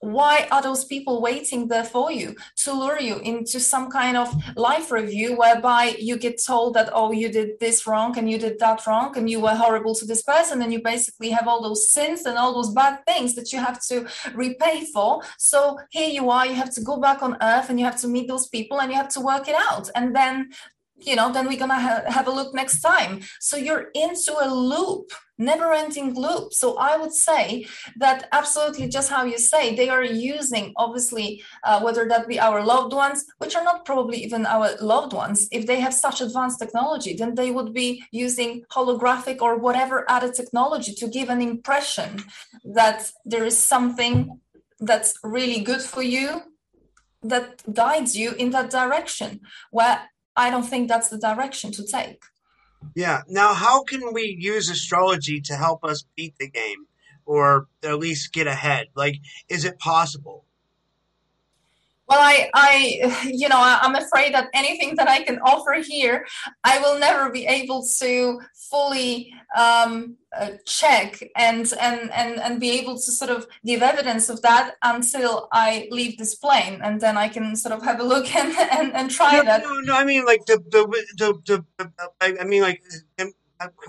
why 0.00 0.48
are 0.50 0.62
those 0.62 0.84
people 0.84 1.20
waiting 1.20 1.68
there 1.68 1.84
for 1.84 2.10
you 2.10 2.34
to 2.56 2.72
lure 2.72 2.98
you 2.98 3.18
into 3.18 3.60
some 3.60 3.90
kind 3.90 4.16
of 4.16 4.34
life 4.56 4.90
review 4.90 5.36
whereby 5.36 5.94
you 5.98 6.16
get 6.16 6.42
told 6.42 6.74
that 6.74 6.88
oh 6.92 7.12
you 7.12 7.30
did 7.30 7.60
this 7.60 7.86
wrong 7.86 8.16
and 8.18 8.30
you 8.30 8.38
did 8.38 8.58
that 8.58 8.86
wrong 8.86 9.16
and 9.16 9.28
you 9.28 9.38
were 9.38 9.54
horrible 9.54 9.94
to 9.94 10.06
this 10.06 10.22
person 10.22 10.62
and 10.62 10.72
you 10.72 10.82
basically 10.82 11.30
have 11.30 11.46
all 11.46 11.62
those 11.62 11.88
sins 11.88 12.24
and 12.24 12.38
all 12.38 12.54
those 12.54 12.72
bad 12.72 13.04
things 13.06 13.34
that 13.34 13.52
you 13.52 13.58
have 13.58 13.80
to 13.82 14.06
repay 14.34 14.86
for. 14.86 15.22
So 15.38 15.78
here 15.90 16.08
you 16.08 16.30
are 16.30 16.46
you 16.46 16.54
have 16.54 16.74
to 16.74 16.80
go 16.80 16.98
back 16.98 17.22
on 17.22 17.36
earth 17.42 17.68
and 17.68 17.78
you 17.78 17.84
have 17.84 18.00
to 18.00 18.08
meet 18.08 18.26
those 18.26 18.48
people 18.48 18.80
and 18.80 18.90
you 18.90 18.96
have 18.96 19.10
to 19.10 19.20
work 19.20 19.48
it 19.48 19.54
out. 19.54 19.90
And 19.94 20.16
then 20.16 20.50
you 20.96 21.16
know 21.16 21.30
then 21.32 21.46
we're 21.46 21.58
gonna 21.58 21.80
ha- 21.80 22.04
have 22.06 22.26
a 22.26 22.30
look 22.30 22.54
next 22.54 22.80
time. 22.80 23.20
So 23.38 23.58
you're 23.58 23.90
into 23.94 24.34
a 24.40 24.48
loop 24.48 25.12
never 25.40 25.72
ending 25.72 26.14
loop. 26.14 26.52
So 26.52 26.76
I 26.76 26.96
would 26.96 27.12
say 27.12 27.66
that 27.96 28.28
absolutely 28.32 28.88
just 28.88 29.10
how 29.10 29.24
you 29.24 29.38
say, 29.38 29.74
they 29.74 29.88
are 29.88 30.04
using, 30.04 30.72
obviously, 30.76 31.42
uh, 31.64 31.80
whether 31.80 32.06
that 32.08 32.28
be 32.28 32.38
our 32.38 32.62
loved 32.64 32.92
ones, 32.92 33.24
which 33.38 33.56
are 33.56 33.64
not 33.64 33.84
probably 33.84 34.18
even 34.18 34.46
our 34.46 34.76
loved 34.80 35.12
ones, 35.12 35.48
if 35.50 35.66
they 35.66 35.80
have 35.80 35.94
such 35.94 36.20
advanced 36.20 36.60
technology, 36.60 37.14
then 37.14 37.34
they 37.34 37.50
would 37.50 37.72
be 37.72 38.04
using 38.12 38.64
holographic 38.70 39.40
or 39.40 39.56
whatever 39.56 40.04
added 40.08 40.34
technology 40.34 40.92
to 40.94 41.08
give 41.08 41.28
an 41.30 41.40
impression 41.40 42.22
that 42.64 43.10
there 43.24 43.44
is 43.44 43.58
something 43.58 44.38
that's 44.80 45.14
really 45.22 45.60
good 45.60 45.82
for 45.82 46.02
you 46.02 46.42
that 47.22 47.62
guides 47.74 48.16
you 48.16 48.32
in 48.32 48.50
that 48.50 48.70
direction 48.70 49.40
where 49.70 50.08
I 50.36 50.50
don't 50.50 50.66
think 50.66 50.88
that's 50.88 51.08
the 51.08 51.18
direction 51.18 51.70
to 51.72 51.86
take. 51.86 52.22
Yeah. 52.94 53.22
Now, 53.28 53.54
how 53.54 53.84
can 53.84 54.12
we 54.12 54.36
use 54.38 54.70
astrology 54.70 55.40
to 55.42 55.56
help 55.56 55.84
us 55.84 56.04
beat 56.16 56.36
the 56.38 56.48
game 56.50 56.86
or 57.26 57.68
at 57.84 57.98
least 57.98 58.32
get 58.32 58.46
ahead? 58.46 58.88
Like, 58.94 59.16
is 59.48 59.64
it 59.64 59.78
possible? 59.78 60.44
Well, 62.10 62.18
I, 62.20 62.50
I, 62.54 63.22
you 63.32 63.48
know, 63.48 63.60
I'm 63.60 63.94
afraid 63.94 64.34
that 64.34 64.48
anything 64.52 64.96
that 64.96 65.08
I 65.08 65.22
can 65.22 65.38
offer 65.38 65.74
here, 65.80 66.26
I 66.64 66.80
will 66.80 66.98
never 66.98 67.30
be 67.30 67.46
able 67.46 67.86
to 68.00 68.40
fully 68.54 69.32
um, 69.56 70.16
uh, 70.36 70.50
check 70.66 71.22
and 71.36 71.72
and 71.80 72.10
and 72.12 72.40
and 72.40 72.60
be 72.60 72.70
able 72.80 72.94
to 72.94 73.10
sort 73.12 73.30
of 73.30 73.46
give 73.64 73.82
evidence 73.82 74.28
of 74.28 74.42
that 74.42 74.74
until 74.82 75.48
I 75.52 75.88
leave 75.90 76.18
this 76.18 76.34
plane, 76.34 76.80
and 76.82 77.00
then 77.00 77.16
I 77.16 77.28
can 77.28 77.54
sort 77.56 77.74
of 77.74 77.82
have 77.84 78.00
a 78.00 78.04
look 78.04 78.34
and 78.42 78.52
and, 78.56 78.92
and 78.92 79.10
try 79.10 79.36
no, 79.36 79.44
that. 79.44 79.62
No, 79.62 79.80
no, 79.80 79.94
I 79.94 80.04
mean 80.04 80.24
like 80.24 80.44
the 80.46 80.58
the 80.70 80.82
the, 81.16 81.28
the, 81.46 81.64
the 81.78 82.40
I 82.40 82.44
mean 82.44 82.62
like 82.62 82.82
can 83.18 83.32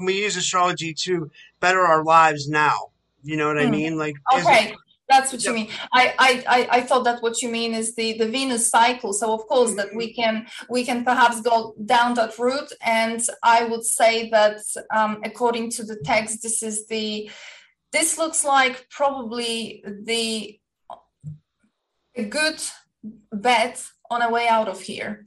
we 0.05 0.21
use 0.21 0.35
astrology 0.35 0.93
to 0.93 1.31
better 1.59 1.81
our 1.81 2.03
lives 2.03 2.49
now? 2.49 2.91
You 3.23 3.37
know 3.37 3.47
what 3.47 3.57
I 3.57 3.65
hmm. 3.65 3.71
mean? 3.71 3.97
Like 3.97 4.15
okay. 4.33 4.75
That's 5.11 5.33
what 5.33 5.43
you 5.43 5.53
mean. 5.53 5.67
I, 5.91 6.13
I, 6.17 6.67
I 6.77 6.81
thought 6.81 7.03
that 7.03 7.21
what 7.21 7.41
you 7.41 7.49
mean 7.49 7.73
is 7.73 7.95
the, 7.95 8.17
the 8.17 8.29
Venus 8.29 8.69
cycle. 8.69 9.11
So 9.11 9.33
of 9.33 9.45
course 9.45 9.75
that 9.75 9.93
we 9.93 10.13
can 10.13 10.47
we 10.69 10.85
can 10.85 11.03
perhaps 11.03 11.41
go 11.41 11.75
down 11.85 12.13
that 12.13 12.39
route. 12.39 12.71
And 12.81 13.21
I 13.43 13.65
would 13.65 13.83
say 13.83 14.29
that 14.29 14.61
um, 14.95 15.19
according 15.25 15.71
to 15.71 15.83
the 15.83 15.97
text, 15.97 16.43
this 16.43 16.63
is 16.63 16.87
the 16.87 17.29
this 17.91 18.17
looks 18.17 18.45
like 18.45 18.87
probably 18.89 19.83
the 19.85 20.57
a 22.15 22.23
good 22.23 22.61
bet 23.33 23.83
on 24.09 24.21
a 24.21 24.29
way 24.29 24.47
out 24.47 24.69
of 24.69 24.79
here. 24.79 25.25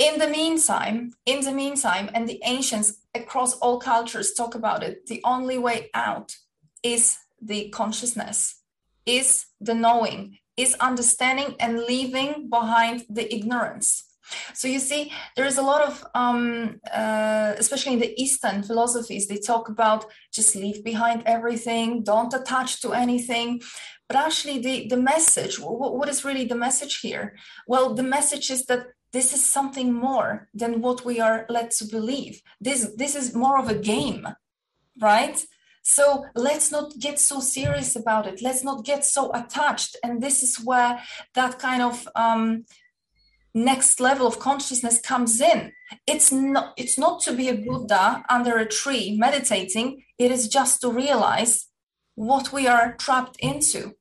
In 0.00 0.18
the 0.18 0.28
meantime, 0.28 1.12
in 1.26 1.44
the 1.44 1.52
meantime, 1.52 2.10
and 2.12 2.28
the 2.28 2.40
ancients 2.44 2.98
across 3.14 3.54
all 3.58 3.78
cultures 3.78 4.32
talk 4.32 4.56
about 4.56 4.82
it, 4.82 5.06
the 5.06 5.20
only 5.24 5.58
way 5.58 5.90
out 5.94 6.34
is 6.82 7.18
the 7.40 7.68
consciousness 7.68 8.59
is 9.06 9.46
the 9.60 9.74
knowing, 9.74 10.38
is 10.56 10.74
understanding 10.80 11.54
and 11.58 11.80
leaving 11.80 12.48
behind 12.48 13.04
the 13.08 13.32
ignorance. 13.34 14.04
So 14.54 14.68
you 14.68 14.78
see, 14.78 15.12
there 15.36 15.46
is 15.46 15.58
a 15.58 15.62
lot 15.62 15.82
of, 15.82 16.04
um, 16.14 16.80
uh, 16.92 17.54
especially 17.58 17.94
in 17.94 17.98
the 17.98 18.14
Eastern 18.20 18.62
philosophies, 18.62 19.26
they 19.26 19.38
talk 19.38 19.68
about 19.68 20.04
just 20.32 20.54
leave 20.54 20.84
behind 20.84 21.22
everything, 21.26 22.02
don't 22.02 22.32
attach 22.32 22.80
to 22.82 22.92
anything. 22.92 23.60
But 24.08 24.16
actually, 24.16 24.58
the, 24.58 24.88
the 24.88 24.96
message, 24.96 25.58
what, 25.58 25.96
what 25.96 26.08
is 26.08 26.24
really 26.24 26.44
the 26.44 26.54
message 26.54 27.00
here? 27.00 27.36
Well, 27.66 27.94
the 27.94 28.02
message 28.02 28.50
is 28.50 28.66
that 28.66 28.86
this 29.12 29.32
is 29.32 29.44
something 29.44 29.92
more 29.92 30.48
than 30.54 30.80
what 30.80 31.04
we 31.04 31.20
are 31.20 31.46
led 31.48 31.70
to 31.72 31.84
believe. 31.84 32.40
This, 32.60 32.92
this 32.96 33.16
is 33.16 33.34
more 33.34 33.58
of 33.58 33.68
a 33.68 33.74
game, 33.74 34.26
right? 35.00 35.38
So 35.96 36.24
let's 36.36 36.70
not 36.70 36.92
get 37.00 37.18
so 37.18 37.40
serious 37.40 37.96
about 37.96 38.28
it. 38.28 38.40
Let's 38.40 38.62
not 38.62 38.84
get 38.84 39.04
so 39.04 39.32
attached. 39.34 39.96
And 40.04 40.22
this 40.22 40.40
is 40.40 40.64
where 40.64 41.02
that 41.34 41.58
kind 41.58 41.82
of 41.82 42.06
um, 42.14 42.64
next 43.54 43.98
level 43.98 44.24
of 44.24 44.38
consciousness 44.38 45.00
comes 45.00 45.40
in. 45.40 45.72
It's 46.06 46.30
not. 46.30 46.74
It's 46.76 46.96
not 46.96 47.20
to 47.22 47.32
be 47.32 47.48
a 47.48 47.56
Buddha 47.56 48.22
under 48.30 48.56
a 48.58 48.66
tree 48.66 49.16
meditating. 49.18 50.04
It 50.16 50.30
is 50.30 50.46
just 50.46 50.80
to 50.82 50.92
realize 50.92 51.66
what 52.14 52.52
we 52.52 52.68
are 52.68 52.94
trapped 52.94 53.36
into. 53.40 53.94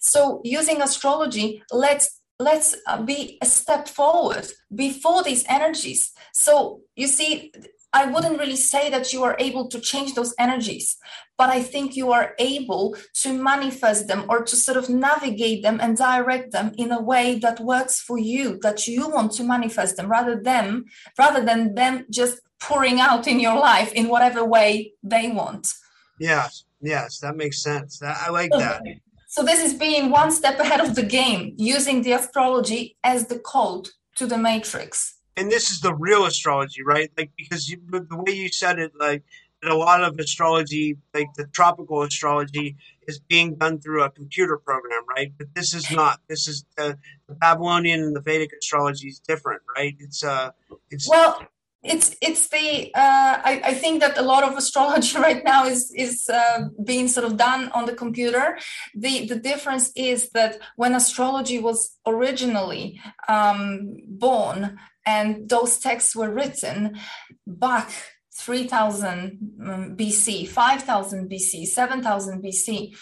So 0.00 0.42
using 0.44 0.82
astrology, 0.82 1.62
let's 1.72 2.20
let's 2.38 2.76
uh, 2.86 3.00
be 3.02 3.38
a 3.40 3.46
step 3.46 3.88
forward 3.88 4.46
before 4.74 5.22
these 5.22 5.46
energies. 5.48 6.12
So 6.34 6.82
you 6.96 7.06
see 7.06 7.52
I 7.92 8.06
wouldn't 8.06 8.38
really 8.38 8.56
say 8.56 8.90
that 8.90 9.12
you 9.12 9.24
are 9.24 9.36
able 9.38 9.68
to 9.68 9.80
change 9.80 10.14
those 10.14 10.34
energies, 10.38 10.96
but 11.38 11.48
I 11.48 11.62
think 11.62 11.96
you 11.96 12.12
are 12.12 12.34
able 12.38 12.96
to 13.22 13.32
manifest 13.32 14.08
them 14.08 14.26
or 14.28 14.42
to 14.44 14.56
sort 14.56 14.76
of 14.76 14.90
navigate 14.90 15.62
them 15.62 15.78
and 15.80 15.96
direct 15.96 16.52
them 16.52 16.72
in 16.76 16.92
a 16.92 17.00
way 17.00 17.38
that 17.38 17.60
works 17.60 18.00
for 18.00 18.18
you, 18.18 18.58
that 18.62 18.86
you 18.86 19.08
want 19.08 19.32
to 19.32 19.44
manifest 19.44 19.96
them 19.96 20.10
rather 20.10 20.40
than 20.40 20.84
rather 21.18 21.42
than 21.44 21.74
them 21.74 22.04
just 22.10 22.40
pouring 22.60 23.00
out 23.00 23.26
in 23.26 23.40
your 23.40 23.58
life 23.58 23.92
in 23.92 24.08
whatever 24.08 24.44
way 24.44 24.92
they 25.02 25.30
want. 25.30 25.72
Yes, 26.20 26.64
yes, 26.82 27.20
that 27.20 27.36
makes 27.36 27.62
sense. 27.62 28.02
I 28.02 28.28
like 28.30 28.50
that. 28.50 28.82
So 29.28 29.42
this 29.42 29.62
is 29.64 29.74
being 29.74 30.10
one 30.10 30.30
step 30.30 30.58
ahead 30.58 30.80
of 30.80 30.94
the 30.94 31.02
game, 31.02 31.54
using 31.56 32.02
the 32.02 32.12
astrology 32.12 32.96
as 33.04 33.26
the 33.26 33.38
code 33.38 33.88
to 34.16 34.26
the 34.26 34.38
matrix 34.38 35.17
and 35.38 35.50
this 35.50 35.70
is 35.70 35.80
the 35.80 35.94
real 35.94 36.24
astrology, 36.26 36.82
right? 36.82 37.10
Like 37.16 37.30
because 37.36 37.68
you, 37.68 37.78
the 37.88 38.16
way 38.16 38.32
you 38.32 38.48
said 38.48 38.78
it, 38.78 38.92
like 38.98 39.22
that 39.62 39.70
a 39.70 39.76
lot 39.76 40.02
of 40.02 40.18
astrology, 40.18 40.96
like 41.14 41.28
the 41.34 41.46
tropical 41.46 42.02
astrology, 42.02 42.76
is 43.06 43.18
being 43.18 43.54
done 43.54 43.78
through 43.78 44.02
a 44.02 44.10
computer 44.10 44.56
program, 44.56 45.02
right? 45.08 45.32
But 45.38 45.54
this 45.54 45.74
is 45.74 45.90
not. 45.90 46.20
This 46.28 46.48
is 46.48 46.64
the, 46.76 46.98
the 47.28 47.34
Babylonian 47.34 48.00
and 48.02 48.16
the 48.16 48.20
Vedic 48.20 48.50
astrology 48.60 49.08
is 49.08 49.20
different, 49.20 49.62
right? 49.76 49.96
It's 49.98 50.24
uh, 50.24 50.50
it's 50.90 51.08
well. 51.08 51.46
It's 51.84 52.16
it's 52.20 52.48
the 52.48 52.92
uh, 52.92 53.40
I, 53.44 53.60
I 53.66 53.74
think 53.74 54.00
that 54.00 54.18
a 54.18 54.22
lot 54.22 54.42
of 54.42 54.56
astrology 54.56 55.16
right 55.26 55.44
now 55.44 55.64
is 55.64 55.92
is 55.94 56.28
uh, 56.28 56.64
being 56.84 57.06
sort 57.06 57.24
of 57.24 57.36
done 57.36 57.70
on 57.72 57.86
the 57.86 57.94
computer. 57.94 58.58
The 58.94 59.26
the 59.26 59.36
difference 59.36 59.92
is 59.94 60.30
that 60.30 60.58
when 60.74 60.94
astrology 60.94 61.60
was 61.60 61.96
originally 62.04 63.00
um, 63.28 63.96
born, 64.08 64.78
and 65.06 65.48
those 65.48 65.78
texts 65.78 66.16
were 66.16 66.30
written 66.30 66.98
back 67.46 67.90
3000 68.34 69.38
um, 69.64 69.96
BC, 69.96 70.48
5000 70.48 71.30
BC, 71.30 71.66
7000 71.66 72.42
BC. 72.42 72.96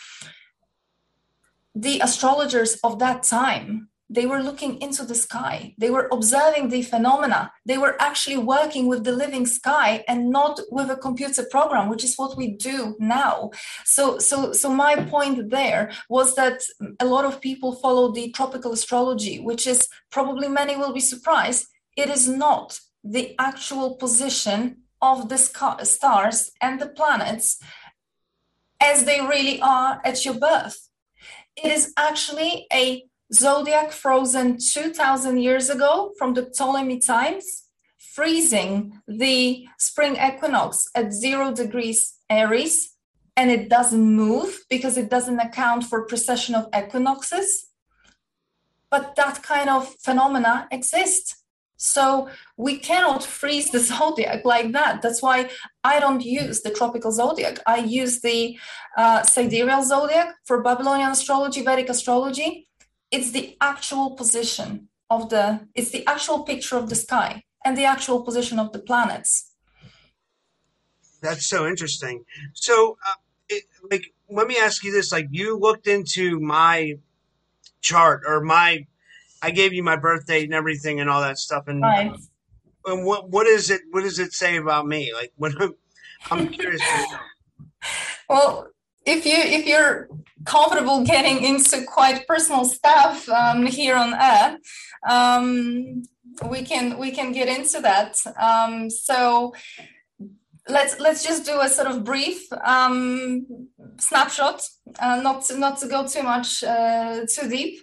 The 1.74 2.00
astrologers 2.00 2.78
of 2.82 2.98
that 3.00 3.22
time, 3.22 3.88
they 4.08 4.26
were 4.26 4.42
looking 4.42 4.80
into 4.80 5.04
the 5.04 5.14
sky. 5.14 5.74
They 5.78 5.90
were 5.90 6.08
observing 6.12 6.68
the 6.68 6.82
phenomena. 6.82 7.52
They 7.64 7.78
were 7.78 8.00
actually 8.00 8.38
working 8.38 8.86
with 8.86 9.04
the 9.04 9.12
living 9.12 9.46
sky 9.46 10.04
and 10.06 10.30
not 10.30 10.60
with 10.70 10.90
a 10.90 10.96
computer 10.96 11.44
program, 11.50 11.88
which 11.88 12.04
is 12.04 12.16
what 12.16 12.36
we 12.36 12.52
do 12.52 12.96
now. 13.00 13.50
So, 13.84 14.18
so, 14.18 14.52
so 14.52 14.70
my 14.70 14.96
point 14.96 15.50
there 15.50 15.90
was 16.08 16.34
that 16.36 16.60
a 17.00 17.04
lot 17.06 17.24
of 17.24 17.40
people 17.40 17.74
follow 17.74 18.12
the 18.12 18.30
tropical 18.30 18.72
astrology, 18.72 19.40
which 19.40 19.66
is 19.66 19.88
probably 20.10 20.48
many 20.48 20.76
will 20.76 20.92
be 20.92 21.00
surprised 21.00 21.66
it 21.96 22.10
is 22.10 22.28
not 22.28 22.78
the 23.02 23.34
actual 23.38 23.96
position 23.96 24.82
of 25.00 25.28
the 25.28 25.38
stars 25.38 26.50
and 26.60 26.80
the 26.80 26.88
planets 26.88 27.58
as 28.80 29.04
they 29.04 29.20
really 29.20 29.60
are 29.60 30.00
at 30.04 30.24
your 30.24 30.34
birth. 30.34 30.88
It 31.56 31.72
is 31.72 31.92
actually 31.96 32.66
a 32.72 33.04
zodiac 33.32 33.92
frozen 33.92 34.58
2000 34.58 35.38
years 35.38 35.70
ago 35.70 36.12
from 36.18 36.34
the 36.34 36.44
Ptolemy 36.44 36.98
times, 36.98 37.64
freezing 37.98 39.00
the 39.08 39.66
spring 39.78 40.16
equinox 40.16 40.88
at 40.94 41.12
zero 41.12 41.52
degrees 41.52 42.14
Aries, 42.30 42.94
and 43.36 43.50
it 43.50 43.68
doesn't 43.68 44.14
move 44.14 44.64
because 44.70 44.96
it 44.96 45.10
doesn't 45.10 45.40
account 45.40 45.84
for 45.84 46.06
precession 46.06 46.54
of 46.54 46.68
equinoxes. 46.76 47.66
But 48.90 49.16
that 49.16 49.42
kind 49.42 49.68
of 49.68 49.94
phenomena 50.00 50.68
exists. 50.70 51.42
So 51.76 52.28
we 52.56 52.78
cannot 52.78 53.22
freeze 53.22 53.70
the 53.70 53.78
zodiac 53.90 54.44
like 54.44 54.72
that. 54.72 55.02
That's 55.02 55.20
why 55.20 55.50
I 55.84 56.00
don't 56.00 56.24
use 56.24 56.62
the 56.62 56.70
tropical 56.70 57.12
zodiac. 57.12 57.58
I 57.66 57.78
use 57.78 58.20
the 58.20 58.58
uh, 58.96 59.22
sidereal 59.22 59.82
zodiac 59.82 60.36
for 60.44 60.62
Babylonian 60.62 61.10
astrology, 61.10 61.62
Vedic 61.62 61.90
astrology. 61.90 62.68
It's 63.10 63.30
the 63.30 63.56
actual 63.60 64.10
position 64.10 64.88
of 65.10 65.30
the, 65.30 65.66
it's 65.74 65.90
the 65.90 66.06
actual 66.06 66.42
picture 66.42 66.76
of 66.76 66.88
the 66.88 66.96
sky 66.96 67.42
and 67.64 67.76
the 67.76 67.84
actual 67.84 68.22
position 68.22 68.58
of 68.58 68.72
the 68.72 68.78
planets. 68.78 69.52
That's 71.22 71.48
so 71.48 71.66
interesting. 71.66 72.24
So, 72.54 72.98
uh, 73.06 73.14
it, 73.48 73.64
like, 73.90 74.12
let 74.28 74.46
me 74.46 74.58
ask 74.58 74.84
you 74.84 74.92
this: 74.92 75.12
like, 75.12 75.28
you 75.30 75.56
looked 75.56 75.86
into 75.86 76.38
my 76.40 76.98
chart 77.80 78.22
or 78.26 78.40
my 78.42 78.86
I 79.42 79.50
gave 79.50 79.72
you 79.72 79.82
my 79.82 79.96
birth 79.96 80.26
date 80.26 80.44
and 80.44 80.54
everything 80.54 81.00
and 81.00 81.08
all 81.08 81.20
that 81.20 81.38
stuff. 81.38 81.68
And, 81.68 81.82
right. 81.82 82.12
and 82.86 83.04
what 83.04 83.30
what 83.30 83.46
is 83.46 83.70
it? 83.70 83.82
What 83.90 84.02
does 84.02 84.18
it 84.18 84.32
say 84.32 84.56
about 84.56 84.86
me? 84.86 85.12
Like 85.14 85.32
what? 85.36 85.52
I'm 86.30 86.48
curious. 86.48 86.82
well, 88.28 88.68
if 89.06 89.24
you 89.24 89.36
if 89.36 89.66
you're 89.66 90.08
comfortable 90.44 91.04
getting 91.04 91.42
into 91.42 91.84
quite 91.86 92.26
personal 92.26 92.64
stuff 92.64 93.28
um, 93.28 93.66
here 93.66 93.96
on 93.96 94.14
air, 94.14 94.58
um, 95.08 96.02
we 96.50 96.62
can 96.62 96.98
we 96.98 97.10
can 97.10 97.32
get 97.32 97.48
into 97.48 97.80
that. 97.80 98.18
Um, 98.40 98.90
so 98.90 99.54
let's 100.68 100.98
let's 100.98 101.22
just 101.22 101.44
do 101.44 101.60
a 101.60 101.68
sort 101.68 101.88
of 101.88 102.04
brief 102.04 102.52
um, 102.64 103.46
snapshot, 103.98 104.62
uh, 104.98 105.20
not 105.22 105.44
to, 105.44 105.58
not 105.58 105.78
to 105.78 105.88
go 105.88 106.06
too 106.06 106.22
much 106.22 106.64
uh, 106.64 107.24
too 107.32 107.48
deep. 107.48 107.80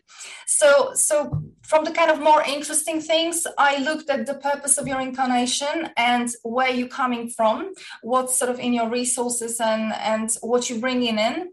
So 0.47 0.93
so 0.93 1.43
from 1.61 1.85
the 1.85 1.91
kind 1.91 2.11
of 2.11 2.19
more 2.19 2.43
interesting 2.43 3.01
things, 3.01 3.47
I 3.57 3.77
looked 3.77 4.09
at 4.09 4.25
the 4.25 4.35
purpose 4.35 4.77
of 4.77 4.87
your 4.87 4.99
incarnation 4.99 5.89
and 5.97 6.29
where 6.43 6.69
you're 6.69 6.87
coming 6.87 7.29
from, 7.29 7.73
what's 8.01 8.37
sort 8.37 8.51
of 8.51 8.59
in 8.59 8.73
your 8.73 8.89
resources 8.89 9.59
and 9.59 9.93
and 9.93 10.29
what 10.41 10.69
you're 10.69 10.79
bringing 10.79 11.17
in. 11.17 11.49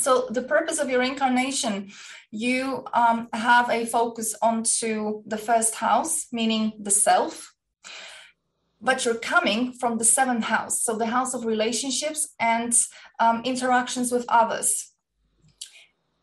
So 0.00 0.28
the 0.30 0.42
purpose 0.42 0.80
of 0.80 0.90
your 0.90 1.02
incarnation, 1.02 1.92
you 2.32 2.84
um, 2.92 3.28
have 3.32 3.70
a 3.70 3.86
focus 3.86 4.34
onto 4.42 5.22
the 5.26 5.38
first 5.38 5.76
house, 5.76 6.26
meaning 6.32 6.72
the 6.80 6.90
self 6.90 7.52
but 8.86 9.04
you're 9.04 9.26
coming 9.34 9.72
from 9.72 9.98
the 9.98 10.04
seventh 10.04 10.44
house, 10.44 10.82
so 10.84 10.96
the 10.96 11.12
house 11.16 11.34
of 11.34 11.44
relationships 11.44 12.20
and 12.38 12.72
um, 13.18 13.42
interactions 13.44 14.12
with 14.12 14.24
others. 14.28 14.92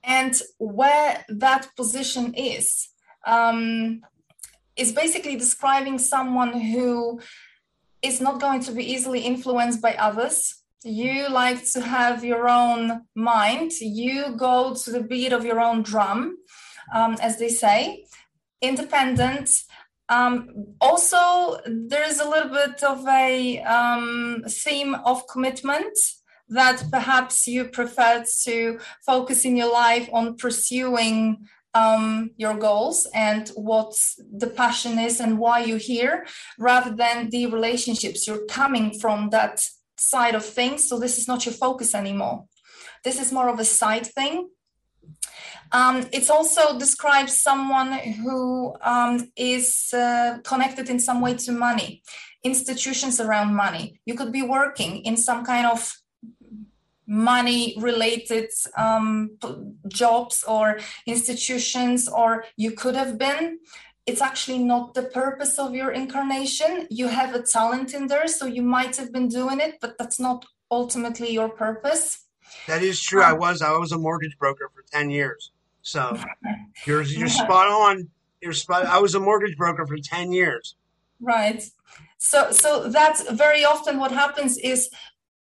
And 0.03 0.33
where 0.59 1.25
that 1.27 1.63
position 1.75 2.33
is, 2.33 2.89
um, 3.27 4.01
is 4.77 4.91
basically 4.93 5.35
describing 5.35 5.97
someone 5.99 6.53
who 6.71 7.19
is 8.01 8.21
not 8.21 8.39
going 8.39 8.61
to 8.61 8.71
be 8.71 8.85
easily 8.93 9.21
influenced 9.21 9.81
by 9.81 9.93
others. 9.95 10.37
You 10.85 11.29
like 11.29 11.61
to 11.73 11.81
have 11.81 12.23
your 12.23 12.47
own 12.47 13.03
mind, 13.13 13.71
you 13.81 14.35
go 14.37 14.73
to 14.73 14.91
the 14.91 15.03
beat 15.11 15.33
of 15.33 15.45
your 15.45 15.59
own 15.59 15.83
drum, 15.83 16.37
um, 16.93 17.17
as 17.21 17.37
they 17.39 17.49
say, 17.49 18.05
independent 18.61 19.49
um, 20.09 20.49
also, 20.81 21.59
there 21.65 22.03
is 22.03 22.19
a 22.19 22.27
little 22.27 22.49
bit 22.49 22.83
of 22.83 23.07
a 23.07 23.61
um, 23.61 24.43
theme 24.47 24.95
of 24.95 25.27
commitment 25.27 25.97
that 26.49 26.83
perhaps 26.91 27.47
you 27.47 27.65
prefer 27.65 28.23
to 28.43 28.79
focus 29.05 29.45
in 29.45 29.55
your 29.55 29.71
life 29.71 30.09
on 30.11 30.35
pursuing 30.35 31.47
um, 31.73 32.31
your 32.37 32.55
goals 32.55 33.07
and 33.15 33.49
what 33.55 33.95
the 34.37 34.47
passion 34.47 34.99
is 34.99 35.19
and 35.19 35.39
why 35.39 35.63
you're 35.63 35.77
here, 35.77 36.25
rather 36.59 36.93
than 36.93 37.29
the 37.29 37.47
relationships. 37.47 38.27
You're 38.27 38.45
coming 38.45 38.99
from 38.99 39.29
that 39.31 39.65
side 39.97 40.35
of 40.35 40.45
things, 40.45 40.87
so 40.87 40.99
this 40.99 41.17
is 41.17 41.27
not 41.27 41.45
your 41.45 41.53
focus 41.53 41.95
anymore. 41.95 42.45
This 43.03 43.19
is 43.19 43.31
more 43.31 43.49
of 43.49 43.59
a 43.59 43.65
side 43.65 44.05
thing 44.05 44.49
um, 45.73 46.05
it 46.11 46.29
also 46.29 46.77
describes 46.77 47.41
someone 47.41 47.93
who 47.93 48.75
um, 48.81 49.31
is 49.35 49.91
uh, 49.91 50.37
connected 50.43 50.87
in 50.87 50.99
some 50.99 51.19
way 51.19 51.33
to 51.33 51.51
money, 51.51 52.03
institutions 52.43 53.19
around 53.19 53.55
money. 53.55 53.99
You 54.05 54.13
could 54.13 54.31
be 54.31 54.43
working 54.43 55.03
in 55.03 55.17
some 55.17 55.43
kind 55.43 55.65
of 55.65 55.91
money 57.07 57.75
related 57.79 58.49
um, 58.77 59.31
jobs 59.87 60.43
or 60.47 60.79
institutions, 61.07 62.07
or 62.07 62.45
you 62.55 62.71
could 62.71 62.95
have 62.95 63.17
been. 63.17 63.59
It's 64.05 64.21
actually 64.21 64.59
not 64.59 64.93
the 64.93 65.03
purpose 65.03 65.57
of 65.57 65.73
your 65.73 65.91
incarnation. 65.91 66.87
You 66.91 67.07
have 67.07 67.33
a 67.33 67.41
talent 67.41 67.95
in 67.95 68.07
there, 68.07 68.27
so 68.27 68.45
you 68.45 68.61
might 68.61 68.95
have 68.97 69.11
been 69.11 69.27
doing 69.27 69.59
it, 69.59 69.75
but 69.81 69.97
that's 69.97 70.19
not 70.19 70.45
ultimately 70.69 71.31
your 71.31 71.49
purpose. 71.49 72.25
That 72.67 72.83
is 72.83 73.01
true. 73.01 73.23
I 73.23 73.31
um, 73.31 73.39
was 73.39 73.61
I 73.63 73.71
was 73.71 73.91
a 73.91 73.97
mortgage 73.97 74.37
broker 74.37 74.69
for 74.73 74.83
10 74.91 75.09
years. 75.09 75.51
So 75.83 76.17
you're 76.87 77.03
you're 77.03 77.29
spot 77.29 77.67
on. 77.67 78.09
You're 78.41 78.53
spot. 78.53 78.85
I 78.85 78.99
was 78.99 79.13
a 79.13 79.19
mortgage 79.19 79.55
broker 79.55 79.85
for 79.85 79.97
ten 79.97 80.31
years. 80.31 80.75
Right. 81.21 81.63
So 82.17 82.51
so 82.51 82.89
that's 82.89 83.29
very 83.31 83.63
often 83.63 83.99
what 83.99 84.11
happens 84.11 84.57
is 84.57 84.89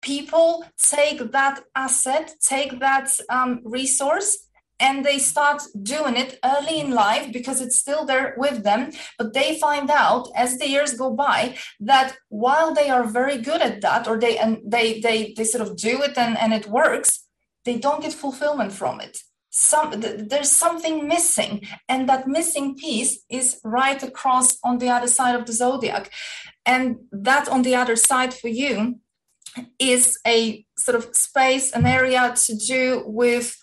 people 0.01 0.65
take 0.77 1.31
that 1.31 1.63
asset, 1.75 2.33
take 2.41 2.79
that 2.79 3.11
um, 3.29 3.61
resource, 3.63 4.49
and 4.79 5.05
they 5.05 5.19
start 5.19 5.61
doing 5.83 6.15
it 6.15 6.39
early 6.43 6.79
in 6.79 6.91
life 6.91 7.31
because 7.33 7.61
it's 7.61 7.77
still 7.77 8.05
there 8.05 8.33
with 8.37 8.63
them 8.63 8.91
but 9.17 9.33
they 9.33 9.59
find 9.59 9.89
out 9.89 10.27
as 10.35 10.57
the 10.57 10.69
years 10.69 10.93
go 10.93 11.11
by 11.13 11.55
that 11.79 12.15
while 12.29 12.73
they 12.73 12.89
are 12.89 13.05
very 13.05 13.37
good 13.37 13.61
at 13.61 13.81
that 13.81 14.07
or 14.07 14.17
they 14.17 14.37
and 14.37 14.59
they 14.65 14.99
they 15.01 15.33
they 15.35 15.43
sort 15.43 15.67
of 15.67 15.75
do 15.75 16.01
it 16.01 16.17
and 16.17 16.37
and 16.37 16.53
it 16.53 16.67
works 16.67 17.25
they 17.65 17.77
don't 17.77 18.01
get 18.01 18.13
fulfillment 18.13 18.71
from 18.71 19.01
it 19.01 19.17
some 19.49 19.99
there's 19.99 20.51
something 20.51 21.07
missing 21.07 21.67
and 21.87 22.07
that 22.07 22.27
missing 22.27 22.75
piece 22.75 23.19
is 23.29 23.59
right 23.63 24.01
across 24.03 24.57
on 24.63 24.77
the 24.77 24.89
other 24.89 25.07
side 25.07 25.35
of 25.35 25.45
the 25.45 25.53
zodiac. 25.53 26.11
And 26.65 26.97
that 27.11 27.49
on 27.49 27.63
the 27.63 27.75
other 27.75 27.95
side 27.95 28.33
for 28.33 28.47
you 28.47 28.99
is 29.79 30.19
a 30.27 30.65
sort 30.77 30.95
of 30.95 31.15
space 31.15 31.71
an 31.71 31.85
area 31.85 32.33
to 32.45 32.55
do 32.55 33.03
with 33.05 33.57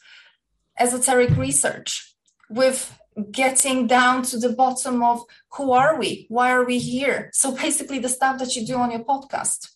esoteric 0.78 1.36
research 1.36 2.14
with 2.50 2.98
getting 3.30 3.86
down 3.86 4.22
to 4.22 4.38
the 4.38 4.50
bottom 4.50 5.02
of 5.02 5.22
who 5.52 5.72
are 5.72 5.98
we? 5.98 6.26
Why 6.28 6.50
are 6.50 6.64
we 6.64 6.78
here? 6.78 7.30
So 7.32 7.52
basically 7.52 7.98
the 7.98 8.08
stuff 8.08 8.38
that 8.38 8.54
you 8.56 8.66
do 8.66 8.74
on 8.74 8.90
your 8.90 9.04
podcast 9.04 9.68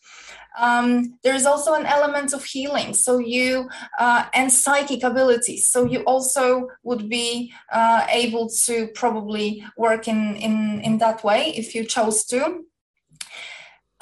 um, 0.59 1.19
there's 1.23 1.47
also 1.47 1.75
an 1.75 1.87
element 1.87 2.33
of 2.33 2.45
healing. 2.45 2.95
So 2.95 3.19
you 3.19 3.69
uh, 3.99 4.25
and 4.35 4.53
psychic 4.53 5.03
abilities. 5.03 5.71
So 5.71 5.85
you 5.85 6.01
also 6.01 6.69
would 6.83 7.09
be 7.09 7.53
uh, 7.73 8.07
able 8.11 8.49
to 8.67 8.89
probably 8.95 9.65
work 9.77 10.09
in 10.09 10.37
in 10.37 10.81
in 10.83 10.99
that 10.99 11.23
way 11.25 11.53
if 11.57 11.75
you 11.75 11.85
chose 11.85 12.25
to. 12.27 12.65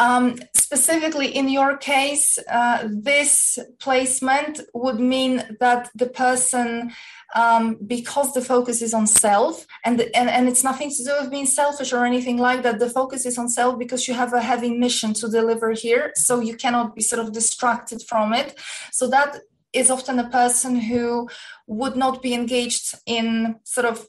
Um, 0.01 0.39
specifically 0.55 1.27
in 1.35 1.49
your 1.49 1.77
case, 1.77 2.39
uh, 2.49 2.87
this 2.89 3.59
placement 3.81 4.61
would 4.73 5.01
mean 5.01 5.57
that 5.59 5.91
the 5.93 6.07
person, 6.07 6.93
um, 7.35 7.77
because 7.87 8.33
the 8.33 8.41
focus 8.41 8.83
is 8.83 8.95
on 8.95 9.07
self, 9.07 9.67
and, 9.85 9.99
the, 9.99 10.17
and 10.17 10.31
and 10.31 10.49
it's 10.49 10.65
nothing 10.65 10.91
to 10.91 11.05
do 11.05 11.13
with 11.21 11.31
being 11.31 11.47
selfish 11.47 11.93
or 11.93 12.05
anything 12.05 12.39
like 12.39 12.63
that. 12.63 12.79
The 12.79 12.91
focus 12.91 13.27
is 13.27 13.39
on 13.39 13.49
self 13.49 13.79
because 13.79 14.09
you 14.09 14.15
have 14.15 14.33
a 14.33 14.41
heavy 14.41 14.77
mission 14.77 15.13
to 15.15 15.29
deliver 15.29 15.73
here, 15.73 16.13
so 16.15 16.41
you 16.41 16.57
cannot 16.57 16.95
be 16.95 17.03
sort 17.03 17.21
of 17.25 17.33
distracted 17.33 18.03
from 18.09 18.33
it. 18.33 18.59
So 18.93 19.09
that 19.09 19.41
is 19.73 19.91
often 19.91 20.19
a 20.19 20.31
person 20.31 20.77
who 20.77 21.29
would 21.67 21.97
not 21.97 22.23
be 22.23 22.33
engaged 22.35 22.95
in 23.07 23.57
sort 23.65 23.87
of 23.87 24.07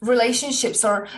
relationships 0.00 0.84
or 0.84 1.08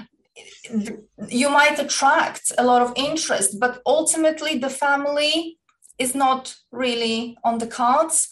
you 1.28 1.50
might 1.50 1.78
attract 1.78 2.52
a 2.56 2.64
lot 2.64 2.82
of 2.82 2.92
interest, 2.96 3.58
but 3.58 3.82
ultimately 3.86 4.58
the 4.58 4.70
family 4.70 5.58
is 5.98 6.14
not 6.14 6.56
really 6.70 7.36
on 7.44 7.58
the 7.58 7.66
cards, 7.66 8.28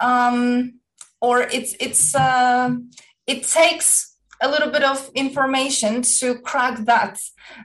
um, 0.00 0.79
or 1.20 1.42
it's 1.42 1.74
it's 1.80 2.14
uh, 2.14 2.70
it 3.26 3.42
takes 3.44 4.16
a 4.42 4.48
little 4.48 4.70
bit 4.70 4.82
of 4.82 5.10
information 5.14 6.02
to 6.02 6.38
crack 6.40 6.78
that 6.86 7.18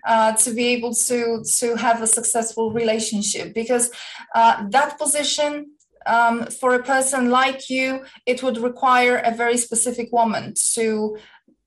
uh, 0.05 0.33
to 0.33 0.51
be 0.51 0.67
able 0.67 0.93
to 0.93 1.43
to 1.59 1.75
have 1.75 2.01
a 2.01 2.07
successful 2.07 2.71
relationship 2.71 3.53
because 3.53 3.91
uh, 4.35 4.67
that 4.69 4.99
position 4.99 5.67
um, 6.05 6.45
for 6.47 6.75
a 6.75 6.83
person 6.83 7.29
like 7.29 7.69
you 7.69 8.03
it 8.25 8.43
would 8.43 8.57
require 8.57 9.17
a 9.17 9.31
very 9.31 9.57
specific 9.57 10.11
woman 10.11 10.53
to 10.73 11.17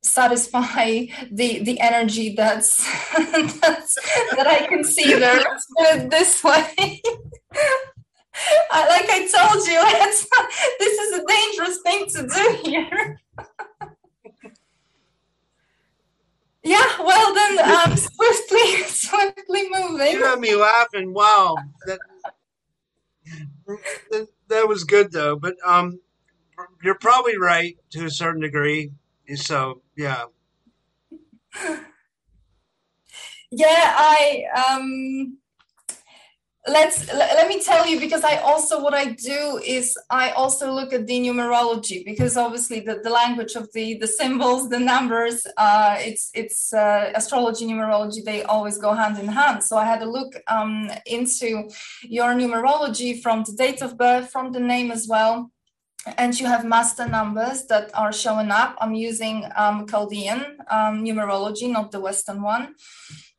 satisfy 0.03 1.05
the 1.31 1.61
the 1.61 1.81
energy 1.81 2.35
that's, 2.35 2.77
that's 3.61 3.95
that 4.37 4.47
I 4.47 4.67
can 4.67 4.85
see 4.85 5.15
there. 5.15 5.41
Let's 5.49 5.67
put 5.77 5.87
it 5.97 6.11
this 6.11 6.45
way. 6.45 7.03
I, 8.71 8.89
like 8.89 9.09
I 9.09 9.27
told 9.27 9.67
you, 9.67 9.81
this 10.79 10.99
is 10.99 11.19
a 11.19 11.25
dangerous 11.27 11.81
thing 11.83 12.07
to 12.15 12.27
do 12.27 12.59
here. 12.71 13.21
yeah, 16.63 17.03
well 17.03 17.35
then, 17.35 17.59
um, 17.59 17.97
swiftly, 17.97 18.83
swiftly 18.85 19.69
moving. 19.71 20.13
You 20.13 20.25
had 20.25 20.41
me 20.41 20.55
laughing. 20.55 21.13
Wow, 21.13 21.57
that, 21.87 21.99
that, 24.11 24.29
that 24.49 24.69
was 24.69 24.85
good 24.85 25.13
though. 25.13 25.37
But 25.37 25.57
um, 25.65 26.01
you're 26.83 26.99
probably 26.99 27.39
right 27.39 27.77
to 27.91 28.05
a 28.05 28.11
certain 28.11 28.43
degree. 28.43 28.93
So 29.35 29.83
yeah. 29.97 30.25
yeah, 33.51 33.95
I 33.97 34.45
um 34.69 35.39
let's 36.69 37.13
let 37.13 37.49
me 37.49 37.61
tell 37.61 37.87
you 37.87 37.99
because 37.99 38.25
i 38.25 38.37
also 38.39 38.83
what 38.83 38.95
i 38.95 39.07
do 39.07 39.61
is 39.65 39.97
i 40.11 40.31
also 40.31 40.71
look 40.71 40.93
at 40.93 41.07
the 41.07 41.19
numerology 41.19 42.05
because 42.05 42.37
obviously 42.37 42.81
the, 42.81 43.01
the 43.03 43.11
language 43.11 43.55
of 43.55 43.73
the 43.73 43.97
the 43.99 44.07
symbols 44.07 44.69
the 44.69 44.79
numbers 44.79 45.47
uh 45.57 45.97
it's 45.99 46.31
it's 46.35 46.73
uh, 46.73 47.11
astrology 47.15 47.67
numerology 47.67 48.23
they 48.25 48.43
always 48.45 48.79
go 48.79 48.93
hand 48.93 49.19
in 49.19 49.29
hand. 49.29 49.63
So 49.63 49.77
i 49.77 49.85
had 49.85 50.03
a 50.03 50.11
look 50.11 50.35
um 50.49 50.91
into 51.07 51.69
your 52.03 52.35
numerology 52.35 53.21
from 53.23 53.45
the 53.45 53.53
date 53.53 53.83
of 53.83 53.97
birth 53.97 54.31
from 54.31 54.53
the 54.53 54.61
name 54.61 54.91
as 54.91 55.07
well 55.09 55.51
and 56.17 56.39
you 56.39 56.47
have 56.47 56.65
master 56.65 57.07
numbers 57.07 57.67
that 57.67 57.91
are 57.93 58.13
showing 58.13 58.51
up. 58.51 58.77
I'm 58.81 58.95
using 58.95 59.45
um, 59.57 59.87
chaldean 59.87 60.59
um, 60.71 61.05
numerology 61.05 61.71
not 61.71 61.91
the 61.91 62.01
western 62.01 62.41
one 62.41 62.75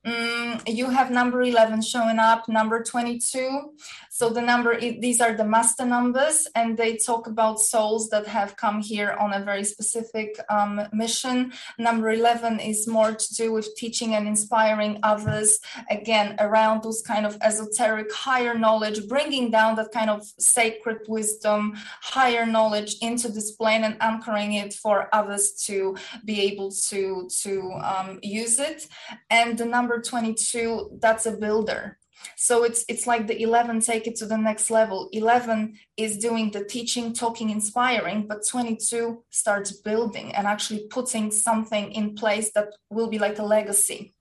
Mm, 0.10 0.62
you 0.68 0.90
have 0.90 1.12
number 1.12 1.42
11 1.44 1.84
showing 1.84 2.18
up, 2.18 2.50
number 2.50 2.84
22. 2.84 3.74
So 4.20 4.30
the 4.30 4.42
number, 4.42 4.78
these 4.78 5.22
are 5.22 5.32
the 5.32 5.46
master 5.46 5.86
numbers, 5.86 6.46
and 6.54 6.76
they 6.76 6.98
talk 6.98 7.28
about 7.28 7.62
souls 7.62 8.10
that 8.10 8.28
have 8.28 8.58
come 8.58 8.82
here 8.82 9.16
on 9.18 9.32
a 9.32 9.46
very 9.46 9.64
specific 9.64 10.38
um, 10.50 10.82
mission. 10.92 11.54
Number 11.78 12.10
11 12.10 12.60
is 12.60 12.86
more 12.86 13.14
to 13.14 13.34
do 13.36 13.54
with 13.54 13.74
teaching 13.78 14.16
and 14.16 14.28
inspiring 14.28 15.00
others, 15.04 15.60
again, 15.90 16.36
around 16.40 16.84
those 16.84 17.02
kind 17.02 17.26
of 17.26 17.38
esoteric, 17.40 18.12
higher 18.12 18.58
knowledge, 18.58 19.08
bringing 19.08 19.52
down 19.52 19.78
that 19.78 19.94
kind 19.94 20.10
of 20.10 20.28
sacred 20.38 20.98
wisdom, 21.08 21.78
higher 22.02 22.46
knowledge 22.46 22.98
into 23.02 23.30
this 23.30 23.54
plane 23.54 23.86
and 23.86 23.96
anchoring 24.02 24.52
it 24.52 24.74
for 24.74 25.08
others 25.16 25.54
to 25.68 25.96
be 26.26 26.42
able 26.42 26.72
to, 26.90 27.30
to 27.44 27.72
um, 27.82 28.20
use 28.22 28.60
it. 28.60 28.86
And 29.30 29.58
the 29.58 29.64
number 29.64 30.02
22, 30.02 30.98
that's 31.00 31.26
a 31.26 31.32
builder 31.32 31.99
so 32.36 32.64
it's 32.64 32.86
it's 32.88 33.06
like 33.08 33.28
the 33.28 33.42
11 33.42 33.82
take 33.82 34.08
it 34.08 34.16
to 34.18 34.26
the 34.26 34.38
next 34.38 34.70
level. 34.70 35.10
11 35.12 35.78
is 35.98 36.18
doing 36.18 36.52
the 36.52 36.64
teaching 36.64 37.14
talking 37.14 37.50
inspiring 37.50 38.28
but 38.28 38.48
22 38.48 39.24
starts 39.30 39.72
building 39.72 40.34
and 40.34 40.48
actually 40.48 40.88
putting 40.90 41.32
something 41.32 41.92
in 41.92 42.16
place 42.16 42.52
that 42.54 42.70
will 42.90 43.10
be 43.10 43.20
like 43.20 43.40
a 43.40 43.44
legacy. 43.44 44.14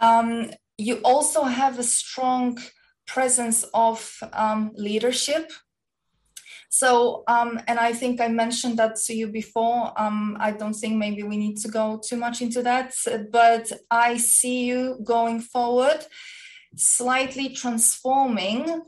Um, 0.00 0.50
you 0.78 0.96
also 1.04 1.44
have 1.44 1.78
a 1.78 1.84
strong 1.84 2.58
presence 3.06 3.64
of 3.72 4.18
um, 4.32 4.72
leadership. 4.74 5.50
So, 6.68 7.22
um, 7.28 7.58
and 7.68 7.78
I 7.78 7.92
think 7.92 8.20
I 8.20 8.28
mentioned 8.28 8.78
that 8.78 8.96
to 9.06 9.14
you 9.14 9.28
before. 9.28 9.98
Um, 9.98 10.36
I 10.38 10.50
don't 10.50 10.74
think 10.74 10.96
maybe 10.96 11.22
we 11.22 11.38
need 11.38 11.56
to 11.58 11.68
go 11.68 11.98
too 12.04 12.16
much 12.16 12.42
into 12.42 12.62
that, 12.64 12.94
but 13.30 13.72
I 13.90 14.18
see 14.18 14.64
you 14.64 14.98
going 15.02 15.40
forward 15.40 16.04
slightly 16.76 17.48
transforming 17.48 18.82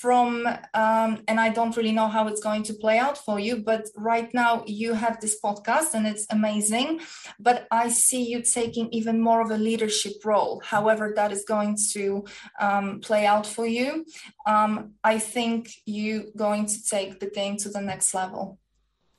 from 0.00 0.46
um, 0.72 1.22
and 1.28 1.38
i 1.38 1.50
don't 1.50 1.76
really 1.76 1.92
know 1.92 2.08
how 2.08 2.26
it's 2.26 2.42
going 2.42 2.62
to 2.62 2.72
play 2.74 2.98
out 2.98 3.18
for 3.18 3.38
you 3.38 3.56
but 3.56 3.86
right 3.96 4.32
now 4.32 4.64
you 4.66 4.94
have 4.94 5.20
this 5.20 5.36
podcast 5.44 5.92
and 5.94 6.06
it's 6.06 6.26
amazing 6.30 7.00
but 7.38 7.66
i 7.70 7.88
see 7.88 8.22
you 8.22 8.42
taking 8.42 8.88
even 8.92 9.20
more 9.20 9.42
of 9.42 9.50
a 9.50 9.58
leadership 9.58 10.14
role 10.24 10.60
however 10.64 11.12
that 11.14 11.30
is 11.30 11.44
going 11.44 11.76
to 11.92 12.24
um, 12.60 13.00
play 13.00 13.26
out 13.26 13.46
for 13.46 13.66
you. 13.66 14.06
Um, 14.46 14.92
i 15.04 15.18
think 15.18 15.70
you 15.84 16.32
going 16.36 16.66
to 16.66 16.82
take 16.84 17.20
the 17.20 17.30
game 17.30 17.56
to 17.58 17.68
the 17.68 17.80
next 17.80 18.14
level. 18.14 18.58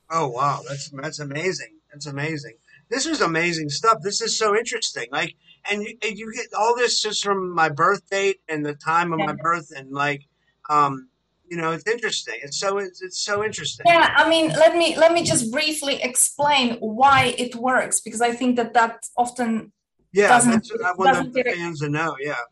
Oh 0.09 0.27
wow. 0.27 0.61
That's 0.67 0.89
that's 0.89 1.19
amazing. 1.19 1.79
That's 1.91 2.05
amazing. 2.05 2.55
This 2.89 3.05
is 3.05 3.21
amazing 3.21 3.69
stuff. 3.69 3.99
This 4.01 4.21
is 4.21 4.37
so 4.37 4.55
interesting. 4.55 5.07
Like 5.11 5.35
and 5.69 5.83
you, 5.83 5.97
and 6.03 6.17
you 6.17 6.33
get 6.33 6.47
all 6.57 6.75
this 6.75 7.01
just 7.01 7.23
from 7.23 7.53
my 7.53 7.69
birth 7.69 8.07
date 8.09 8.39
and 8.49 8.65
the 8.65 8.75
time 8.75 9.13
of 9.13 9.19
yeah. 9.19 9.27
my 9.27 9.33
birth 9.33 9.71
and 9.75 9.91
like 9.91 10.27
um 10.69 11.09
you 11.49 11.57
know 11.57 11.71
it's 11.71 11.87
interesting. 11.87 12.35
It's 12.41 12.57
so 12.57 12.79
it's, 12.79 13.01
it's 13.01 13.19
so 13.19 13.43
interesting. 13.43 13.85
Yeah 13.87 14.13
i 14.15 14.27
mean 14.27 14.49
let 14.49 14.75
me 14.75 14.97
let 14.97 15.11
me 15.13 15.23
just 15.23 15.51
briefly 15.51 16.01
explain 16.01 16.75
why 16.79 17.35
it 17.37 17.55
works 17.55 18.01
because 18.01 18.21
i 18.21 18.31
think 18.31 18.55
that 18.55 18.73
that 18.73 19.05
often 19.17 19.71
yeah 20.11 20.29
doesn't, 20.29 20.71
i 20.83 20.93
want 20.93 21.33
the 21.33 21.43
fans 21.43 21.79
to 21.81 21.89
know 21.89 22.15
yeah. 22.19 22.43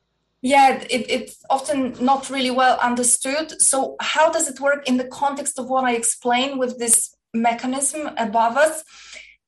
Yeah 0.42 0.84
it, 0.90 1.04
it's 1.18 1.38
often 1.50 1.96
not 2.12 2.30
really 2.30 2.52
well 2.52 2.78
understood. 2.90 3.48
So 3.62 3.96
how 4.02 4.26
does 4.30 4.50
it 4.52 4.60
work 4.60 4.82
in 4.90 4.98
the 4.98 5.10
context 5.22 5.58
of 5.58 5.66
what 5.72 5.84
i 5.86 5.94
explain 6.02 6.50
with 6.62 6.74
this 6.84 7.16
mechanism 7.34 8.02
above 8.18 8.58
us 8.58 8.84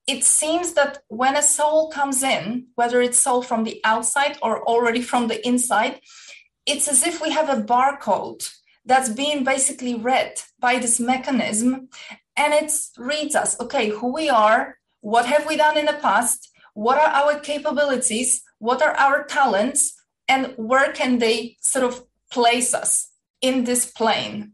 it 0.08 0.24
seems 0.24 0.74
that 0.74 1.00
when 1.08 1.36
a 1.36 1.42
soul 1.42 1.90
comes 1.90 2.22
in, 2.24 2.68
whether 2.76 3.02
it's 3.02 3.20
soul 3.20 3.42
from 3.42 3.64
the 3.64 3.82
outside 3.84 4.38
or 4.42 4.64
already 4.64 5.02
from 5.02 5.28
the 5.28 5.46
inside, 5.48 6.00
it's 6.66 6.88
as 6.88 7.06
if 7.06 7.22
we 7.22 7.32
have 7.32 7.50
a 7.50 7.62
barcode 7.62 8.50
that's 8.86 9.10
being 9.10 9.44
basically 9.44 9.96
read 9.96 10.40
by 10.60 10.78
this 10.78 11.00
mechanism 11.00 11.90
and 12.38 12.54
it 12.54 12.72
reads 12.98 13.36
us 13.36 13.60
okay 13.60 13.90
who 13.90 14.14
we 14.14 14.30
are 14.30 14.78
what 15.02 15.26
have 15.26 15.48
we 15.48 15.56
done 15.56 15.78
in 15.78 15.86
the 15.86 16.00
past 16.02 16.52
what 16.74 17.00
are 17.00 17.08
our 17.08 17.40
capabilities 17.40 18.44
what 18.60 18.82
are 18.82 18.94
our 18.98 19.24
talents 19.24 19.96
and 20.28 20.54
where 20.58 20.92
can 20.92 21.20
they 21.20 21.58
sort 21.62 21.86
of 21.86 22.04
place 22.32 22.74
us 22.74 23.12
in 23.42 23.64
this 23.64 23.86
plane. 23.86 24.54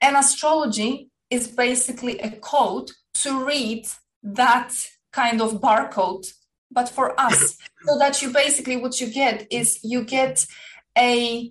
And 0.00 0.16
astrology 0.16 1.10
is 1.28 1.48
basically 1.48 2.18
a 2.20 2.30
code 2.30 2.90
to 3.22 3.44
read 3.44 3.86
that 4.22 4.72
kind 5.12 5.40
of 5.40 5.60
barcode 5.60 6.26
but 6.70 6.88
for 6.88 7.18
us. 7.20 7.56
So 7.86 7.98
that 7.98 8.20
you 8.20 8.30
basically 8.30 8.76
what 8.76 9.00
you 9.00 9.06
get 9.06 9.46
is 9.50 9.78
you 9.82 10.04
get 10.04 10.46
a 10.98 11.50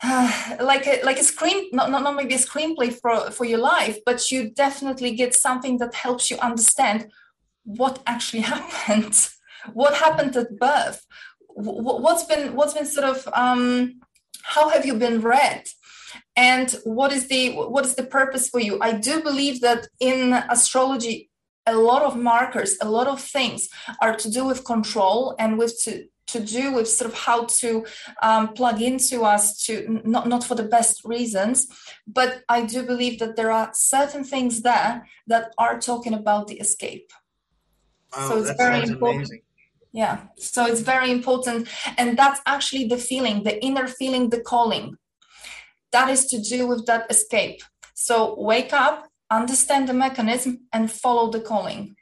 uh, 0.00 0.56
like 0.60 0.86
a 0.86 1.02
like 1.02 1.18
a 1.18 1.24
screen 1.24 1.68
not, 1.72 1.90
not, 1.90 2.04
not 2.04 2.14
maybe 2.14 2.36
a 2.36 2.38
screenplay 2.38 2.94
for 2.94 3.32
for 3.32 3.44
your 3.44 3.58
life 3.58 3.98
but 4.06 4.30
you 4.30 4.50
definitely 4.50 5.16
get 5.16 5.34
something 5.34 5.78
that 5.78 5.94
helps 5.94 6.30
you 6.30 6.38
understand 6.38 7.10
what 7.64 8.00
actually 8.06 8.42
happened 8.54 9.16
what 9.74 9.94
happened 9.94 10.36
at 10.36 10.56
birth 10.60 11.04
what's 11.56 12.22
been 12.22 12.54
what's 12.54 12.74
been 12.74 12.86
sort 12.86 13.08
of 13.08 13.28
um 13.32 13.98
how 14.46 14.68
have 14.68 14.86
you 14.86 14.94
been 14.94 15.20
read? 15.20 15.64
And 16.36 16.70
what 16.84 17.12
is 17.12 17.28
the 17.28 17.54
what 17.54 17.84
is 17.84 17.94
the 17.94 18.04
purpose 18.04 18.48
for 18.48 18.60
you? 18.60 18.78
I 18.80 18.92
do 18.92 19.22
believe 19.22 19.60
that 19.60 19.88
in 20.00 20.32
astrology 20.32 21.30
a 21.66 21.74
lot 21.74 22.02
of 22.02 22.16
markers, 22.16 22.76
a 22.80 22.88
lot 22.88 23.08
of 23.08 23.20
things 23.20 23.68
are 24.00 24.16
to 24.16 24.30
do 24.30 24.44
with 24.44 24.64
control 24.64 25.34
and 25.38 25.58
with 25.58 25.82
to, 25.84 26.06
to 26.28 26.40
do 26.40 26.72
with 26.72 26.88
sort 26.88 27.10
of 27.10 27.18
how 27.18 27.44
to 27.44 27.84
um, 28.22 28.52
plug 28.54 28.82
into 28.82 29.22
us 29.22 29.64
to 29.64 30.00
not, 30.04 30.28
not 30.28 30.44
for 30.44 30.54
the 30.54 30.64
best 30.64 31.04
reasons 31.04 31.66
but 32.06 32.42
i 32.48 32.62
do 32.62 32.82
believe 32.82 33.18
that 33.18 33.36
there 33.36 33.50
are 33.50 33.70
certain 33.72 34.24
things 34.24 34.62
there 34.62 35.06
that 35.26 35.52
are 35.58 35.78
talking 35.78 36.14
about 36.14 36.46
the 36.48 36.58
escape. 36.58 37.10
Wow, 38.16 38.28
so 38.28 38.38
it's 38.38 38.56
very 38.56 38.82
important. 38.82 39.16
amazing. 39.16 39.40
yeah 39.92 40.24
so 40.36 40.66
it's 40.66 40.80
very 40.80 41.10
important 41.10 41.68
and 41.98 42.18
that's 42.18 42.40
actually 42.46 42.86
the 42.88 42.98
feeling 42.98 43.42
the 43.44 43.62
inner 43.64 43.86
feeling 43.86 44.30
the 44.30 44.40
calling. 44.40 44.96
That 45.92 46.10
is 46.10 46.26
to 46.26 46.40
do 46.40 46.66
with 46.66 46.84
that 46.86 47.06
escape. 47.10 47.62
So 47.94 48.34
wake 48.38 48.72
up 48.72 49.08
understand 49.30 49.88
the 49.88 49.94
mechanism 49.94 50.66
and 50.72 50.90
follow 50.90 51.30
the 51.30 51.40
calling. 51.40 51.96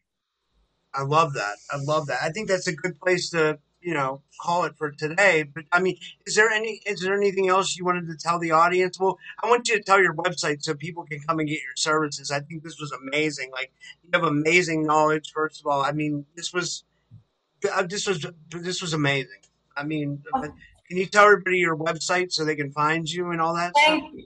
I 0.95 1.03
love 1.03 1.35
that. 1.35 1.57
I 1.71 1.77
love 1.79 2.07
that. 2.07 2.23
I 2.23 2.31
think 2.31 2.49
that's 2.49 2.69
a 2.69 2.75
good 2.75 2.99
place 3.01 3.31
to 3.31 3.59
you 3.81 3.93
know 3.93 4.23
call 4.41 4.65
it 4.65 4.77
for 4.77 4.91
today. 4.91 5.43
But 5.43 5.65
i 5.71 5.81
mean 5.81 5.97
is 6.27 6.35
there 6.35 6.51
any 6.51 6.81
is 6.87 7.01
there 7.01 7.15
anything 7.15 7.49
else 7.49 7.77
you 7.77 7.85
wanted 7.85 8.07
to 8.09 8.17
tell 8.17 8.39
the 8.39 8.51
audience? 8.51 8.99
Well 8.99 9.19
i 9.43 9.49
want 9.49 9.69
you 9.69 9.77
to 9.77 9.83
tell 9.83 10.01
your 10.01 10.15
website 10.15 10.63
so 10.63 10.75
people 10.75 11.05
can 11.05 11.21
come 11.21 11.39
and 11.39 11.49
get 11.49 11.61
your 11.61 11.77
services. 11.77 12.31
I 12.31 12.41
think 12.41 12.63
this 12.63 12.81
was 12.81 12.93
amazing. 12.93 13.51
Like 13.53 13.73
you 14.03 14.11
have 14.13 14.25
amazing 14.25 14.87
knowledge 14.87 15.33
first 15.33 15.61
of 15.61 15.67
all. 15.67 15.83
I 15.83 15.93
mean 15.93 16.25
this 16.37 16.53
was 16.53 16.85
uh, 17.73 17.83
this 17.83 18.07
was 18.07 18.27
this 18.51 18.81
was 18.81 18.95
amazing. 18.95 19.43
I 19.77 19.85
mean 19.85 20.23
can 20.89 20.99
you 20.99 21.07
tell 21.07 21.25
everybody 21.25 21.59
your 21.59 21.77
website 21.77 22.33
so 22.33 22.45
they 22.45 22.57
can 22.57 22.73
find 22.73 23.11
you 23.11 23.31
and 23.31 23.41
all 23.41 23.55
that 23.55 23.73
Thank 23.75 24.03
stuff? 24.03 24.25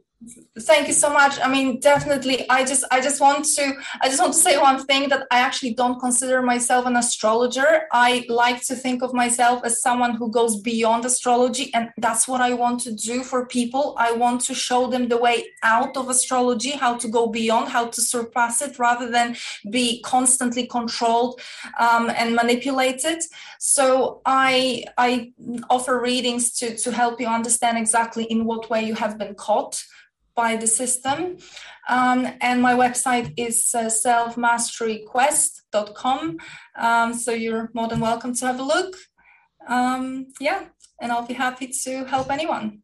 Thank 0.61 0.89
you 0.89 0.95
so 0.95 1.13
much. 1.13 1.39
I 1.41 1.49
mean 1.49 1.79
definitely 1.79 2.49
i 2.51 2.65
just 2.65 2.85
i 2.91 3.01
just 3.01 3.21
want 3.21 3.45
to 3.57 3.73
i 4.03 4.09
just 4.09 4.21
want 4.21 4.33
to 4.33 4.39
say 4.39 4.59
one 4.59 4.85
thing 4.85 5.09
that 5.11 5.27
i 5.31 5.39
actually 5.39 5.75
don't 5.75 6.01
consider 6.01 6.43
myself 6.43 6.87
an 6.87 6.97
astrologer. 6.97 7.83
I 7.93 8.27
like 8.29 8.63
to 8.67 8.75
think 8.75 9.03
of 9.03 9.15
myself 9.15 9.63
as 9.65 9.81
someone 9.81 10.17
who 10.17 10.31
goes 10.31 10.61
beyond 10.61 11.05
astrology 11.05 11.73
and 11.73 11.91
that's 11.99 12.27
what 12.27 12.41
i 12.41 12.53
want 12.53 12.81
to 12.81 12.93
do 12.93 13.23
for 13.23 13.47
people. 13.47 13.95
I 13.97 14.13
want 14.13 14.41
to 14.43 14.55
show 14.55 14.89
them 14.89 15.09
the 15.09 15.19
way 15.19 15.45
out 15.63 15.97
of 15.97 16.09
astrology 16.09 16.71
how 16.71 16.97
to 16.97 17.09
go 17.09 17.29
beyond 17.29 17.69
how 17.69 17.87
to 17.87 18.01
surpass 18.01 18.61
it 18.61 18.79
rather 18.79 19.09
than 19.09 19.37
be 19.71 20.03
constantly 20.03 20.67
controlled 20.67 21.41
um, 21.79 22.11
and 22.11 22.35
manipulated. 22.35 23.23
So 23.61 24.21
i 24.27 24.85
i 24.97 25.33
offer 25.71 26.01
readings 26.01 26.53
to 26.59 26.77
to 26.77 26.91
help 26.91 27.21
you 27.21 27.29
understand 27.29 27.79
exactly 27.79 28.25
in 28.25 28.45
what 28.45 28.69
way 28.69 28.83
you 28.83 28.95
have 28.95 29.17
been 29.17 29.35
caught 29.35 29.85
by 30.39 30.55
the 30.55 30.69
system. 30.69 31.37
Um, 31.89 32.29
and 32.41 32.63
my 32.63 32.75
website 32.75 33.35
is 33.37 33.75
uh, 33.75 33.91
selfmasteryquest.com. 34.07 36.39
Um, 36.77 37.13
so 37.13 37.33
you're 37.33 37.71
more 37.75 37.89
than 37.89 37.99
welcome 37.99 38.37
to 38.37 38.47
have 38.47 38.61
a 38.61 38.63
look. 38.63 38.95
Um, 39.67 40.29
yeah, 40.39 40.67
and 41.01 41.11
I'll 41.11 41.27
be 41.27 41.35
happy 41.35 41.67
to 41.83 42.05
help 42.05 42.31
anyone. 42.31 42.83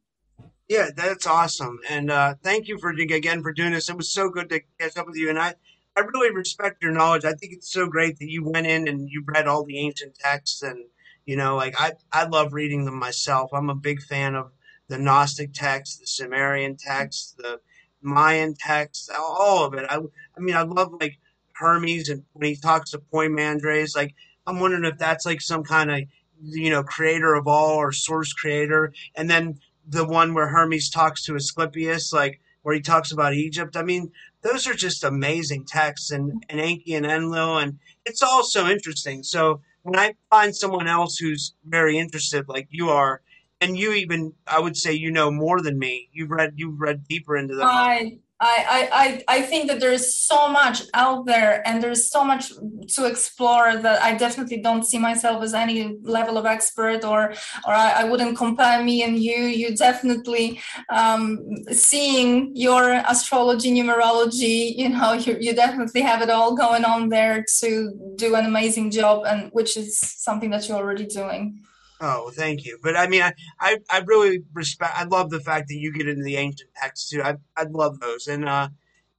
Yeah, 0.68 0.88
that's 0.96 1.28
awesome. 1.28 1.78
And 1.88 2.10
uh, 2.10 2.34
thank 2.42 2.66
you 2.66 2.76
for 2.78 2.90
again 2.90 3.44
for 3.44 3.52
doing 3.52 3.70
this. 3.70 3.88
It 3.88 3.96
was 3.96 4.12
so 4.12 4.30
good 4.30 4.48
to 4.48 4.60
catch 4.80 4.96
up 4.96 5.06
with 5.06 5.16
you. 5.16 5.30
And 5.30 5.38
I, 5.38 5.54
I 5.96 6.00
really 6.00 6.34
respect 6.34 6.82
your 6.82 6.90
knowledge. 6.90 7.24
I 7.24 7.34
think 7.34 7.52
it's 7.52 7.70
so 7.70 7.86
great 7.86 8.18
that 8.18 8.28
you 8.28 8.42
went 8.42 8.66
in 8.66 8.88
and 8.88 9.08
you 9.08 9.22
read 9.24 9.46
all 9.46 9.64
the 9.64 9.78
ancient 9.78 10.18
texts. 10.18 10.62
And, 10.62 10.86
you 11.24 11.36
know, 11.36 11.54
like 11.54 11.80
I, 11.80 11.92
I 12.12 12.24
love 12.24 12.52
reading 12.52 12.84
them 12.84 12.98
myself. 12.98 13.52
I'm 13.52 13.70
a 13.70 13.76
big 13.76 14.02
fan 14.02 14.34
of 14.34 14.50
the 14.88 14.98
Gnostic 14.98 15.52
texts, 15.52 15.96
the 15.96 16.06
Sumerian 16.06 16.76
texts, 16.76 17.34
the 17.38 17.60
Mayan 18.02 18.54
texts, 18.54 19.10
all 19.16 19.64
of 19.64 19.74
it. 19.74 19.86
I, 19.88 19.96
I 19.96 20.40
mean, 20.40 20.54
I 20.54 20.62
love 20.62 20.92
like 21.00 21.18
Hermes 21.54 22.08
and 22.08 22.24
when 22.32 22.50
he 22.50 22.56
talks 22.56 22.90
to 22.90 22.98
Poimandres, 22.98 23.96
like 23.96 24.14
I'm 24.46 24.60
wondering 24.60 24.84
if 24.84 24.98
that's 24.98 25.24
like 25.24 25.40
some 25.40 25.64
kind 25.64 25.90
of 25.90 26.00
you 26.42 26.70
know 26.70 26.82
creator 26.82 27.34
of 27.34 27.46
all 27.46 27.76
or 27.76 27.92
source 27.92 28.32
creator 28.32 28.92
and 29.14 29.30
then 29.30 29.58
the 29.86 30.04
one 30.04 30.34
where 30.34 30.48
Hermes 30.48 30.90
talks 30.90 31.24
to 31.24 31.36
Asclepius, 31.36 32.12
like 32.12 32.40
where 32.62 32.74
he 32.74 32.80
talks 32.80 33.12
about 33.12 33.34
Egypt. 33.34 33.76
I 33.76 33.82
mean, 33.82 34.10
those 34.42 34.66
are 34.66 34.74
just 34.74 35.04
amazing 35.04 35.66
texts 35.66 36.10
and, 36.10 36.42
and 36.48 36.60
Enki 36.60 36.94
and 36.94 37.06
Enlil, 37.06 37.58
and 37.58 37.78
it's 38.04 38.22
all 38.22 38.42
so 38.42 38.66
interesting. 38.66 39.22
So 39.22 39.60
when 39.82 39.98
I 39.98 40.14
find 40.30 40.54
someone 40.56 40.88
else 40.88 41.18
who's 41.18 41.54
very 41.64 41.98
interested, 41.98 42.48
like 42.48 42.68
you 42.70 42.88
are, 42.88 43.20
and 43.64 43.76
you 43.78 43.92
even, 43.92 44.32
I 44.46 44.60
would 44.60 44.76
say, 44.76 44.92
you 44.92 45.10
know 45.10 45.30
more 45.30 45.60
than 45.60 45.78
me. 45.78 46.08
You've 46.12 46.30
read, 46.30 46.52
you've 46.56 46.80
read 46.80 47.08
deeper 47.08 47.36
into 47.36 47.54
them. 47.54 47.66
I 47.66 48.18
I, 48.40 49.22
I, 49.28 49.38
I 49.38 49.42
think 49.42 49.68
that 49.68 49.80
there's 49.80 50.16
so 50.16 50.48
much 50.48 50.82
out 50.92 51.24
there 51.24 51.66
and 51.66 51.82
there's 51.82 52.10
so 52.10 52.24
much 52.24 52.52
to 52.94 53.06
explore 53.06 53.76
that 53.76 54.02
I 54.02 54.16
definitely 54.16 54.60
don't 54.60 54.84
see 54.84 54.98
myself 54.98 55.42
as 55.42 55.54
any 55.54 55.96
level 56.02 56.36
of 56.36 56.44
expert 56.44 57.04
or 57.04 57.32
or 57.66 57.72
I, 57.72 58.02
I 58.02 58.04
wouldn't 58.04 58.36
compare 58.36 58.82
me 58.82 59.02
and 59.02 59.18
you. 59.18 59.38
You 59.44 59.76
definitely 59.76 60.60
um, 60.90 61.38
seeing 61.70 62.54
your 62.54 62.92
astrology, 63.08 63.70
numerology, 63.70 64.76
you 64.76 64.88
know, 64.90 65.12
you, 65.12 65.36
you 65.40 65.54
definitely 65.54 66.02
have 66.02 66.20
it 66.20 66.28
all 66.28 66.56
going 66.56 66.84
on 66.84 67.08
there 67.08 67.44
to 67.60 68.14
do 68.16 68.34
an 68.34 68.46
amazing 68.46 68.90
job 68.90 69.24
and 69.26 69.50
which 69.52 69.76
is 69.76 69.98
something 69.98 70.50
that 70.50 70.68
you're 70.68 70.76
already 70.76 71.06
doing. 71.06 71.62
Oh, 72.00 72.30
thank 72.34 72.64
you. 72.64 72.78
But 72.82 72.96
I 72.96 73.06
mean, 73.06 73.22
I, 73.22 73.32
I, 73.60 73.78
I 73.90 73.98
really 74.06 74.42
respect. 74.52 74.92
I 74.96 75.04
love 75.04 75.30
the 75.30 75.40
fact 75.40 75.68
that 75.68 75.76
you 75.76 75.92
get 75.92 76.08
into 76.08 76.24
the 76.24 76.36
ancient 76.36 76.70
texts 76.74 77.10
too. 77.10 77.22
I, 77.22 77.36
I 77.56 77.64
love 77.64 78.00
those, 78.00 78.26
and 78.26 78.48
uh, 78.48 78.68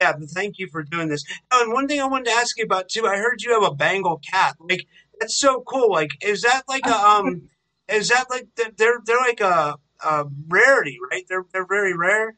yeah. 0.01 0.13
But 0.13 0.29
thank 0.29 0.59
you 0.59 0.67
for 0.67 0.83
doing 0.83 1.07
this. 1.07 1.23
Oh, 1.51 1.63
and 1.63 1.73
one 1.73 1.87
thing 1.87 2.01
I 2.01 2.05
wanted 2.05 2.25
to 2.25 2.31
ask 2.31 2.57
you 2.57 2.65
about 2.65 2.89
too. 2.89 3.07
I 3.07 3.17
heard 3.17 3.41
you 3.41 3.53
have 3.53 3.71
a 3.71 3.73
Bengal 3.73 4.19
cat. 4.29 4.55
Like 4.59 4.85
that's 5.19 5.35
so 5.35 5.61
cool. 5.61 5.91
Like, 5.91 6.11
is 6.21 6.41
that 6.41 6.63
like 6.67 6.85
a 6.85 6.95
um? 6.95 7.49
Is 7.87 8.09
that 8.09 8.25
like 8.31 8.47
they're 8.55 8.99
they're 9.05 9.19
like 9.19 9.41
a, 9.41 9.75
a 10.03 10.25
rarity, 10.47 10.97
right? 11.11 11.23
They're 11.29 11.45
they're 11.53 11.67
very 11.67 11.95
rare. 11.95 12.35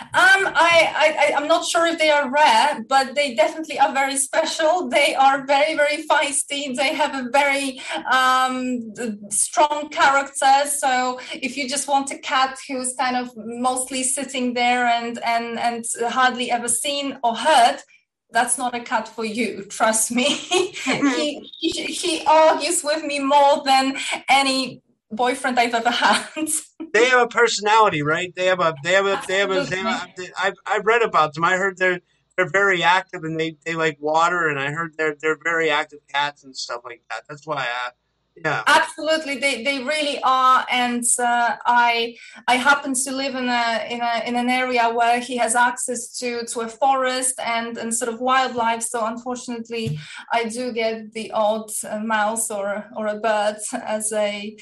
Um, 0.00 0.10
I, 0.12 1.32
I, 1.32 1.32
I'm 1.34 1.48
not 1.48 1.64
sure 1.64 1.86
if 1.86 1.98
they 1.98 2.10
are 2.10 2.30
rare, 2.30 2.84
but 2.88 3.14
they 3.14 3.34
definitely 3.34 3.78
are 3.78 3.92
very 3.92 4.16
special. 4.16 4.88
They 4.88 5.14
are 5.14 5.46
very, 5.46 5.74
very 5.74 6.04
feisty. 6.06 6.76
They 6.76 6.94
have 6.94 7.14
a 7.14 7.30
very 7.30 7.80
um, 8.12 8.92
strong 9.30 9.88
character. 9.88 10.68
So 10.68 11.20
if 11.32 11.56
you 11.56 11.68
just 11.68 11.88
want 11.88 12.10
a 12.10 12.18
cat 12.18 12.58
who's 12.68 12.94
kind 12.94 13.16
of 13.16 13.30
mostly 13.36 14.02
sitting 14.02 14.52
there 14.52 14.86
and 14.86 15.18
and 15.24 15.58
and 15.58 15.84
hardly 16.08 16.50
ever 16.50 16.68
seen 16.68 17.18
or 17.24 17.34
heard, 17.34 17.78
that's 18.30 18.58
not 18.58 18.74
a 18.74 18.80
cat 18.80 19.08
for 19.08 19.24
you. 19.24 19.64
Trust 19.70 20.12
me. 20.12 20.24
he, 20.34 21.50
he 21.58 21.70
he 21.84 22.24
argues 22.26 22.84
with 22.84 23.04
me 23.04 23.20
more 23.20 23.62
than 23.64 23.96
any 24.28 24.82
boyfriend 25.10 25.58
I've 25.58 25.74
ever 25.74 25.90
had. 25.90 26.26
They 26.98 27.08
have 27.08 27.22
a 27.22 27.28
personality, 27.28 28.02
right? 28.02 28.34
They 28.34 28.46
have 28.46 28.60
a 28.60 28.74
they 28.82 28.92
have 28.92 29.06
a 29.06 29.20
they 29.26 29.38
have 29.38 29.50
a, 29.50 29.64
they 29.64 29.76
have 29.76 30.10
a 30.18 30.28
I've 30.38 30.54
I've 30.66 30.86
read 30.86 31.02
about 31.02 31.34
them. 31.34 31.44
I 31.44 31.56
heard 31.56 31.78
they're 31.78 32.00
they're 32.36 32.48
very 32.48 32.82
active 32.84 33.24
and 33.24 33.38
they, 33.38 33.56
they 33.66 33.74
like 33.74 33.96
water 34.00 34.46
and 34.46 34.60
I 34.60 34.70
heard 34.70 34.94
they're 34.96 35.16
they're 35.20 35.38
very 35.42 35.70
active 35.70 36.00
cats 36.08 36.44
and 36.44 36.56
stuff 36.56 36.82
like 36.84 37.02
that. 37.10 37.22
That's 37.28 37.46
why 37.46 37.62
I 37.62 37.90
yeah. 38.44 38.62
Absolutely, 38.66 39.38
they, 39.38 39.64
they 39.64 39.78
really 39.82 40.20
are, 40.22 40.64
and 40.70 41.04
uh, 41.18 41.56
I 41.66 42.16
I 42.46 42.56
happen 42.56 42.94
to 42.94 43.12
live 43.12 43.34
in 43.34 43.48
a 43.48 43.86
in 43.90 44.00
a 44.00 44.22
in 44.26 44.36
an 44.36 44.48
area 44.48 44.90
where 44.90 45.20
he 45.20 45.36
has 45.38 45.54
access 45.54 46.16
to 46.18 46.44
to 46.46 46.60
a 46.60 46.68
forest 46.68 47.40
and 47.44 47.76
and 47.78 47.94
sort 47.94 48.12
of 48.12 48.20
wildlife. 48.20 48.82
So 48.82 49.04
unfortunately, 49.04 49.98
I 50.32 50.44
do 50.44 50.72
get 50.72 51.12
the 51.12 51.30
odd 51.32 51.70
mouse 52.02 52.50
or 52.50 52.88
or 52.96 53.06
a 53.08 53.18
bird 53.18 53.56
as 53.72 54.12
a 54.12 54.56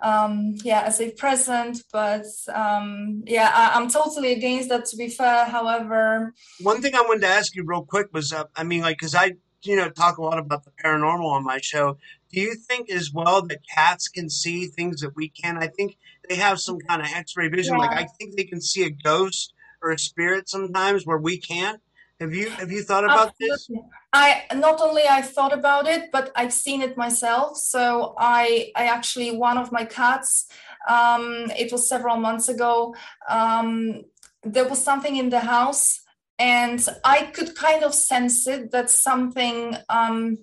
um 0.00 0.54
yeah 0.62 0.82
as 0.82 1.00
a 1.00 1.10
present 1.10 1.82
but 1.92 2.24
um 2.54 3.22
yeah 3.26 3.50
I, 3.52 3.80
am 3.80 3.88
totally 3.88 4.32
against 4.32 4.68
that 4.68 4.84
to 4.86 4.96
be 4.96 5.08
fair 5.08 5.44
however 5.44 6.32
one 6.60 6.80
thing 6.80 6.94
i 6.94 7.00
wanted 7.00 7.22
to 7.22 7.28
ask 7.28 7.54
you 7.56 7.64
real 7.64 7.84
quick 7.84 8.08
was 8.12 8.32
uh, 8.32 8.44
i 8.54 8.62
mean 8.62 8.82
like 8.82 8.98
because 8.98 9.14
i 9.14 9.32
you 9.62 9.74
know 9.74 9.90
talk 9.90 10.18
a 10.18 10.22
lot 10.22 10.38
about 10.38 10.64
the 10.64 10.70
paranormal 10.82 11.28
on 11.28 11.44
my 11.44 11.58
show 11.60 11.96
do 12.30 12.40
you 12.40 12.54
think 12.54 12.90
as 12.90 13.10
well 13.12 13.42
that 13.46 13.60
cats 13.74 14.08
can 14.08 14.28
see 14.28 14.66
things 14.66 15.00
that 15.00 15.16
we 15.16 15.28
can? 15.28 15.56
I 15.56 15.68
think 15.68 15.96
they 16.28 16.36
have 16.36 16.60
some 16.60 16.78
kind 16.78 17.00
of 17.00 17.08
X-ray 17.08 17.48
vision. 17.48 17.74
Yeah. 17.74 17.80
Like 17.80 17.92
I 17.92 18.04
think 18.04 18.36
they 18.36 18.44
can 18.44 18.60
see 18.60 18.84
a 18.84 18.90
ghost 18.90 19.54
or 19.82 19.90
a 19.90 19.98
spirit 19.98 20.48
sometimes 20.48 21.06
where 21.06 21.18
we 21.18 21.38
can't. 21.38 21.80
Have 22.20 22.34
you 22.34 22.50
have 22.50 22.72
you 22.72 22.82
thought 22.82 23.04
about 23.04 23.28
Absolutely. 23.40 23.48
this? 23.48 23.70
I 24.12 24.42
not 24.54 24.80
only 24.80 25.02
I 25.08 25.22
thought 25.22 25.52
about 25.52 25.86
it, 25.86 26.10
but 26.10 26.32
I've 26.34 26.52
seen 26.52 26.82
it 26.82 26.96
myself. 26.96 27.56
So 27.56 28.14
I 28.18 28.72
I 28.74 28.86
actually 28.86 29.36
one 29.36 29.56
of 29.56 29.70
my 29.70 29.84
cats. 29.84 30.48
Um, 30.88 31.50
it 31.56 31.70
was 31.70 31.88
several 31.88 32.16
months 32.16 32.48
ago. 32.48 32.94
Um, 33.28 34.04
there 34.42 34.68
was 34.68 34.82
something 34.82 35.16
in 35.16 35.28
the 35.30 35.40
house, 35.40 36.00
and 36.38 36.84
I 37.04 37.24
could 37.34 37.54
kind 37.54 37.84
of 37.84 37.94
sense 37.94 38.46
it 38.48 38.72
that 38.72 38.90
something 38.90 39.76
um, 39.88 40.38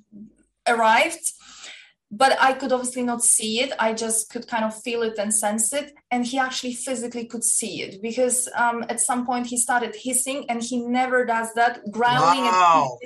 arrived 0.68 1.34
but 2.12 2.38
I 2.40 2.54
could 2.54 2.72
obviously 2.72 3.04
not 3.04 3.24
see 3.24 3.60
it. 3.60 3.74
I 3.80 3.94
just 3.94 4.30
could 4.30 4.48
kind 4.48 4.64
of 4.64 4.80
feel 4.82 5.02
it 5.02 5.18
and 5.18 5.34
sense 5.34 5.74
it. 5.74 5.94
And 6.16 6.26
he 6.26 6.38
actually 6.40 6.76
physically 6.88 7.26
could 7.26 7.44
see 7.44 7.82
it 7.82 8.02
because 8.02 8.48
um, 8.56 8.86
at 8.88 9.02
some 9.02 9.26
point 9.26 9.48
he 9.48 9.58
started 9.58 9.94
hissing 10.08 10.40
and 10.50 10.64
he 10.64 10.78
never 10.80 11.26
does 11.26 11.50
that, 11.56 11.74
growling 11.92 12.46
wow. 12.46 12.98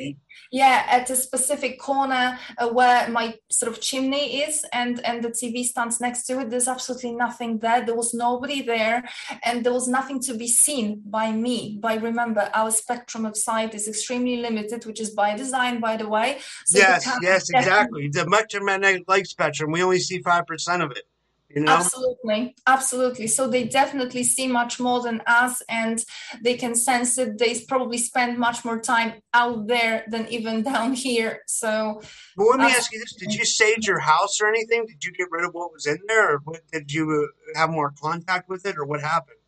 yeah 0.51 0.85
at 0.97 1.09
a 1.09 1.15
specific 1.15 1.79
corner 1.79 2.37
uh, 2.59 2.69
where 2.77 3.09
my 3.09 3.25
sort 3.49 3.71
of 3.71 3.81
chimney 3.81 4.25
is 4.43 4.55
and 4.73 4.93
and 5.09 5.23
the 5.23 5.29
tv 5.29 5.63
stands 5.63 5.99
next 5.99 6.21
to 6.27 6.39
it 6.39 6.49
there's 6.49 6.67
absolutely 6.67 7.13
nothing 7.25 7.59
there. 7.59 7.85
There 7.85 7.95
was 7.95 8.13
nobody 8.13 8.61
there 8.61 8.97
and 9.43 9.63
there 9.63 9.73
was 9.73 9.87
nothing 9.87 10.19
to 10.27 10.33
be 10.43 10.47
seen 10.47 11.01
by 11.05 11.31
me 11.31 11.79
by 11.81 11.95
remember 11.95 12.43
our 12.53 12.71
spectrum 12.71 13.25
of 13.25 13.35
sight 13.35 13.73
is 13.73 13.87
extremely 13.87 14.37
limited 14.37 14.85
which 14.85 14.99
is 14.99 15.11
by 15.11 15.35
design 15.35 15.79
by 15.79 15.97
the 15.97 16.07
way. 16.07 16.39
So 16.65 16.77
yes 16.77 17.09
yes 17.21 17.49
exactly. 17.49 18.09
The 18.09 18.21
electromagnetic 18.21 19.03
light 19.07 19.27
spectrum 19.27 19.71
we 19.71 19.81
only 19.81 19.99
see 19.99 20.21
5% 20.21 20.83
of 20.85 20.91
it 20.91 21.05
you 21.49 21.61
know? 21.61 21.71
Absolutely, 21.71 22.55
absolutely. 22.67 23.27
So 23.27 23.47
they 23.47 23.63
definitely 23.63 24.23
see 24.23 24.47
much 24.47 24.79
more 24.79 25.01
than 25.01 25.21
us, 25.25 25.61
and 25.67 26.03
they 26.43 26.55
can 26.55 26.75
sense 26.75 27.17
it. 27.17 27.37
They 27.37 27.59
probably 27.67 27.97
spend 27.97 28.37
much 28.37 28.63
more 28.63 28.79
time 28.79 29.21
out 29.33 29.67
there 29.67 30.05
than 30.09 30.27
even 30.27 30.63
down 30.73 30.93
here. 30.93 31.41
So, 31.47 32.01
but 32.37 32.45
let 32.45 32.59
me 32.59 32.65
ask 32.65 32.91
you 32.91 32.99
this: 32.99 33.13
Did 33.13 33.33
you 33.33 33.45
sage 33.45 33.87
your 33.87 33.99
house 33.99 34.39
or 34.41 34.47
anything? 34.47 34.85
Did 34.85 35.03
you 35.03 35.11
get 35.11 35.27
rid 35.31 35.45
of 35.45 35.53
what 35.53 35.73
was 35.73 35.85
in 35.85 35.97
there, 36.07 36.35
or 36.35 36.41
what, 36.43 36.61
did 36.71 36.91
you 36.91 37.29
uh, 37.55 37.59
have 37.59 37.69
more 37.69 37.93
contact 38.01 38.47
with 38.47 38.65
it, 38.65 38.77
or 38.77 38.85
what 38.85 39.01
happened? 39.01 39.38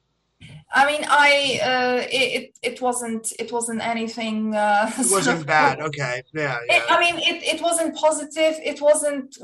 I 0.74 0.86
mean, 0.86 1.06
I 1.08 1.60
uh, 1.64 2.08
it 2.10 2.58
it 2.62 2.82
wasn't 2.82 3.34
it 3.38 3.52
wasn't 3.52 3.86
anything. 3.86 4.56
Uh, 4.56 4.90
it 4.98 5.12
wasn't 5.12 5.46
bad. 5.46 5.82
Okay, 5.82 6.24
yeah. 6.34 6.60
yeah. 6.68 6.78
It, 6.78 6.84
I 6.90 7.00
mean, 7.00 7.18
it, 7.20 7.44
it 7.44 7.62
wasn't 7.62 7.96
positive. 7.96 8.56
It 8.64 8.80
wasn't 8.80 9.38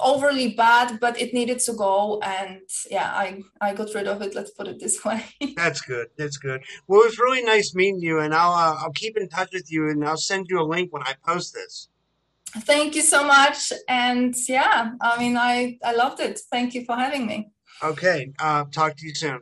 overly 0.00 0.54
bad, 0.54 0.98
but 0.98 1.20
it 1.20 1.34
needed 1.34 1.58
to 1.60 1.74
go, 1.74 2.20
and 2.22 2.62
yeah, 2.90 3.10
I 3.12 3.42
I 3.60 3.74
got 3.74 3.94
rid 3.94 4.08
of 4.08 4.22
it. 4.22 4.34
Let's 4.34 4.50
put 4.50 4.66
it 4.66 4.80
this 4.80 5.04
way. 5.04 5.22
That's 5.56 5.82
good. 5.82 6.08
That's 6.16 6.38
good. 6.38 6.62
Well, 6.86 7.02
it 7.02 7.06
was 7.06 7.18
really 7.18 7.42
nice 7.42 7.74
meeting 7.74 8.00
you, 8.00 8.20
and 8.20 8.34
I'll 8.34 8.52
uh, 8.52 8.76
I'll 8.80 8.92
keep 8.92 9.18
in 9.18 9.28
touch 9.28 9.50
with 9.52 9.70
you, 9.70 9.90
and 9.90 10.02
I'll 10.04 10.16
send 10.16 10.46
you 10.48 10.60
a 10.60 10.64
link 10.64 10.90
when 10.92 11.02
I 11.02 11.14
post 11.26 11.52
this. 11.52 11.88
Thank 12.64 12.96
you 12.96 13.02
so 13.02 13.24
much, 13.24 13.74
and 13.88 14.34
yeah, 14.48 14.92
I 15.02 15.18
mean, 15.18 15.36
I 15.36 15.78
I 15.84 15.92
loved 15.92 16.20
it. 16.20 16.40
Thank 16.50 16.74
you 16.74 16.84
for 16.86 16.96
having 16.96 17.26
me. 17.26 17.50
Okay. 17.82 18.32
Uh, 18.38 18.64
talk 18.64 18.96
to 18.96 19.06
you 19.06 19.14
soon. 19.14 19.40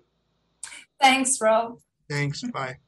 Thanks, 1.01 1.41
Rob. 1.41 1.79
Thanks. 2.09 2.43
Bye. 2.53 2.79